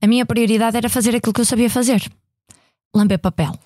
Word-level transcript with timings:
a 0.00 0.06
minha 0.06 0.24
prioridade 0.24 0.76
era 0.76 0.88
fazer 0.88 1.14
aquilo 1.14 1.32
que 1.32 1.40
eu 1.40 1.44
sabia 1.44 1.70
fazer: 1.70 2.02
lamber 2.94 3.18
papel. 3.18 3.58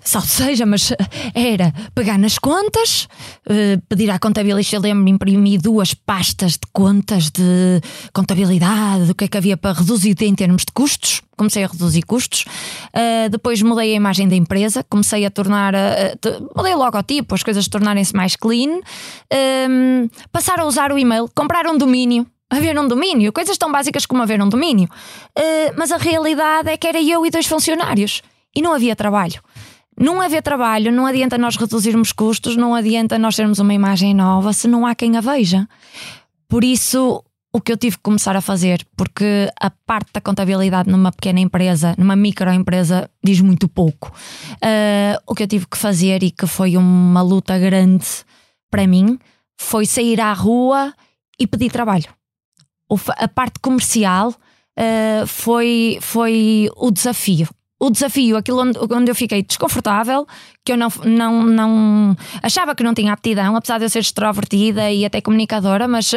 Salve 0.00 0.28
seja, 0.28 0.66
mas 0.66 0.92
era 1.34 1.72
pegar 1.94 2.18
nas 2.18 2.38
contas, 2.38 3.08
eh, 3.48 3.78
pedir 3.88 4.10
à 4.10 4.18
contabilista, 4.18 4.78
lembro-me, 4.78 5.10
imprimir 5.10 5.60
duas 5.60 5.94
pastas 5.94 6.52
de 6.52 6.66
contas 6.72 7.30
de 7.30 7.80
contabilidade, 8.12 9.06
do 9.06 9.14
que 9.14 9.24
é 9.24 9.28
que 9.28 9.36
havia 9.36 9.56
para 9.56 9.78
reduzir 9.78 10.14
em 10.22 10.34
termos 10.34 10.64
de 10.64 10.72
custos. 10.72 11.22
Comecei 11.36 11.64
a 11.64 11.66
reduzir 11.66 12.02
custos. 12.02 12.44
Uh, 12.94 13.28
depois 13.28 13.60
mudei 13.60 13.92
a 13.92 13.96
imagem 13.96 14.28
da 14.28 14.36
empresa, 14.36 14.84
comecei 14.88 15.24
a 15.24 15.30
tornar. 15.30 15.74
Uh, 15.74 16.48
mudei 16.54 16.74
o 16.74 16.78
logotipo, 16.78 17.34
as 17.34 17.42
coisas 17.42 17.66
tornarem-se 17.66 18.14
mais 18.14 18.36
clean. 18.36 18.78
Uh, 18.78 20.08
passar 20.30 20.60
a 20.60 20.64
usar 20.64 20.92
o 20.92 20.98
e-mail, 20.98 21.28
comprar 21.34 21.66
um 21.66 21.76
domínio 21.76 22.24
haver 22.50 22.78
um 22.78 22.86
domínio, 22.86 23.32
coisas 23.32 23.58
tão 23.58 23.70
básicas 23.70 24.06
como 24.06 24.22
haver 24.22 24.40
um 24.42 24.48
domínio. 24.48 24.88
Uh, 25.36 25.74
mas 25.76 25.90
a 25.90 25.96
realidade 25.96 26.70
é 26.70 26.76
que 26.76 26.86
era 26.86 27.02
eu 27.02 27.24
e 27.26 27.30
dois 27.30 27.46
funcionários 27.46 28.22
e 28.54 28.62
não 28.62 28.72
havia 28.72 28.94
trabalho. 28.94 29.42
Não 29.98 30.20
haver 30.20 30.42
trabalho, 30.42 30.90
não 30.90 31.06
adianta 31.06 31.38
nós 31.38 31.56
reduzirmos 31.56 32.12
custos, 32.12 32.56
não 32.56 32.74
adianta 32.74 33.18
nós 33.18 33.36
termos 33.36 33.58
uma 33.58 33.72
imagem 33.72 34.12
nova 34.12 34.52
se 34.52 34.66
não 34.66 34.86
há 34.86 34.94
quem 34.94 35.16
a 35.16 35.20
veja. 35.20 35.68
Por 36.48 36.64
isso, 36.64 37.22
o 37.52 37.60
que 37.60 37.70
eu 37.70 37.76
tive 37.76 37.96
que 37.96 38.02
começar 38.02 38.34
a 38.34 38.40
fazer, 38.40 38.84
porque 38.96 39.48
a 39.60 39.70
parte 39.70 40.12
da 40.12 40.20
contabilidade 40.20 40.90
numa 40.90 41.12
pequena 41.12 41.38
empresa, 41.38 41.94
numa 41.96 42.16
microempresa, 42.16 43.08
diz 43.22 43.40
muito 43.40 43.68
pouco. 43.68 44.12
Uh, 44.54 45.22
o 45.26 45.34
que 45.34 45.44
eu 45.44 45.46
tive 45.46 45.66
que 45.66 45.78
fazer 45.78 46.24
e 46.24 46.32
que 46.32 46.46
foi 46.46 46.76
uma 46.76 47.22
luta 47.22 47.56
grande 47.56 48.06
para 48.68 48.86
mim 48.88 49.18
foi 49.56 49.86
sair 49.86 50.20
à 50.20 50.32
rua 50.32 50.92
e 51.38 51.46
pedir 51.46 51.70
trabalho 51.70 52.08
a 53.16 53.28
parte 53.28 53.58
comercial 53.60 54.30
uh, 54.30 55.26
foi, 55.26 55.98
foi 56.00 56.68
o 56.76 56.90
desafio. 56.90 57.48
O 57.78 57.90
desafio, 57.90 58.36
aquilo 58.36 58.62
onde, 58.62 58.78
onde 58.78 59.10
eu 59.10 59.14
fiquei 59.14 59.42
desconfortável, 59.42 60.26
que 60.64 60.72
eu 60.72 60.76
não, 60.76 60.88
não, 61.04 61.42
não 61.42 62.16
achava 62.42 62.74
que 62.74 62.82
não 62.82 62.94
tinha 62.94 63.12
aptidão, 63.12 63.56
apesar 63.56 63.78
de 63.78 63.84
eu 63.84 63.90
ser 63.90 63.98
extrovertida 63.98 64.90
e 64.90 65.04
até 65.04 65.20
comunicadora, 65.20 65.86
mas 65.86 66.12
uh, 66.12 66.16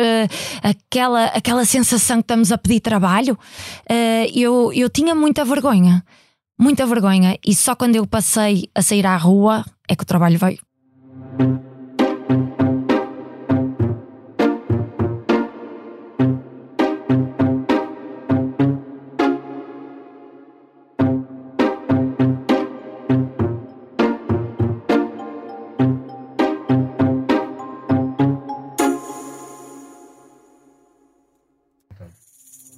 aquela, 0.64 1.26
aquela 1.26 1.66
sensação 1.66 2.18
que 2.18 2.24
estamos 2.24 2.52
a 2.52 2.58
pedir 2.58 2.80
trabalho, 2.80 3.34
uh, 3.34 4.32
eu, 4.34 4.72
eu 4.72 4.90
tinha 4.90 5.14
muita 5.14 5.44
vergonha. 5.44 6.04
Muita 6.60 6.86
vergonha. 6.86 7.38
E 7.46 7.54
só 7.54 7.76
quando 7.76 7.96
eu 7.96 8.08
passei 8.08 8.70
a 8.74 8.82
sair 8.82 9.06
à 9.06 9.18
rua 9.18 9.66
é 9.90 9.96
que 9.96 10.04
o 10.04 10.08
trabalho 10.08 10.40
veio. 10.40 10.60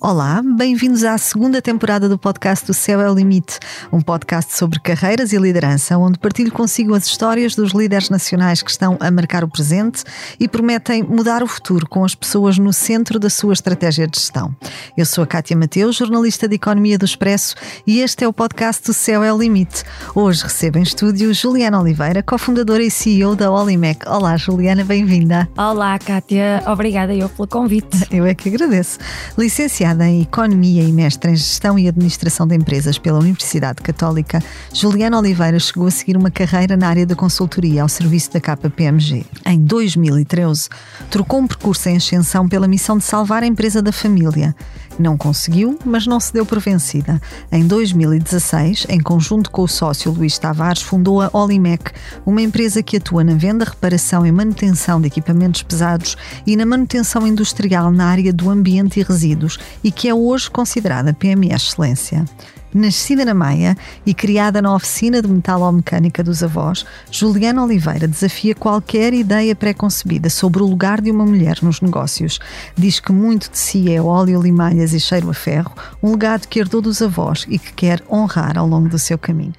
Olá, 0.09 0.41
bem-vindos 0.43 1.03
à 1.03 1.15
segunda 1.19 1.61
temporada 1.61 2.09
do 2.09 2.17
podcast 2.17 2.65
do 2.65 2.73
Céu 2.73 2.99
é 2.99 3.11
o 3.11 3.13
Limite, 3.13 3.59
um 3.93 4.02
podcast 4.02 4.57
sobre 4.57 4.79
carreiras 4.79 5.33
e 5.33 5.38
liderança, 5.38 5.99
onde 5.99 6.17
partilho 6.17 6.52
consigo 6.52 6.95
as 6.95 7.05
histórias 7.05 7.53
dos 7.53 7.73
líderes 7.73 8.09
nacionais 8.09 8.63
que 8.63 8.71
estão 8.71 8.97
a 8.99 9.11
marcar 9.11 9.43
o 9.43 9.47
presente 9.47 10.03
e 10.39 10.47
prometem 10.47 11.03
mudar 11.03 11.43
o 11.43 11.47
futuro 11.47 11.87
com 11.87 12.03
as 12.03 12.15
pessoas 12.15 12.57
no 12.57 12.73
centro 12.73 13.19
da 13.19 13.30
sua 13.30 13.53
estratégia 13.53 14.07
de 14.07 14.17
gestão. 14.17 14.52
Eu 14.97 15.05
sou 15.05 15.23
a 15.23 15.27
Cátia 15.27 15.55
Mateus, 15.55 15.97
jornalista 15.97 16.47
de 16.47 16.55
Economia 16.55 16.97
do 16.97 17.05
Expresso, 17.05 17.53
e 17.85 17.99
este 17.99 18.23
é 18.23 18.27
o 18.27 18.33
podcast 18.33 18.87
do 18.87 18.93
Céu 18.93 19.23
é 19.23 19.31
o 19.31 19.37
Limite. 19.37 19.83
Hoje 20.15 20.41
recebo 20.41 20.80
em 20.80 20.81
estúdio 20.81 21.31
Juliana 21.35 21.80
Oliveira, 21.80 22.23
cofundadora 22.23 22.81
e 22.81 22.89
CEO 22.89 23.35
da 23.35 23.52
Olimec. 23.52 24.09
Olá, 24.09 24.35
Juliana, 24.37 24.83
bem-vinda. 24.83 25.48
Olá, 25.55 25.99
Cátia, 25.99 26.64
obrigada 26.65 27.14
eu 27.14 27.30
pelo 27.30 27.48
convite. 27.48 28.08
Eu 28.09 28.25
é 28.25 28.33
que 28.33 28.49
agradeço. 28.49 28.98
Licenciada 29.37 29.98
Em 30.02 30.21
Economia 30.21 30.83
e 30.83 30.92
mestre 30.92 31.32
em 31.32 31.36
Gestão 31.36 31.77
e 31.77 31.87
Administração 31.87 32.48
de 32.48 32.55
Empresas 32.55 32.98
pela 32.98 33.20
Universidade 33.20 33.82
Católica, 33.82 34.42
Juliana 34.73 35.20
Oliveira 35.20 35.60
chegou 35.60 35.87
a 35.87 35.92
seguir 35.92 36.15
uma 36.15 36.32
carreira 36.32 36.77
na 36.77 36.87
área 36.87 37.05
da 37.05 37.15
consultoria 37.15 37.82
ao 37.82 37.89
serviço 37.89 38.32
da 38.32 38.39
KPMG. 38.39 39.26
Em 39.45 39.60
2013, 39.60 40.70
trocou 41.10 41.39
um 41.39 41.48
percurso 41.48 41.89
em 41.89 41.98
ascensão 41.98 42.48
pela 42.48 42.67
missão 42.67 42.98
de 42.98 43.04
salvar 43.04 43.43
a 43.43 43.48
empresa 43.48 43.82
da 43.82 43.92
família. 43.92 44.55
Não 44.99 45.15
conseguiu, 45.15 45.80
mas 45.86 46.05
não 46.05 46.20
se 46.20 46.33
deu 46.33 46.45
por 46.45 46.60
vencida. 46.60 47.21
Em 47.49 47.65
2016, 47.65 48.86
em 48.89 48.99
conjunto 48.99 49.49
com 49.49 49.61
o 49.61 49.67
sócio 49.67 50.11
Luís 50.11 50.37
Tavares, 50.37 50.82
fundou 50.82 51.21
a 51.21 51.30
Olimec, 51.32 51.92
uma 52.26 52.42
empresa 52.42 52.83
que 52.83 52.98
atua 52.98 53.23
na 53.23 53.33
venda, 53.33 53.64
reparação 53.64 54.26
e 54.26 54.32
manutenção 54.32 54.99
de 54.99 55.08
equipamentos 55.08 55.64
pesados 55.64 56.17
e 56.45 56.58
na 56.58 56.65
manutenção 56.65 57.26
industrial 57.26 57.92
na 57.92 58.08
área 58.08 58.33
do 58.33 58.49
ambiente 58.49 58.99
e 58.99 59.04
resíduos 59.04 59.58
e 59.82 59.89
que 59.89 60.10
é 60.10 60.14
hoje 60.14 60.52
considerada 60.52 61.14
PME 61.14 61.54
Excelência. 61.54 62.26
Nascida 62.73 63.25
na 63.25 63.33
Maia 63.33 63.75
e 64.05 64.13
criada 64.13 64.61
na 64.61 64.73
oficina 64.73 65.21
de 65.21 65.27
metalomecânica 65.27 66.23
dos 66.23 66.43
avós, 66.43 66.85
Juliana 67.11 67.63
Oliveira 67.63 68.07
desafia 68.07 68.53
qualquer 68.53 69.11
ideia 69.13 69.55
pré-concebida 69.55 70.30
sobre 70.30 70.61
o 70.61 70.67
lugar 70.67 71.02
de 71.02 71.09
uma 71.09 71.25
mulher 71.25 71.57
nos 71.63 71.81
negócios. 71.81 72.39
Diz 72.77 72.99
que 72.99 73.11
muito 73.11 73.49
de 73.49 73.57
si 73.57 73.91
é 73.91 73.99
óleo, 73.99 74.41
limalhas 74.41 74.93
e 74.93 74.99
cheiro 74.99 75.30
a 75.31 75.33
ferro, 75.33 75.71
um 76.02 76.11
legado 76.11 76.47
que 76.47 76.59
herdou 76.59 76.80
dos 76.81 77.02
avós 77.02 77.45
e 77.49 77.57
que 77.57 77.73
quer 77.73 78.03
honrar 78.09 78.57
ao 78.57 78.67
longo 78.67 78.87
do 78.87 78.99
seu 78.99 79.17
caminho. 79.17 79.53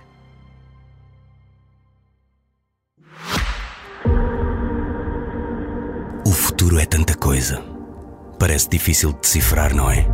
O 6.25 6.31
futuro 6.31 6.79
é 6.79 6.87
tanta 6.87 7.17
coisa. 7.17 7.61
Parece 8.39 8.69
difícil 8.69 9.13
de 9.13 9.21
decifrar, 9.21 9.75
não 9.75 9.91
é? 9.91 10.07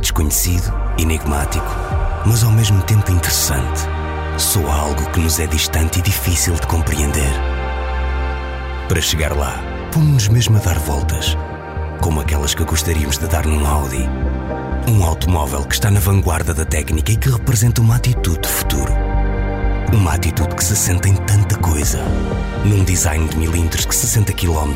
Desconhecido, 0.00 0.72
enigmático 0.96 2.07
mas 2.26 2.42
ao 2.42 2.50
mesmo 2.50 2.82
tempo 2.82 3.10
interessante. 3.12 3.80
Soa 4.36 4.72
algo 4.72 5.10
que 5.10 5.20
nos 5.20 5.38
é 5.40 5.46
distante 5.46 5.98
e 5.98 6.02
difícil 6.02 6.54
de 6.54 6.66
compreender. 6.66 7.32
Para 8.88 9.00
chegar 9.00 9.36
lá, 9.36 9.60
pomos-nos 9.92 10.28
mesmo 10.28 10.56
a 10.56 10.60
dar 10.60 10.78
voltas, 10.78 11.36
como 12.00 12.20
aquelas 12.20 12.54
que 12.54 12.64
gostaríamos 12.64 13.18
de 13.18 13.26
dar 13.26 13.46
num 13.46 13.66
Audi. 13.66 14.08
Um 14.88 15.04
automóvel 15.04 15.64
que 15.64 15.74
está 15.74 15.90
na 15.90 16.00
vanguarda 16.00 16.54
da 16.54 16.64
técnica 16.64 17.12
e 17.12 17.16
que 17.16 17.28
representa 17.28 17.80
uma 17.80 17.96
atitude 17.96 18.40
de 18.40 18.48
futuro. 18.48 18.92
Uma 19.92 20.14
atitude 20.14 20.54
que 20.54 20.64
se 20.64 20.76
sente 20.76 21.08
em 21.08 21.16
tanta 21.16 21.56
coisa. 21.56 22.02
Num 22.64 22.84
design 22.84 23.28
de 23.28 23.36
milímetros 23.36 23.84
que 23.84 23.94
60 23.94 24.32
km, 24.32 24.74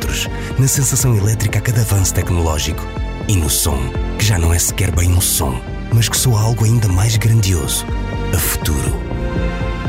na 0.58 0.68
sensação 0.68 1.16
elétrica 1.16 1.58
a 1.58 1.62
cada 1.62 1.82
avanço 1.82 2.14
tecnológico 2.14 2.82
e 3.28 3.36
no 3.36 3.48
som, 3.48 3.78
que 4.18 4.24
já 4.24 4.38
não 4.38 4.52
é 4.52 4.58
sequer 4.58 4.90
bem 4.90 5.12
um 5.12 5.20
som 5.20 5.71
mas 5.92 6.08
que 6.08 6.16
soa 6.16 6.40
algo 6.40 6.64
ainda 6.64 6.88
mais 6.88 7.16
grandioso: 7.16 7.86
a 8.34 8.38
futuro. 8.38 8.96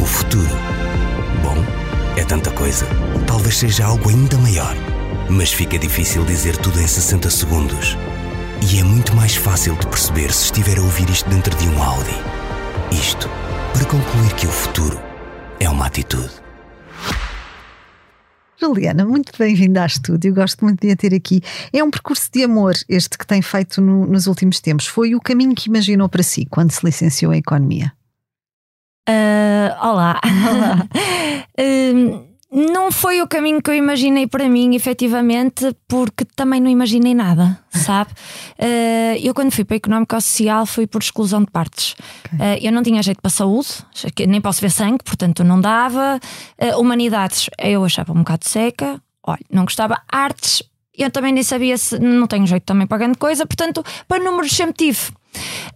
O 0.02 0.06
futuro. 0.06 0.56
Bom, 1.41 1.56
é 2.18 2.24
tanta 2.24 2.52
coisa. 2.52 2.86
Talvez 3.25 3.58
seja 3.58 3.86
algo 3.86 4.09
ainda 4.09 4.38
maior. 4.38 4.75
Mas 5.30 5.53
fica 5.53 5.80
difícil 5.80 6.24
dizer 6.25 6.58
tudo 6.58 6.80
em 6.80 6.88
60 6.88 7.30
segundos. 7.30 7.97
E 8.62 8.80
é 8.80 8.84
muito 8.84 9.16
mais 9.16 9.36
fácil 9.36 9.75
de 9.75 9.88
perceber 9.88 10.31
se 10.31 10.46
estiver 10.46 10.78
a 10.78 10.81
ouvir 10.81 11.09
isto 11.09 11.30
dentro 11.30 11.56
de 11.56 11.68
um 11.68 11.84
Audi. 11.84 12.16
Isto 12.91 13.30
para 13.74 13.85
concluir 13.85 14.34
que 14.35 14.47
o 14.47 14.52
futuro 14.52 15.00
é 15.59 15.70
uma 15.70 15.88
atitude. 15.88 16.43
Juliana, 18.66 19.03
muito 19.03 19.31
bem-vinda 19.38 19.81
ao 19.81 19.88
estúdio, 19.88 20.34
gosto 20.34 20.63
muito 20.63 20.79
de 20.79 20.91
a 20.91 20.96
ter 20.96 21.13
aqui. 21.13 21.41
É 21.74 21.84
um 21.84 21.91
percurso 21.91 22.29
de 22.31 22.44
amor 22.44 22.74
este 22.88 23.18
que 23.18 23.28
tem 23.28 23.41
feito 23.41 23.81
no, 23.81 24.06
nos 24.06 24.25
últimos 24.25 24.62
tempos. 24.62 24.88
Foi 24.88 25.13
o 25.13 25.19
caminho 25.19 25.53
que 25.53 25.68
imaginou 25.68 26.07
para 26.07 26.24
si 26.24 26.46
quando 26.46 26.72
se 26.72 26.85
licenciou 26.85 27.34
em 27.34 27.40
Economia? 27.40 27.91
Uh, 29.09 29.85
olá. 29.85 30.22
olá. 30.23 30.88
uh, 31.59 32.28
não 32.53 32.91
foi 32.91 33.20
o 33.20 33.28
caminho 33.28 33.59
que 33.61 33.72
eu 33.72 33.76
imaginei 33.76 34.28
para 34.28 34.47
mim, 34.47 34.76
efetivamente, 34.76 35.76
porque 35.88 36.23
também 36.35 36.61
não 36.61 36.70
imaginei 36.70 37.16
nada, 37.16 37.59
sabe? 37.73 38.11
Uh, 38.59 39.17
eu, 39.22 39.34
quando 39.34 39.52
fui 39.52 39.66
para 39.66 39.78
Económico 39.78 40.14
Social, 40.14 40.66
fui 40.67 40.85
por 40.85 41.02
exclusão 41.02 41.41
de 41.41 41.50
partes. 41.50 41.96
Okay. 42.26 42.38
Uh, 42.38 42.59
eu 42.61 42.72
não 42.72 42.84
tinha 42.84 43.02
jeito 43.02 43.22
para 43.22 43.29
a 43.29 43.32
saúde, 43.32 43.70
nem 44.28 44.40
posso 44.40 44.61
ver 44.61 44.70
sangue, 44.70 45.03
portanto 45.03 45.44
não 45.44 45.59
dava. 45.59 46.20
Uh, 46.61 46.79
humanidades, 46.79 47.50
eu 47.58 47.84
achava 47.84 48.14
um 48.14 48.20
bocado 48.20 48.47
seca. 48.47 49.02
Olha, 49.26 49.40
não 49.50 49.64
gostava. 49.64 50.00
Artes, 50.08 50.61
eu 50.96 51.09
também 51.09 51.34
nem 51.34 51.44
sabia 51.44 51.78
se. 51.78 51.97
Não 51.97 52.28
tenho 52.28 52.46
jeito 52.46 52.64
também 52.64 52.85
para 52.85 53.00
grande 53.00 53.17
coisa, 53.17 53.47
portanto, 53.47 53.84
para 54.08 54.23
números 54.23 54.52
sempre 54.52 54.73
tive. 54.73 55.11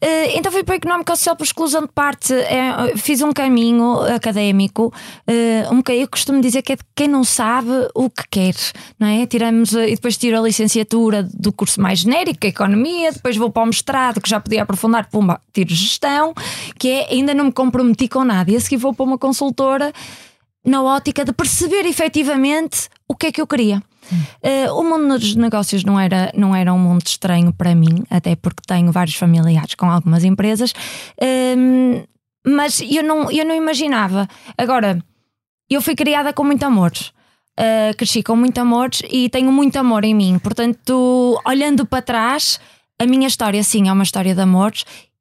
Uh, 0.03 0.37
então 0.37 0.51
fui 0.51 0.63
para 0.63 0.73
o 0.73 0.75
Económico 0.75 1.09
Social 1.11 1.35
por 1.35 1.43
exclusão 1.43 1.81
de 1.81 1.87
parte. 1.87 2.33
Uh, 2.33 2.97
fiz 2.97 3.21
um 3.21 3.31
caminho 3.31 3.99
académico. 4.13 4.93
Uh, 5.27 5.73
um 5.73 5.81
eu 5.91 6.07
costumo 6.07 6.41
dizer 6.41 6.61
que 6.61 6.73
é 6.73 6.75
de 6.75 6.83
quem 6.95 7.07
não 7.07 7.23
sabe 7.23 7.71
o 7.95 8.09
que 8.09 8.23
quer, 8.29 8.55
não 8.99 9.07
é? 9.07 9.25
Tiramos, 9.25 9.73
e 9.73 9.95
depois 9.95 10.17
tiro 10.17 10.37
a 10.37 10.41
licenciatura 10.41 11.23
do 11.23 11.51
curso 11.51 11.81
mais 11.81 11.99
genérico, 11.99 12.45
a 12.45 12.49
Economia, 12.49 13.11
depois 13.11 13.37
vou 13.37 13.49
para 13.49 13.63
o 13.63 13.65
mestrado, 13.65 14.21
que 14.21 14.29
já 14.29 14.39
podia 14.39 14.63
aprofundar, 14.63 15.09
pumba, 15.09 15.41
tiro 15.53 15.73
Gestão, 15.73 16.33
que 16.77 16.89
é 16.89 17.07
ainda 17.11 17.33
não 17.33 17.45
me 17.45 17.51
comprometi 17.51 18.07
com 18.07 18.23
nada. 18.23 18.51
E 18.51 18.55
a 18.55 18.59
seguir 18.59 18.77
vou 18.77 18.93
para 18.93 19.05
uma 19.05 19.17
consultora 19.17 19.91
na 20.63 20.83
ótica 20.83 21.23
de 21.23 21.31
perceber 21.31 21.85
efetivamente 21.85 22.89
o 23.07 23.15
que 23.15 23.27
é 23.27 23.31
que 23.31 23.41
eu 23.41 23.47
queria. 23.47 23.81
Uh, 24.11 24.73
o 24.73 24.83
mundo 24.83 25.19
dos 25.19 25.35
negócios 25.35 25.83
não 25.83 25.99
era, 25.99 26.31
não 26.35 26.55
era 26.55 26.73
um 26.73 26.79
mundo 26.79 27.05
estranho 27.05 27.53
para 27.53 27.75
mim, 27.75 28.03
até 28.09 28.35
porque 28.35 28.61
tenho 28.65 28.91
vários 28.91 29.15
familiares 29.15 29.75
com 29.75 29.89
algumas 29.89 30.23
empresas, 30.23 30.71
uh, 30.71 32.07
mas 32.45 32.81
eu 32.81 33.03
não, 33.03 33.31
eu 33.31 33.45
não 33.45 33.55
imaginava. 33.55 34.27
Agora, 34.57 35.03
eu 35.69 35.81
fui 35.81 35.95
criada 35.95 36.31
com 36.31 36.43
muito 36.43 36.63
amor. 36.63 36.91
Uh, 37.59 37.95
cresci 37.97 38.21
com 38.21 38.35
muito 38.35 38.57
amor 38.59 38.89
e 39.09 39.29
tenho 39.29 39.51
muito 39.51 39.77
amor 39.77 40.03
em 40.03 40.13
mim. 40.13 40.39
Portanto, 40.39 41.41
olhando 41.45 41.85
para 41.85 42.03
trás, 42.03 42.59
a 42.99 43.05
minha 43.05 43.27
história 43.27 43.63
sim 43.63 43.89
é 43.89 43.91
uma 43.91 44.03
história 44.03 44.33
de 44.35 44.41
amor 44.41 44.73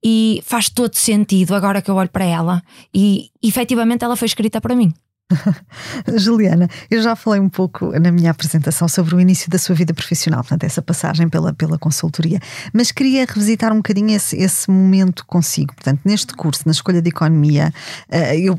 e 0.05 0.43
faz 0.45 0.69
todo 0.69 0.95
sentido 0.95 1.55
agora 1.55 1.83
que 1.83 1.91
eu 1.91 1.97
olho 1.97 2.11
para 2.11 2.25
ela. 2.25 2.63
E 2.95 3.31
efetivamente 3.43 4.05
ela 4.05 4.17
foi 4.17 4.27
escrita 4.27 4.61
para 4.61 4.77
mim. 4.77 4.93
Juliana, 6.17 6.69
eu 6.91 7.03
já 7.03 7.17
falei 7.17 7.41
um 7.41 7.49
pouco 7.49 7.87
na 7.99 8.13
minha 8.13 8.31
apresentação 8.31 8.87
sobre 8.87 9.15
o 9.15 9.21
início 9.21 9.51
da 9.51 9.59
sua 9.59 9.75
vida 9.75 9.93
profissional, 9.93 10.41
portanto, 10.41 10.65
essa 10.65 10.81
passagem 10.81 11.29
pela, 11.29 11.53
pela 11.53 11.79
consultoria, 11.79 12.39
mas 12.73 12.93
queria 12.93 13.25
revisitar 13.25 13.73
um 13.73 13.77
bocadinho 13.77 14.15
esse, 14.15 14.37
esse 14.37 14.71
momento 14.71 15.27
consigo. 15.27 15.75
Portanto, 15.75 16.01
neste 16.05 16.33
curso, 16.35 16.63
na 16.67 16.73
escolha 16.73 17.03
de 17.03 17.09
economia, 17.09 17.73
eh, 18.09 18.39
eu, 18.39 18.59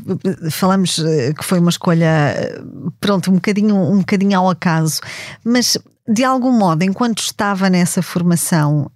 falamos 0.51 0.99
eh, 0.99 1.33
que 1.33 1.43
foi 1.43 1.59
uma 1.59 1.69
escolha, 1.69 2.05
eh, 2.05 2.61
pronto, 2.99 3.31
um 3.31 3.35
bocadinho, 3.35 3.75
um 3.75 3.99
bocadinho 3.99 4.37
ao 4.37 4.49
acaso, 4.49 4.99
mas 5.45 5.77
de 6.09 6.23
algum 6.23 6.51
modo, 6.51 6.83
enquanto 6.83 7.19
estava 7.19 7.69
nessa 7.69 8.01
formação, 8.01 8.89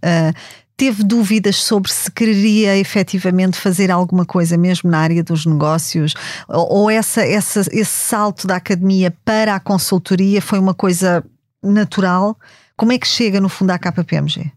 teve 0.82 1.04
dúvidas 1.04 1.58
sobre 1.58 1.94
se 1.94 2.10
queria 2.10 2.76
efetivamente 2.76 3.56
fazer 3.56 3.92
alguma 3.92 4.26
coisa 4.26 4.58
mesmo 4.58 4.90
na 4.90 4.98
área 4.98 5.24
dos 5.24 5.46
negócios 5.46 6.16
ou, 6.48 6.74
ou 6.74 6.90
essa, 6.90 7.22
essa, 7.22 7.60
esse 7.72 7.86
salto 7.86 8.48
da 8.48 8.56
academia 8.56 9.16
para 9.24 9.54
a 9.54 9.60
consultoria 9.60 10.42
foi 10.42 10.58
uma 10.58 10.74
coisa 10.74 11.24
natural? 11.62 12.36
Como 12.76 12.92
é 12.92 12.98
que 12.98 13.08
chega 13.08 13.40
no 13.40 13.48
fundo 13.48 13.70
à 13.70 13.78
KPMG? 13.78 14.52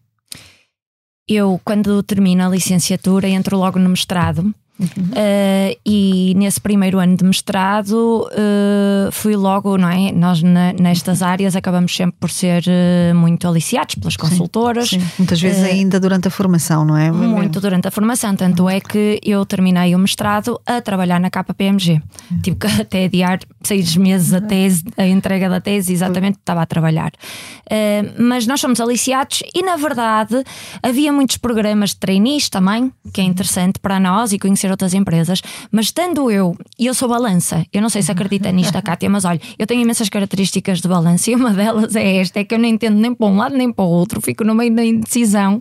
Eu, 1.28 1.60
quando 1.62 2.02
termino 2.02 2.42
a 2.42 2.48
licenciatura, 2.48 3.28
entro 3.28 3.58
logo 3.58 3.78
no 3.78 3.90
mestrado 3.90 4.54
Uhum. 4.78 4.86
Uh, 4.88 5.78
e 5.86 6.34
nesse 6.36 6.60
primeiro 6.60 6.98
ano 6.98 7.16
de 7.16 7.24
mestrado 7.24 8.28
uh, 8.32 9.12
fui 9.12 9.36
logo, 9.36 9.78
não 9.78 9.88
é? 9.88 10.10
Nós 10.10 10.42
na, 10.42 10.72
nestas 10.72 11.22
áreas 11.22 11.54
acabamos 11.54 11.94
sempre 11.94 12.16
por 12.18 12.28
ser 12.28 12.64
uh, 12.66 13.14
muito 13.14 13.46
aliciados 13.46 13.94
pelas 13.94 14.16
consultoras. 14.16 14.88
Sim, 14.88 14.98
sim. 14.98 15.06
Muitas 15.18 15.40
vezes 15.40 15.62
ainda 15.62 16.00
durante 16.00 16.26
a 16.26 16.30
formação, 16.30 16.84
não 16.84 16.96
é? 16.96 17.12
Muito 17.12 17.60
durante 17.60 17.86
a 17.86 17.90
formação, 17.90 18.34
tanto 18.34 18.68
é 18.68 18.80
que 18.80 19.20
eu 19.24 19.46
terminei 19.46 19.94
o 19.94 19.98
mestrado 19.98 20.60
a 20.66 20.80
trabalhar 20.80 21.20
na 21.20 21.30
KPMG. 21.30 22.02
Uhum. 22.30 22.40
Tive 22.42 22.56
que 22.56 22.66
até 22.66 23.04
adiar 23.04 23.38
seis 23.62 23.96
meses 23.96 24.32
a 24.32 24.40
tese, 24.40 24.82
a 24.96 25.06
entrega 25.06 25.48
da 25.48 25.60
tese, 25.60 25.92
exatamente 25.92 26.38
estava 26.38 26.62
a 26.62 26.66
trabalhar. 26.66 27.12
mas 28.18 28.46
nós 28.46 28.60
somos 28.60 28.80
aliciados 28.80 29.42
e 29.54 29.62
na 29.62 29.76
verdade 29.76 30.42
havia 30.82 31.12
muitos 31.12 31.36
programas 31.36 31.90
de 31.90 31.96
trainees 31.96 32.48
também, 32.48 32.92
que 33.12 33.20
é 33.20 33.24
interessante 33.24 33.78
para 33.78 34.00
nós 34.00 34.32
e 34.32 34.38
conhecer 34.38 34.63
outras 34.70 34.94
empresas, 34.94 35.42
mas 35.70 35.86
estando 35.86 36.30
eu, 36.30 36.56
e 36.78 36.86
eu 36.86 36.94
sou 36.94 37.08
balança, 37.08 37.64
eu 37.72 37.82
não 37.82 37.88
sei 37.88 38.02
se 38.02 38.10
acredita 38.10 38.50
nisto, 38.50 38.76
a 38.76 38.82
Kátia, 38.82 39.08
mas 39.08 39.24
olha, 39.24 39.40
eu 39.58 39.66
tenho 39.66 39.82
imensas 39.82 40.08
características 40.08 40.80
de 40.80 40.88
balança 40.88 41.30
e 41.30 41.34
uma 41.34 41.50
delas 41.50 41.94
é 41.96 42.16
esta: 42.16 42.40
é 42.40 42.44
que 42.44 42.54
eu 42.54 42.58
não 42.58 42.68
entendo 42.68 42.96
nem 42.96 43.14
para 43.14 43.26
um 43.26 43.36
lado 43.36 43.56
nem 43.56 43.72
para 43.72 43.84
o 43.84 43.88
outro, 43.88 44.20
fico 44.20 44.44
no 44.44 44.54
meio 44.54 44.74
da 44.74 44.84
indecisão. 44.84 45.60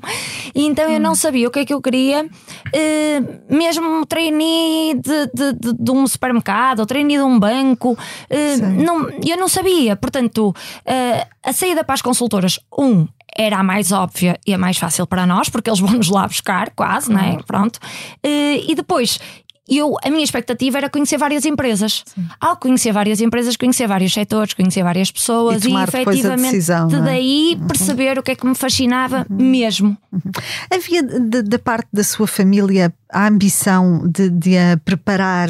E 0.53 0.65
então 0.65 0.89
eu 0.89 0.99
não 0.99 1.15
sabia 1.15 1.47
o 1.47 1.51
que 1.51 1.59
é 1.59 1.65
que 1.65 1.73
eu 1.73 1.81
queria, 1.81 2.25
uh, 2.25 3.53
mesmo 3.55 4.05
trainee 4.05 4.95
de, 4.95 5.27
de, 5.33 5.53
de, 5.53 5.73
de, 5.79 5.91
um 5.91 6.05
supermercado 6.07 6.79
ou 6.79 6.85
trainee 6.85 7.17
de 7.17 7.23
um 7.23 7.39
banco, 7.39 7.93
uh, 7.93 8.83
não, 8.83 9.09
eu 9.25 9.37
não 9.37 9.47
sabia. 9.47 9.95
Portanto, 9.95 10.49
uh, 10.49 11.27
a 11.43 11.53
saída 11.53 11.83
para 11.83 11.95
as 11.95 12.01
consultoras, 12.01 12.59
um, 12.77 13.07
era 13.37 13.57
a 13.57 13.63
mais 13.63 13.91
óbvia 13.91 14.39
e 14.45 14.53
a 14.53 14.57
mais 14.57 14.77
fácil 14.77 15.07
para 15.07 15.25
nós, 15.25 15.49
porque 15.49 15.69
eles 15.69 15.79
vão 15.79 15.93
nos 15.93 16.09
lá 16.09 16.27
buscar, 16.27 16.69
quase, 16.71 17.09
uhum. 17.09 17.15
né? 17.15 17.37
Pronto. 17.45 17.77
Uh, 18.25 18.63
e 18.67 18.75
depois. 18.75 19.19
Eu, 19.65 19.95
a 20.03 20.09
minha 20.09 20.25
expectativa 20.25 20.77
era 20.77 20.89
conhecer 20.89 21.17
várias 21.17 21.45
empresas. 21.45 22.03
Sim. 22.05 22.27
Ao 22.37 22.57
conhecer 22.57 22.91
várias 22.91 23.21
empresas, 23.21 23.55
conhecer 23.55 23.87
vários 23.87 24.13
setores, 24.13 24.53
conhecer 24.53 24.83
várias 24.83 25.09
pessoas 25.09 25.63
e, 25.63 25.69
e 25.69 25.75
efetivamente 25.77 26.51
decisão, 26.51 26.89
de 26.89 26.95
é? 26.97 27.01
daí 27.01 27.57
uhum. 27.57 27.67
perceber 27.67 28.19
o 28.19 28.23
que 28.23 28.31
é 28.31 28.35
que 28.35 28.45
me 28.45 28.55
fascinava 28.55 29.25
uhum. 29.29 29.37
mesmo. 29.37 29.97
Uhum. 30.11 30.31
Havia 30.69 31.01
da 31.43 31.57
parte 31.57 31.87
da 31.93 32.03
sua 32.03 32.27
família 32.27 32.93
a 33.09 33.25
ambição 33.25 34.05
de, 34.05 34.29
de 34.29 34.57
a 34.57 34.77
preparar 34.83 35.47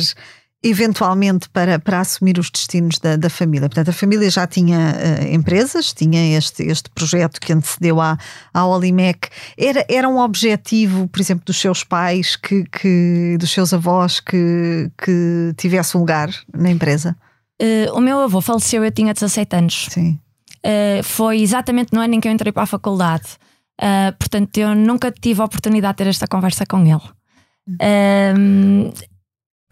eventualmente 0.64 1.50
para, 1.50 1.78
para 1.78 2.00
assumir 2.00 2.40
os 2.40 2.50
destinos 2.50 2.98
da, 2.98 3.18
da 3.18 3.30
família. 3.30 3.68
Portanto, 3.68 3.90
a 3.90 3.94
família 3.94 4.30
já 4.30 4.48
tinha 4.48 4.78
uh, 4.78 5.34
empresas, 5.34 5.92
tinha 5.92 6.38
este, 6.38 6.64
este 6.64 6.90
projeto 6.90 7.42
que 7.42 7.52
antecedeu 7.52 8.00
à, 8.00 8.18
à 8.54 8.66
Olimec. 8.66 9.28
Era, 9.58 9.86
era 9.90 10.08
um 10.08 10.20
objetivo, 10.20 11.08
por 11.10 11.20
exemplo, 11.20 11.44
dos 11.46 11.58
seus 11.58 11.84
pais, 11.84 12.38
que, 12.38 12.64
que, 12.64 13.38
dos 13.38 13.52
seus 13.52 13.74
avós, 13.74 14.22
que, 14.22 14.90
que 14.98 15.54
tivesse 15.58 15.98
um 15.98 16.00
lugar 16.00 16.30
na 16.54 16.72
empresa? 16.72 17.16
Uh, 17.62 17.94
o 17.94 18.00
meu 18.00 18.22
avô 18.22 18.40
faleceu, 18.40 18.86
eu 18.86 18.92
tinha 18.92 19.14
17 19.14 19.56
anos. 19.58 19.88
Sim. 19.92 20.18
Uh, 20.66 21.04
foi 21.04 21.42
exatamente 21.42 21.92
no 21.92 22.00
ano 22.00 22.14
em 22.14 22.22
que 22.22 22.28
eu 22.28 22.32
entrei 22.32 22.54
para 22.54 22.64
a 22.64 22.68
faculdade. 22.68 23.38
portanto, 24.18 24.58
eu 24.58 24.74
nunca 24.74 25.12
tive 25.12 25.42
a 25.42 25.46
oportunidade 25.46 25.98
de 25.98 26.04
ter 26.06 26.10
esta 26.10 26.26
conversa 26.26 26.66
com 26.66 26.86
ele. 26.86 27.02
Hum 27.68 28.92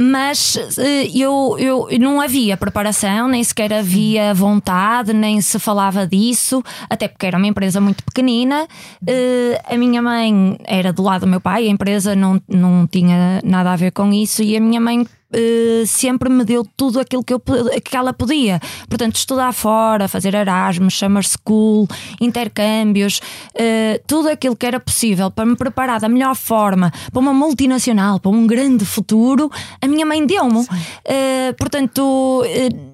mas 0.01 0.57
eh, 0.77 1.09
eu, 1.13 1.55
eu 1.59 1.87
não 1.99 2.19
havia 2.19 2.57
preparação, 2.57 3.27
nem 3.27 3.43
sequer 3.43 3.71
havia 3.71 4.33
vontade, 4.33 5.13
nem 5.13 5.39
se 5.41 5.59
falava 5.59 6.07
disso, 6.07 6.63
até 6.89 7.07
porque 7.07 7.25
era 7.25 7.37
uma 7.37 7.47
empresa 7.47 7.79
muito 7.79 8.03
pequenina. 8.03 8.67
Eh, 9.05 9.61
a 9.63 9.77
minha 9.77 10.01
mãe 10.01 10.57
era 10.65 10.91
do 10.91 11.03
lado 11.03 11.21
do 11.21 11.27
meu 11.27 11.39
pai, 11.39 11.67
a 11.67 11.69
empresa 11.69 12.15
não, 12.15 12.41
não 12.47 12.87
tinha 12.87 13.41
nada 13.43 13.71
a 13.71 13.75
ver 13.75 13.91
com 13.91 14.11
isso, 14.11 14.41
e 14.41 14.57
a 14.57 14.59
minha 14.59 14.81
mãe 14.81 15.05
Uh, 15.33 15.85
sempre 15.85 16.29
me 16.29 16.43
deu 16.43 16.65
tudo 16.75 16.99
aquilo 16.99 17.23
que, 17.23 17.33
eu, 17.33 17.39
que 17.39 17.95
ela 17.95 18.13
podia. 18.13 18.59
Portanto, 18.89 19.15
estudar 19.15 19.53
fora, 19.53 20.07
fazer 20.07 20.33
Erasmus, 20.33 20.97
Summer 20.97 21.23
School, 21.23 21.87
intercâmbios, 22.19 23.21
uh, 23.55 24.01
tudo 24.05 24.29
aquilo 24.29 24.55
que 24.55 24.65
era 24.65 24.79
possível 24.79 25.31
para 25.31 25.45
me 25.45 25.55
preparar 25.55 25.99
da 25.99 26.09
melhor 26.09 26.35
forma 26.35 26.91
para 27.11 27.19
uma 27.19 27.33
multinacional, 27.33 28.19
para 28.19 28.31
um 28.31 28.45
grande 28.45 28.85
futuro, 28.85 29.49
a 29.81 29.87
minha 29.87 30.05
mãe 30.05 30.25
deu-me. 30.25 30.59
Uh, 30.59 31.53
portanto, 31.57 32.43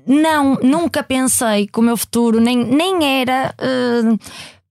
não, 0.05 0.55
nunca 0.61 1.03
pensei 1.03 1.67
que 1.67 1.79
o 1.79 1.81
meu 1.81 1.97
futuro 1.97 2.39
nem, 2.39 2.57
nem 2.63 3.21
era 3.21 3.53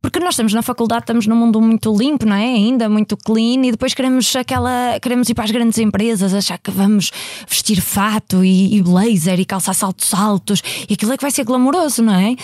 porque 0.06 0.20
nós 0.20 0.34
estamos 0.34 0.54
na 0.54 0.62
faculdade, 0.62 1.02
estamos 1.02 1.26
num 1.26 1.34
mundo 1.34 1.60
muito 1.60 1.92
limpo, 1.92 2.24
não 2.24 2.36
é? 2.36 2.44
Ainda 2.44 2.88
muito 2.88 3.16
clean, 3.16 3.66
e 3.66 3.72
depois 3.72 3.92
queremos 3.92 4.36
aquela. 4.36 5.00
queremos 5.02 5.28
ir 5.28 5.34
para 5.34 5.42
as 5.42 5.50
grandes 5.50 5.78
empresas, 5.78 6.32
achar 6.32 6.58
que 6.58 6.70
vamos 6.70 7.10
vestir 7.48 7.80
fato 7.80 8.44
e, 8.44 8.76
e 8.76 8.82
blazer 8.84 9.40
e 9.40 9.44
calçar 9.44 9.74
saltos 9.74 10.14
altos, 10.14 10.62
e 10.88 10.94
aquilo 10.94 11.12
é 11.12 11.16
que 11.16 11.22
vai 11.22 11.32
ser 11.32 11.42
glamouroso, 11.42 12.02
não 12.02 12.14
é? 12.14 12.36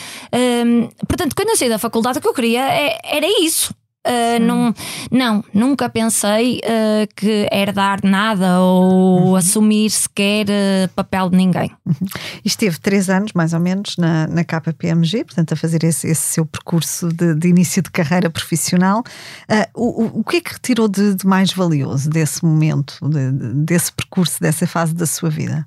Um, 0.66 0.88
portanto, 1.06 1.36
quando 1.36 1.50
eu 1.50 1.56
saí 1.56 1.68
da 1.68 1.78
faculdade, 1.78 2.18
o 2.18 2.20
que 2.20 2.26
eu 2.26 2.34
queria 2.34 2.68
é, 2.68 2.98
era 3.04 3.26
isso. 3.40 3.72
Uh, 4.04 4.42
não, 4.42 4.74
não, 5.12 5.44
nunca 5.54 5.88
pensei 5.88 6.60
uh, 6.64 7.06
que 7.14 7.48
herdar 7.52 8.00
nada 8.02 8.58
ou 8.58 9.20
uhum. 9.20 9.36
assumir 9.36 9.90
sequer 9.90 10.46
uh, 10.48 10.88
papel 10.96 11.30
de 11.30 11.36
ninguém. 11.36 11.70
Uhum. 11.86 12.08
Esteve 12.44 12.80
três 12.80 13.08
anos, 13.08 13.32
mais 13.32 13.52
ou 13.52 13.60
menos, 13.60 13.96
na, 13.96 14.26
na 14.26 14.42
KPMG, 14.42 15.24
portanto, 15.24 15.52
a 15.52 15.56
fazer 15.56 15.84
esse, 15.84 16.08
esse 16.08 16.32
seu 16.32 16.44
percurso 16.44 17.10
de, 17.10 17.32
de, 17.36 17.48
início 17.48 17.80
de 17.80 17.92
carreira 17.92 18.28
profissional. 18.28 19.04
O, 19.72 20.02
o, 20.02 20.20
o, 20.20 20.24
que 20.24 20.38
é 20.38 20.40
que 20.40 20.52
retirou 20.54 20.88
de, 20.88 21.14
de 21.14 21.24
mais 21.24 21.52
valioso 21.52 22.10
desse 22.10 22.44
momento, 22.44 22.98
de, 23.08 23.30
desse 23.64 23.92
percurso, 23.92 24.40
dessa 24.40 24.66
fase 24.66 24.94
da 24.94 25.06
sua 25.06 25.30
vida? 25.30 25.64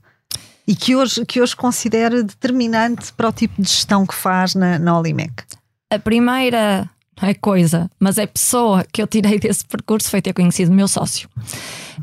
E 0.68 0.76
que 0.76 0.94
hoje, 0.94 1.26
que 1.26 1.40
hoje 1.40 1.56
considera 1.56 2.22
determinante 2.22 3.14
para 3.14 3.30
o 3.30 3.32
tipo 3.32 3.62
de 3.62 3.70
gestão 3.70 4.06
que 4.06 4.16
faz 4.16 4.56
na, 4.56 4.78
na 4.78 5.00
Olimec? 5.00 5.44
A 5.90 6.00
primeira 6.00 6.90
não 7.22 7.30
é 7.30 7.34
coisa, 7.34 7.90
mas 8.00 8.18
é 8.18 8.26
pessoa 8.26 8.86
que 8.92 9.02
eu 9.02 9.08
tirei 9.08 9.40
desse 9.40 9.66
percurso 9.66 10.10
foi 10.10 10.22
ter 10.22 10.34
conhecido 10.34 10.72
o 10.72 10.76
meu 10.76 10.88
sócio. 10.88 11.30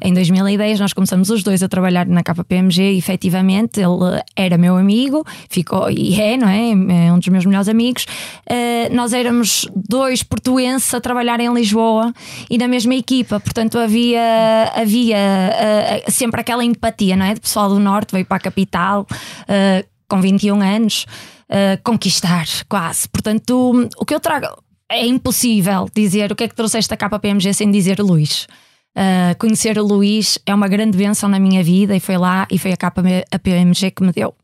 Em 0.01 0.15
2010 0.15 0.81
nós 0.81 0.93
começamos 0.95 1.29
os 1.29 1.43
dois 1.43 1.63
a 1.63 1.69
trabalhar 1.69 2.07
na 2.07 2.23
KPMG 2.23 2.95
e 2.95 2.99
efetivamente 2.99 3.79
ele 3.79 4.23
era 4.35 4.57
meu 4.57 4.77
amigo, 4.77 5.25
ficou 5.51 5.91
e 5.91 6.19
é, 6.19 6.37
não 6.37 6.49
é? 6.49 6.71
É 7.07 7.13
um 7.13 7.19
dos 7.19 7.29
meus 7.29 7.45
melhores 7.45 7.69
amigos. 7.69 8.07
Uh, 8.49 8.95
nós 8.95 9.13
éramos 9.13 9.69
dois 9.77 10.23
portuenses 10.23 10.93
a 10.95 11.01
trabalhar 11.01 11.41
em 11.41 11.53
Lisboa 11.53 12.13
e 12.49 12.57
na 12.57 12.67
mesma 12.67 12.95
equipa, 12.95 13.39
portanto 13.39 13.79
havia, 13.79 14.73
havia 14.75 15.19
uh, 15.19 16.11
sempre 16.11 16.41
aquela 16.41 16.65
empatia, 16.65 17.17
não 17.17 17.27
é? 17.27 17.35
De 17.35 17.41
pessoal 17.41 17.69
do 17.69 17.79
Norte 17.79 18.13
veio 18.13 18.25
para 18.25 18.39
a 18.39 18.41
capital 18.41 19.07
uh, 19.11 19.87
com 20.09 20.21
21 20.21 20.61
anos. 20.61 21.07
conquistar, 21.85 22.47
quase. 22.67 23.07
Portanto, 23.09 23.89
o 23.99 24.07
que 24.07 24.15
eu 24.15 24.21
trago 24.21 24.47
é 24.93 25.07
impossível 25.07 25.89
dizer 25.95 26.31
o 26.31 26.37
que 26.37 26.45
é 26.45 26.49
que 26.49 26.55
trouxeste 26.55 26.91
da 26.91 26.97
KPMG 26.97 27.55
sem 27.55 27.71
dizer 27.71 27.99
Luís. 28.01 28.47
Uh, 28.97 29.37
conhecer 29.39 29.79
o 29.79 29.85
Luís 29.85 30.39
é 30.45 30.55
uma 30.55 30.69
grande 30.69 30.99
bênção 30.99 31.29
na 31.29 31.39
minha 31.39 31.65
vida 31.65 31.97
e 31.97 32.01
foi 32.01 32.19
lá 32.19 32.47
e 32.51 32.59
foi 32.59 32.73
a 32.73 32.77
KPMG 32.77 33.91
que 33.91 34.03
me 34.03 34.13
deu. 34.13 34.35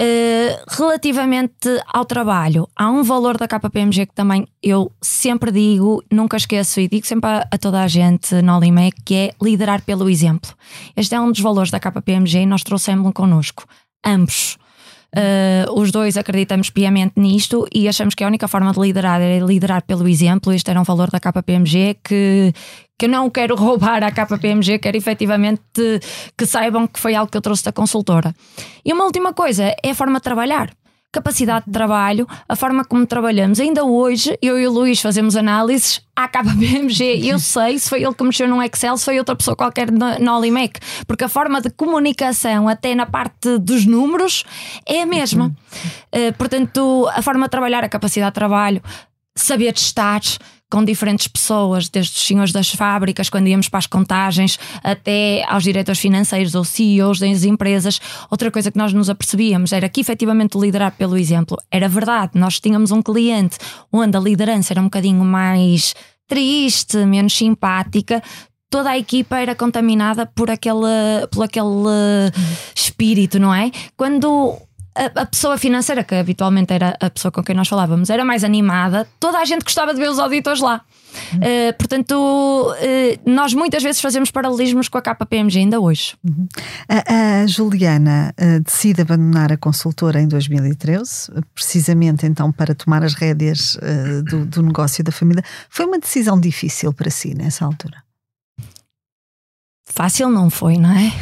Uh, 0.00 0.58
relativamente 0.68 1.68
ao 1.86 2.04
trabalho, 2.04 2.68
há 2.74 2.90
um 2.90 3.04
valor 3.04 3.36
da 3.36 3.46
KPMG 3.46 4.06
que 4.06 4.14
também 4.14 4.48
eu 4.62 4.90
sempre 5.00 5.52
digo, 5.52 6.02
nunca 6.10 6.36
esqueço 6.36 6.80
e 6.80 6.88
digo 6.88 7.06
sempre 7.06 7.30
a, 7.30 7.46
a 7.50 7.58
toda 7.58 7.82
a 7.82 7.86
gente 7.86 8.34
no 8.42 8.56
Olimec, 8.56 8.96
que 9.04 9.14
é 9.14 9.30
liderar 9.40 9.82
pelo 9.82 10.08
exemplo. 10.08 10.50
Este 10.96 11.14
é 11.14 11.20
um 11.20 11.30
dos 11.30 11.40
valores 11.40 11.70
da 11.70 11.78
KPMG 11.78 12.40
e 12.40 12.46
nós 12.46 12.64
trouxemos-lo 12.64 13.12
connosco, 13.12 13.64
ambos. 14.04 14.58
Uh, 15.14 15.78
os 15.78 15.90
dois 15.90 16.16
acreditamos 16.16 16.70
piamente 16.70 17.20
nisto 17.20 17.66
e 17.70 17.86
achamos 17.86 18.14
que 18.14 18.24
a 18.24 18.26
única 18.26 18.48
forma 18.48 18.72
de 18.72 18.80
liderar 18.80 19.20
é 19.20 19.38
liderar 19.40 19.82
pelo 19.82 20.08
exemplo. 20.08 20.52
Este 20.52 20.70
era 20.70 20.80
um 20.80 20.84
valor 20.84 21.10
da 21.10 21.20
KPMG 21.20 21.98
que, 22.02 22.52
que 22.98 23.04
eu 23.04 23.10
não 23.10 23.28
quero 23.28 23.54
roubar 23.56 24.02
à 24.02 24.10
KPMG, 24.10 24.78
quero 24.78 24.96
efetivamente 24.96 25.62
que 26.36 26.46
saibam 26.46 26.86
que 26.86 26.98
foi 26.98 27.14
algo 27.14 27.30
que 27.30 27.36
eu 27.36 27.42
trouxe 27.42 27.64
da 27.64 27.72
consultora. 27.72 28.34
E 28.84 28.92
uma 28.92 29.04
última 29.04 29.34
coisa 29.34 29.74
é 29.82 29.90
a 29.90 29.94
forma 29.94 30.18
de 30.18 30.22
trabalhar 30.22 30.70
capacidade 31.12 31.66
de 31.66 31.72
trabalho, 31.72 32.26
a 32.48 32.56
forma 32.56 32.84
como 32.84 33.06
trabalhamos. 33.06 33.60
Ainda 33.60 33.84
hoje, 33.84 34.36
eu 34.40 34.58
e 34.58 34.66
o 34.66 34.72
Luís 34.72 35.00
fazemos 35.00 35.36
análises 35.36 36.00
à 36.16 36.26
KPMG. 36.26 37.20
Eu 37.28 37.38
sei 37.38 37.78
se 37.78 37.88
foi 37.88 38.02
ele 38.02 38.14
que 38.14 38.24
mexeu 38.24 38.48
num 38.48 38.62
Excel, 38.62 38.96
se 38.96 39.04
foi 39.04 39.18
outra 39.18 39.36
pessoa 39.36 39.54
qualquer 39.54 39.90
no 39.92 40.36
Olimec, 40.36 40.80
porque 41.06 41.24
a 41.24 41.28
forma 41.28 41.60
de 41.60 41.68
comunicação, 41.70 42.66
até 42.66 42.94
na 42.94 43.04
parte 43.04 43.58
dos 43.58 43.84
números, 43.84 44.44
é 44.86 45.02
a 45.02 45.06
mesma. 45.06 45.54
Uh, 46.14 46.32
portanto, 46.38 47.06
a 47.14 47.20
forma 47.20 47.46
de 47.46 47.50
trabalhar, 47.50 47.84
a 47.84 47.88
capacidade 47.88 48.30
de 48.30 48.34
trabalho, 48.34 48.82
saber 49.34 49.72
testar, 49.74 50.20
com 50.72 50.82
diferentes 50.82 51.28
pessoas, 51.28 51.90
desde 51.90 52.16
os 52.16 52.26
senhores 52.26 52.50
das 52.50 52.70
fábricas, 52.70 53.28
quando 53.28 53.46
íamos 53.46 53.68
para 53.68 53.76
as 53.76 53.86
contagens, 53.86 54.58
até 54.82 55.44
aos 55.46 55.64
diretores 55.64 56.00
financeiros 56.00 56.54
ou 56.54 56.64
CEOs 56.64 57.18
das 57.18 57.44
empresas. 57.44 58.00
Outra 58.30 58.50
coisa 58.50 58.70
que 58.70 58.78
nós 58.78 58.90
nos 58.94 59.10
apercebíamos 59.10 59.70
era 59.74 59.86
que 59.90 60.00
efetivamente 60.00 60.56
liderar 60.58 60.92
pelo 60.92 61.18
exemplo 61.18 61.58
era 61.70 61.90
verdade. 61.90 62.32
Nós 62.36 62.58
tínhamos 62.58 62.90
um 62.90 63.02
cliente 63.02 63.58
onde 63.92 64.16
a 64.16 64.20
liderança 64.20 64.72
era 64.72 64.80
um 64.80 64.84
bocadinho 64.84 65.22
mais 65.22 65.94
triste, 66.26 66.96
menos 67.04 67.36
simpática, 67.36 68.22
toda 68.70 68.88
a 68.88 68.98
equipa 68.98 69.36
era 69.38 69.54
contaminada 69.54 70.24
por 70.24 70.50
aquele, 70.50 71.26
por 71.30 71.44
aquele 71.44 72.32
espírito, 72.74 73.38
não 73.38 73.54
é? 73.54 73.70
Quando 73.94 74.56
a, 74.94 75.22
a, 75.22 75.26
pessoa 75.26 75.56
financeira, 75.56 76.04
que 76.04 76.14
habitualmente 76.14 76.72
era 76.72 76.96
a 77.00 77.10
pessoa 77.10 77.32
com 77.32 77.42
quem 77.42 77.54
nós 77.54 77.68
falávamos, 77.68 78.10
era 78.10 78.24
mais 78.24 78.44
animada, 78.44 79.08
toda 79.18 79.38
a 79.38 79.44
gente 79.44 79.62
gostava 79.64 79.94
de 79.94 80.00
ver 80.00 80.10
os 80.10 80.18
auditores 80.18 80.60
lá. 80.60 80.82
Uhum. 81.32 81.38
Uh, 81.38 81.78
portanto, 81.78 82.12
uh, 82.14 83.30
nós 83.30 83.52
muitas 83.54 83.82
vezes 83.82 84.00
fazemos 84.00 84.30
paralelismos 84.30 84.88
com 84.88 84.98
a 84.98 85.02
KPMG 85.02 85.58
ainda 85.60 85.80
hoje. 85.80 86.14
Uhum. 86.24 86.46
A, 86.88 87.42
a, 87.42 87.46
Juliana 87.46 88.34
uh, 88.38 88.60
decide 88.60 89.02
abandonar 89.02 89.52
a 89.52 89.56
consultora 89.56 90.20
em 90.20 90.28
2013, 90.28 91.32
precisamente 91.54 92.26
então 92.26 92.50
para 92.50 92.74
tomar 92.74 93.02
as 93.02 93.14
rédeas 93.14 93.78
do, 94.28 94.46
do 94.46 94.62
negócio 94.62 95.02
da 95.04 95.12
família. 95.12 95.42
Foi 95.68 95.84
uma 95.84 95.98
decisão 95.98 96.40
difícil 96.40 96.92
para 96.92 97.10
si 97.10 97.34
nessa 97.34 97.64
altura? 97.64 98.02
Fácil 99.84 100.30
não 100.30 100.48
foi, 100.48 100.78
não 100.78 100.90
é? 100.90 101.12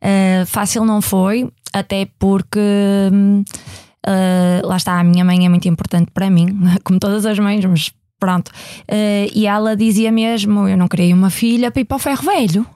Uh, 0.00 0.46
fácil 0.46 0.84
não 0.84 1.02
foi, 1.02 1.52
até 1.72 2.08
porque 2.18 2.58
uh, 2.58 4.66
lá 4.66 4.76
está, 4.76 4.98
a 4.98 5.04
minha 5.04 5.24
mãe 5.24 5.44
é 5.44 5.48
muito 5.48 5.68
importante 5.68 6.10
para 6.12 6.30
mim, 6.30 6.58
como 6.84 6.98
todas 6.98 7.26
as 7.26 7.38
mães, 7.38 7.64
mas 7.64 7.92
pronto. 8.18 8.48
Uh, 8.48 9.30
e 9.34 9.46
ela 9.46 9.76
dizia 9.76 10.10
mesmo: 10.10 10.68
Eu 10.68 10.76
não 10.76 10.88
queria 10.88 11.14
uma 11.14 11.30
filha 11.30 11.70
para 11.70 11.80
ir 11.80 11.84
para 11.84 11.96
o 11.96 12.00
ferro 12.00 12.24
velho. 12.24 12.66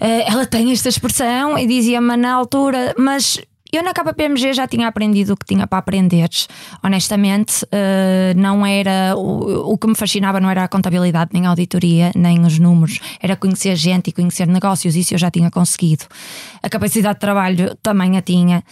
ela 0.00 0.46
tem 0.46 0.72
esta 0.72 0.88
expressão 0.88 1.58
e 1.58 1.66
dizia-me 1.66 2.16
na 2.16 2.34
altura, 2.34 2.94
mas 2.98 3.40
eu 3.72 3.82
na 3.82 3.92
KPMG 3.92 4.52
já 4.52 4.66
tinha 4.66 4.86
aprendido 4.88 5.32
o 5.32 5.36
que 5.36 5.44
tinha 5.44 5.66
para 5.66 5.78
aprender. 5.78 6.28
Honestamente, 6.82 7.64
uh, 7.64 8.36
não 8.36 8.64
era 8.64 9.14
o, 9.16 9.76
que 9.76 9.86
me 9.86 9.94
fascinava 9.94 10.40
não 10.40 10.50
era 10.50 10.64
a 10.64 10.68
contabilidade, 10.68 11.30
nem 11.32 11.46
a 11.46 11.50
auditoria, 11.50 12.12
nem 12.14 12.44
os 12.44 12.58
números, 12.58 13.00
era 13.20 13.36
conhecer 13.36 13.76
gente 13.76 14.08
e 14.08 14.12
conhecer 14.12 14.46
negócios. 14.46 14.96
Isso 14.96 15.14
eu 15.14 15.18
já 15.18 15.30
tinha 15.30 15.50
conseguido. 15.50 16.04
A 16.62 16.68
capacidade 16.68 17.14
de 17.14 17.20
trabalho 17.20 17.76
também 17.82 18.16
a 18.16 18.22
tinha. 18.22 18.62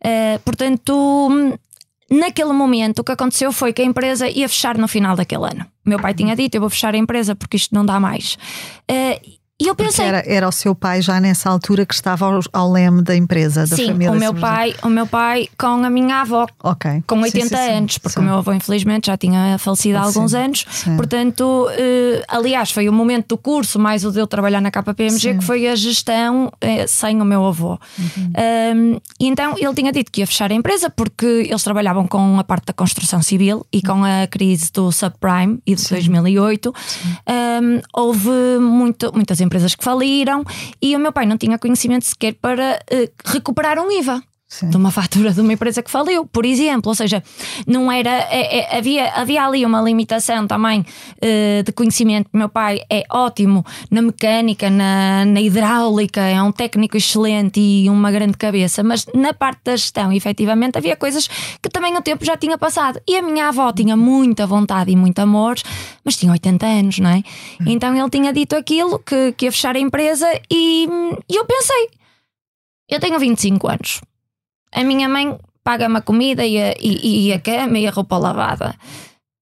Uh, 0.00 0.38
portanto, 0.44 1.58
naquele 2.10 2.52
momento 2.52 3.00
o 3.00 3.04
que 3.04 3.12
aconteceu 3.12 3.52
foi 3.52 3.72
que 3.72 3.82
a 3.82 3.84
empresa 3.84 4.28
ia 4.28 4.48
fechar 4.48 4.78
no 4.78 4.88
final 4.88 5.16
daquele 5.16 5.46
ano. 5.46 5.66
Meu 5.84 5.98
pai 5.98 6.14
tinha 6.14 6.34
dito: 6.36 6.54
eu 6.54 6.60
vou 6.60 6.70
fechar 6.70 6.94
a 6.94 6.98
empresa 6.98 7.34
porque 7.34 7.56
isto 7.56 7.74
não 7.74 7.84
dá 7.84 7.98
mais. 7.98 8.38
E 9.64 9.68
eu 9.68 9.74
pensei. 9.74 10.04
Era, 10.04 10.22
era 10.26 10.48
o 10.48 10.52
seu 10.52 10.74
pai 10.74 11.00
já 11.00 11.18
nessa 11.18 11.48
altura 11.48 11.86
que 11.86 11.94
estava 11.94 12.26
ao, 12.26 12.40
ao 12.52 12.70
leme 12.70 13.02
da 13.02 13.16
empresa, 13.16 13.66
da 13.66 13.76
sim, 13.76 13.86
família. 13.86 14.12
O 14.12 14.16
meu, 14.16 14.34
pai, 14.34 14.74
o 14.82 14.88
meu 14.88 15.06
pai 15.06 15.48
com 15.58 15.66
a 15.66 15.90
minha 15.90 16.20
avó. 16.20 16.46
Ok. 16.62 17.02
Com 17.06 17.20
80 17.20 17.48
sim, 17.48 17.56
sim, 17.56 17.70
anos, 17.70 17.98
porque 17.98 18.18
o 18.18 18.22
meu 18.22 18.34
avô, 18.34 18.52
infelizmente, 18.52 19.06
já 19.06 19.16
tinha 19.16 19.56
falecido 19.58 19.98
há 19.98 20.02
alguns 20.02 20.34
anos. 20.34 20.66
Portanto, 20.96 21.68
uh, 21.68 22.24
aliás, 22.28 22.70
foi 22.70 22.88
o 22.88 22.92
momento 22.92 23.28
do 23.28 23.38
curso, 23.38 23.78
mais 23.78 24.04
o 24.04 24.12
de 24.12 24.18
eu 24.18 24.26
trabalhar 24.26 24.60
na 24.60 24.70
KPMG, 24.70 25.38
que 25.38 25.44
foi 25.44 25.66
a 25.66 25.74
gestão 25.74 26.46
uh, 26.46 26.88
sem 26.88 27.20
o 27.20 27.24
meu 27.24 27.46
avô. 27.46 27.78
Uhum. 27.98 28.32
Um, 28.74 29.00
e 29.18 29.28
então 29.28 29.54
ele 29.58 29.74
tinha 29.74 29.92
dito 29.92 30.12
que 30.12 30.20
ia 30.20 30.26
fechar 30.26 30.50
a 30.50 30.54
empresa 30.54 30.90
porque 30.90 31.46
eles 31.48 31.62
trabalhavam 31.62 32.06
com 32.06 32.38
a 32.38 32.44
parte 32.44 32.66
da 32.66 32.72
construção 32.72 33.22
civil 33.22 33.66
e 33.72 33.80
com 33.80 34.04
a 34.04 34.26
crise 34.26 34.70
do 34.72 34.92
subprime 34.92 35.58
e 35.66 35.74
de 35.74 35.88
2008. 35.88 36.74
Um, 37.26 37.80
houve 37.92 38.58
muito, 38.60 39.12
muitas 39.14 39.40
empresas 39.40 39.53
que 39.76 39.84
faliram 39.84 40.42
e 40.80 40.96
o 40.96 40.98
meu 40.98 41.12
pai 41.12 41.26
não 41.26 41.36
tinha 41.36 41.58
conhecimento 41.58 42.04
sequer 42.06 42.34
para 42.34 42.80
uh, 42.92 43.30
recuperar 43.30 43.78
um 43.78 43.90
IVA. 43.90 44.22
Sim. 44.54 44.70
de 44.70 44.76
uma 44.76 44.92
fatura 44.92 45.32
de 45.32 45.40
uma 45.40 45.52
empresa 45.52 45.82
que 45.82 45.90
faliu, 45.90 46.24
por 46.26 46.46
exemplo. 46.46 46.88
Ou 46.88 46.94
seja, 46.94 47.24
não 47.66 47.90
era. 47.90 48.08
É, 48.30 48.58
é, 48.58 48.78
havia, 48.78 49.10
havia 49.10 49.44
ali 49.44 49.66
uma 49.66 49.82
limitação 49.82 50.46
também 50.46 50.80
uh, 50.80 51.62
de 51.64 51.72
conhecimento. 51.72 52.30
Meu 52.32 52.48
pai 52.48 52.82
é 52.88 53.02
ótimo 53.10 53.66
na 53.90 54.00
mecânica, 54.00 54.70
na, 54.70 55.24
na 55.24 55.40
hidráulica, 55.40 56.20
é 56.20 56.40
um 56.40 56.52
técnico 56.52 56.96
excelente 56.96 57.58
e 57.58 57.90
uma 57.90 58.12
grande 58.12 58.36
cabeça, 58.36 58.84
mas 58.84 59.06
na 59.12 59.34
parte 59.34 59.62
da 59.64 59.74
gestão, 59.74 60.12
efetivamente, 60.12 60.78
havia 60.78 60.94
coisas 60.94 61.26
que 61.60 61.68
também 61.68 61.96
o 61.96 62.00
tempo 62.00 62.24
já 62.24 62.36
tinha 62.36 62.56
passado. 62.56 63.00
E 63.08 63.16
a 63.16 63.22
minha 63.22 63.48
avó 63.48 63.72
tinha 63.72 63.96
muita 63.96 64.46
vontade 64.46 64.92
e 64.92 64.94
muito 64.94 65.18
amor, 65.18 65.56
mas 66.04 66.16
tinha 66.16 66.30
80 66.30 66.64
anos, 66.64 66.98
não 67.00 67.10
é? 67.10 67.24
Então 67.66 67.92
ele 67.92 68.10
tinha 68.10 68.32
dito 68.32 68.54
aquilo 68.54 69.00
que, 69.00 69.32
que 69.32 69.46
ia 69.46 69.50
fechar 69.52 69.74
a 69.74 69.80
empresa 69.80 70.28
e, 70.48 70.86
e 71.28 71.34
eu 71.34 71.44
pensei. 71.44 71.88
Eu 72.88 73.00
tenho 73.00 73.18
25 73.18 73.66
anos 73.66 74.00
a 74.74 74.84
minha 74.84 75.08
mãe 75.08 75.38
paga-me 75.62 75.98
a 75.98 76.02
comida 76.02 76.44
e 76.44 76.60
a, 76.60 76.74
e, 76.78 77.28
e 77.28 77.32
a 77.32 77.40
cama 77.40 77.78
e 77.78 77.86
a 77.86 77.90
roupa 77.90 78.18
lavada. 78.18 78.74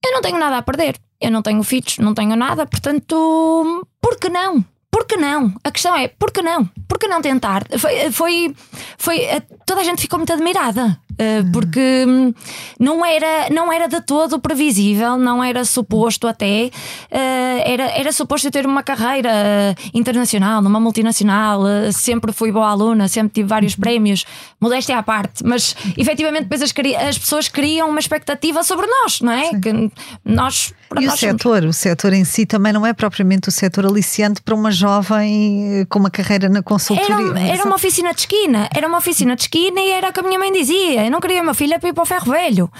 Eu 0.04 0.12
não 0.12 0.20
tenho 0.20 0.38
nada 0.38 0.58
a 0.58 0.62
perder. 0.62 0.96
Eu 1.20 1.30
não 1.30 1.42
tenho 1.42 1.62
filhos, 1.62 1.98
não 1.98 2.14
tenho 2.14 2.34
nada, 2.34 2.66
portanto, 2.66 3.86
por 4.00 4.18
que 4.18 4.28
não? 4.28 4.64
Por 4.90 5.06
que 5.06 5.16
não? 5.16 5.54
A 5.64 5.70
questão 5.70 5.96
é, 5.96 6.08
por 6.08 6.30
que 6.30 6.42
não? 6.42 6.66
Por 6.86 6.98
que 6.98 7.08
não 7.08 7.22
tentar? 7.22 7.64
Foi, 7.78 8.10
foi, 8.10 8.54
foi 8.98 9.20
toda 9.64 9.80
a 9.80 9.84
gente 9.84 10.02
ficou 10.02 10.18
muito 10.18 10.32
admirada. 10.32 11.00
Eh, 11.18 11.42
porque 11.52 12.04
hum, 12.06 12.32
não 12.78 13.04
era, 13.04 13.50
não 13.50 13.72
era 13.72 13.86
de 13.86 14.00
todo 14.00 14.38
previsível, 14.38 15.16
não 15.16 15.42
era 15.42 15.64
suposto 15.64 16.26
até, 16.26 16.70
eh, 17.10 17.72
era, 17.72 17.84
era 17.98 18.12
suposto 18.12 18.50
ter 18.50 18.66
uma 18.66 18.82
carreira 18.82 19.74
internacional, 19.92 20.62
numa 20.62 20.80
multinacional, 20.80 21.66
eh, 21.66 21.92
sempre 21.92 22.32
fui 22.32 22.50
boa 22.50 22.68
aluna, 22.68 23.08
sempre 23.08 23.34
tive 23.34 23.48
vários 23.48 23.74
uhum. 23.74 23.80
prémios, 23.80 24.24
modéstia 24.60 24.98
à 24.98 25.02
parte, 25.02 25.44
mas 25.44 25.76
efetivamente 25.96 26.44
depois 26.44 26.62
as, 26.62 26.72
as 27.08 27.18
pessoas 27.18 27.48
criam 27.48 27.88
uma 27.90 28.00
expectativa 28.00 28.62
sobre 28.62 28.86
nós, 28.86 29.20
não 29.20 29.32
é? 29.32 29.50
Sim. 29.50 29.60
Que 29.60 29.90
nós 30.24 30.74
e 31.00 31.06
o 31.06 31.10
setor, 31.16 31.60
somos... 31.60 31.76
o 31.76 31.78
setor 31.78 32.12
em 32.12 32.24
si 32.24 32.44
também 32.44 32.72
não 32.72 32.84
é 32.84 32.92
propriamente 32.92 33.48
o 33.48 33.52
setor 33.52 33.86
aliciante 33.86 34.42
para 34.42 34.54
uma 34.54 34.70
jovem 34.70 35.86
com 35.88 35.98
uma 35.98 36.10
carreira 36.10 36.48
na 36.48 36.62
consultoria. 36.62 37.30
Era, 37.30 37.40
era 37.40 37.64
uma 37.64 37.76
oficina 37.76 38.12
de 38.12 38.20
esquina, 38.20 38.68
era 38.74 38.86
uma 38.86 38.98
oficina 38.98 39.34
de 39.34 39.42
esquina 39.42 39.80
e 39.80 39.90
era 39.90 40.10
o 40.10 40.12
que 40.12 40.20
a 40.20 40.22
minha 40.22 40.38
mãe 40.38 40.52
dizia 40.52 41.01
eu 41.04 41.10
não 41.10 41.20
queria 41.20 41.42
uma 41.42 41.54
filha 41.54 41.78
para 41.78 41.88
ir 41.88 41.92
para 41.92 42.02
o 42.02 42.06
ferro 42.06 42.32
velho. 42.32 42.70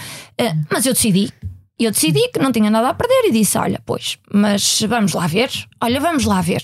Uh, 0.41 0.67
mas 0.71 0.87
eu 0.87 0.93
decidi. 0.93 1.33
Eu 1.79 1.91
decidi 1.91 2.29
que 2.29 2.39
não 2.39 2.53
tinha 2.53 2.71
nada 2.71 2.91
a 2.91 2.95
perder 2.95 3.29
e 3.29 3.33
disse: 3.33 3.59
Olha, 3.59 3.81
pois, 3.85 4.19
mas 4.33 4.81
vamos 4.83 5.13
lá 5.13 5.27
ver. 5.27 5.51
Olha, 5.81 6.01
vamos 6.01 6.25
lá 6.25 6.41
ver. 6.41 6.63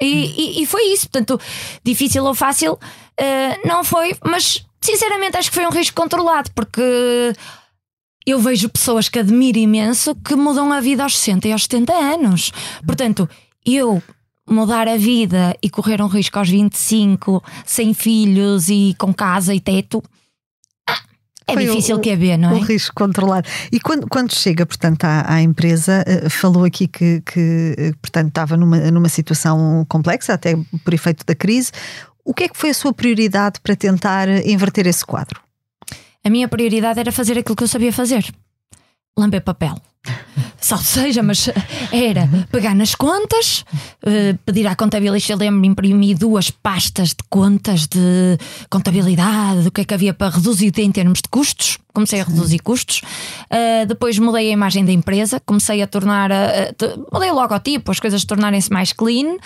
E, 0.00 0.06
e, 0.06 0.62
e 0.62 0.66
foi 0.66 0.92
isso. 0.92 1.08
Portanto, 1.08 1.40
difícil 1.84 2.24
ou 2.24 2.34
fácil, 2.34 2.74
uh, 2.74 3.68
não 3.68 3.84
foi, 3.84 4.16
mas 4.24 4.64
sinceramente 4.80 5.36
acho 5.36 5.50
que 5.50 5.56
foi 5.56 5.66
um 5.66 5.70
risco 5.70 6.00
controlado, 6.00 6.50
porque 6.54 6.82
eu 8.26 8.38
vejo 8.38 8.68
pessoas 8.68 9.08
que 9.08 9.18
admiro 9.18 9.58
imenso 9.58 10.14
que 10.14 10.34
mudam 10.34 10.72
a 10.72 10.80
vida 10.80 11.02
aos 11.02 11.18
60 11.18 11.48
e 11.48 11.52
aos 11.52 11.64
70 11.64 11.92
anos. 11.92 12.52
Portanto, 12.86 13.28
eu 13.64 14.02
mudar 14.48 14.88
a 14.88 14.96
vida 14.96 15.56
e 15.62 15.70
correr 15.70 16.02
um 16.02 16.06
risco 16.06 16.38
aos 16.38 16.48
25, 16.48 17.42
sem 17.64 17.94
filhos 17.94 18.68
e 18.68 18.94
com 18.98 19.12
casa 19.14 19.54
e 19.54 19.60
teto. 19.60 20.02
É 21.50 21.54
Foi 21.54 21.66
difícil 21.66 21.96
o, 21.96 22.00
que 22.00 22.10
haver, 22.10 22.38
não 22.38 22.50
é? 22.50 22.54
O 22.54 22.58
risco 22.60 22.94
controlado. 22.94 23.48
E 23.72 23.80
quando, 23.80 24.06
quando 24.08 24.34
chega, 24.34 24.64
portanto, 24.64 25.04
à, 25.04 25.34
à 25.34 25.42
empresa, 25.42 26.04
eh, 26.06 26.28
falou 26.28 26.64
aqui 26.64 26.86
que, 26.86 27.20
que, 27.22 27.74
eh, 27.76 27.92
portanto, 28.00 28.28
estava 28.28 28.56
numa, 28.56 28.78
numa 28.90 29.08
situação 29.08 29.84
complexa, 29.88 30.34
até 30.34 30.56
por 30.84 30.94
efeito 30.94 31.24
da 31.26 31.34
crise. 31.34 31.72
O 32.24 32.32
que 32.32 32.44
é 32.44 32.48
que 32.48 32.56
foi 32.56 32.70
a 32.70 32.74
sua 32.74 32.92
prioridade 32.92 33.60
para 33.60 33.74
tentar 33.74 34.28
inverter 34.46 34.86
esse 34.86 35.04
quadro? 35.04 35.40
A 36.22 36.30
minha 36.30 36.46
prioridade 36.46 37.00
era 37.00 37.10
fazer 37.10 37.38
aquilo 37.38 37.56
que 37.56 37.64
eu 37.64 37.68
sabia 37.68 37.92
fazer: 37.92 38.24
lamber 39.18 39.42
papel. 39.42 39.76
Salve 40.60 40.84
seja, 40.84 41.22
mas 41.22 41.48
era 41.90 42.28
pegar 42.52 42.74
nas 42.74 42.94
contas, 42.94 43.64
uh, 44.04 44.38
pedir 44.44 44.66
à 44.66 44.76
contabilista, 44.76 45.34
lembro-me, 45.34 45.68
imprimir 45.68 46.18
duas 46.18 46.50
pastas 46.50 47.08
de 47.08 47.24
contas 47.28 47.86
de 47.86 48.38
contabilidade, 48.68 49.62
do 49.62 49.70
que 49.70 49.80
é 49.80 49.84
que 49.84 49.94
havia 49.94 50.12
para 50.12 50.36
reduzir 50.36 50.72
em 50.78 50.92
termos 50.92 51.20
de 51.22 51.28
custos. 51.30 51.78
Comecei 51.92 52.20
a 52.20 52.24
reduzir 52.24 52.60
custos. 52.60 53.00
Uh, 53.50 53.86
depois 53.86 54.18
mudei 54.18 54.50
a 54.50 54.52
imagem 54.52 54.84
da 54.84 54.92
empresa, 54.92 55.40
comecei 55.40 55.82
a 55.82 55.86
tornar. 55.86 56.30
Uh, 56.30 57.06
mudei 57.12 57.30
o 57.30 57.34
logotipo, 57.34 57.90
as 57.90 57.98
coisas 57.98 58.24
tornarem-se 58.24 58.70
mais 58.70 58.92
clean. 58.92 59.36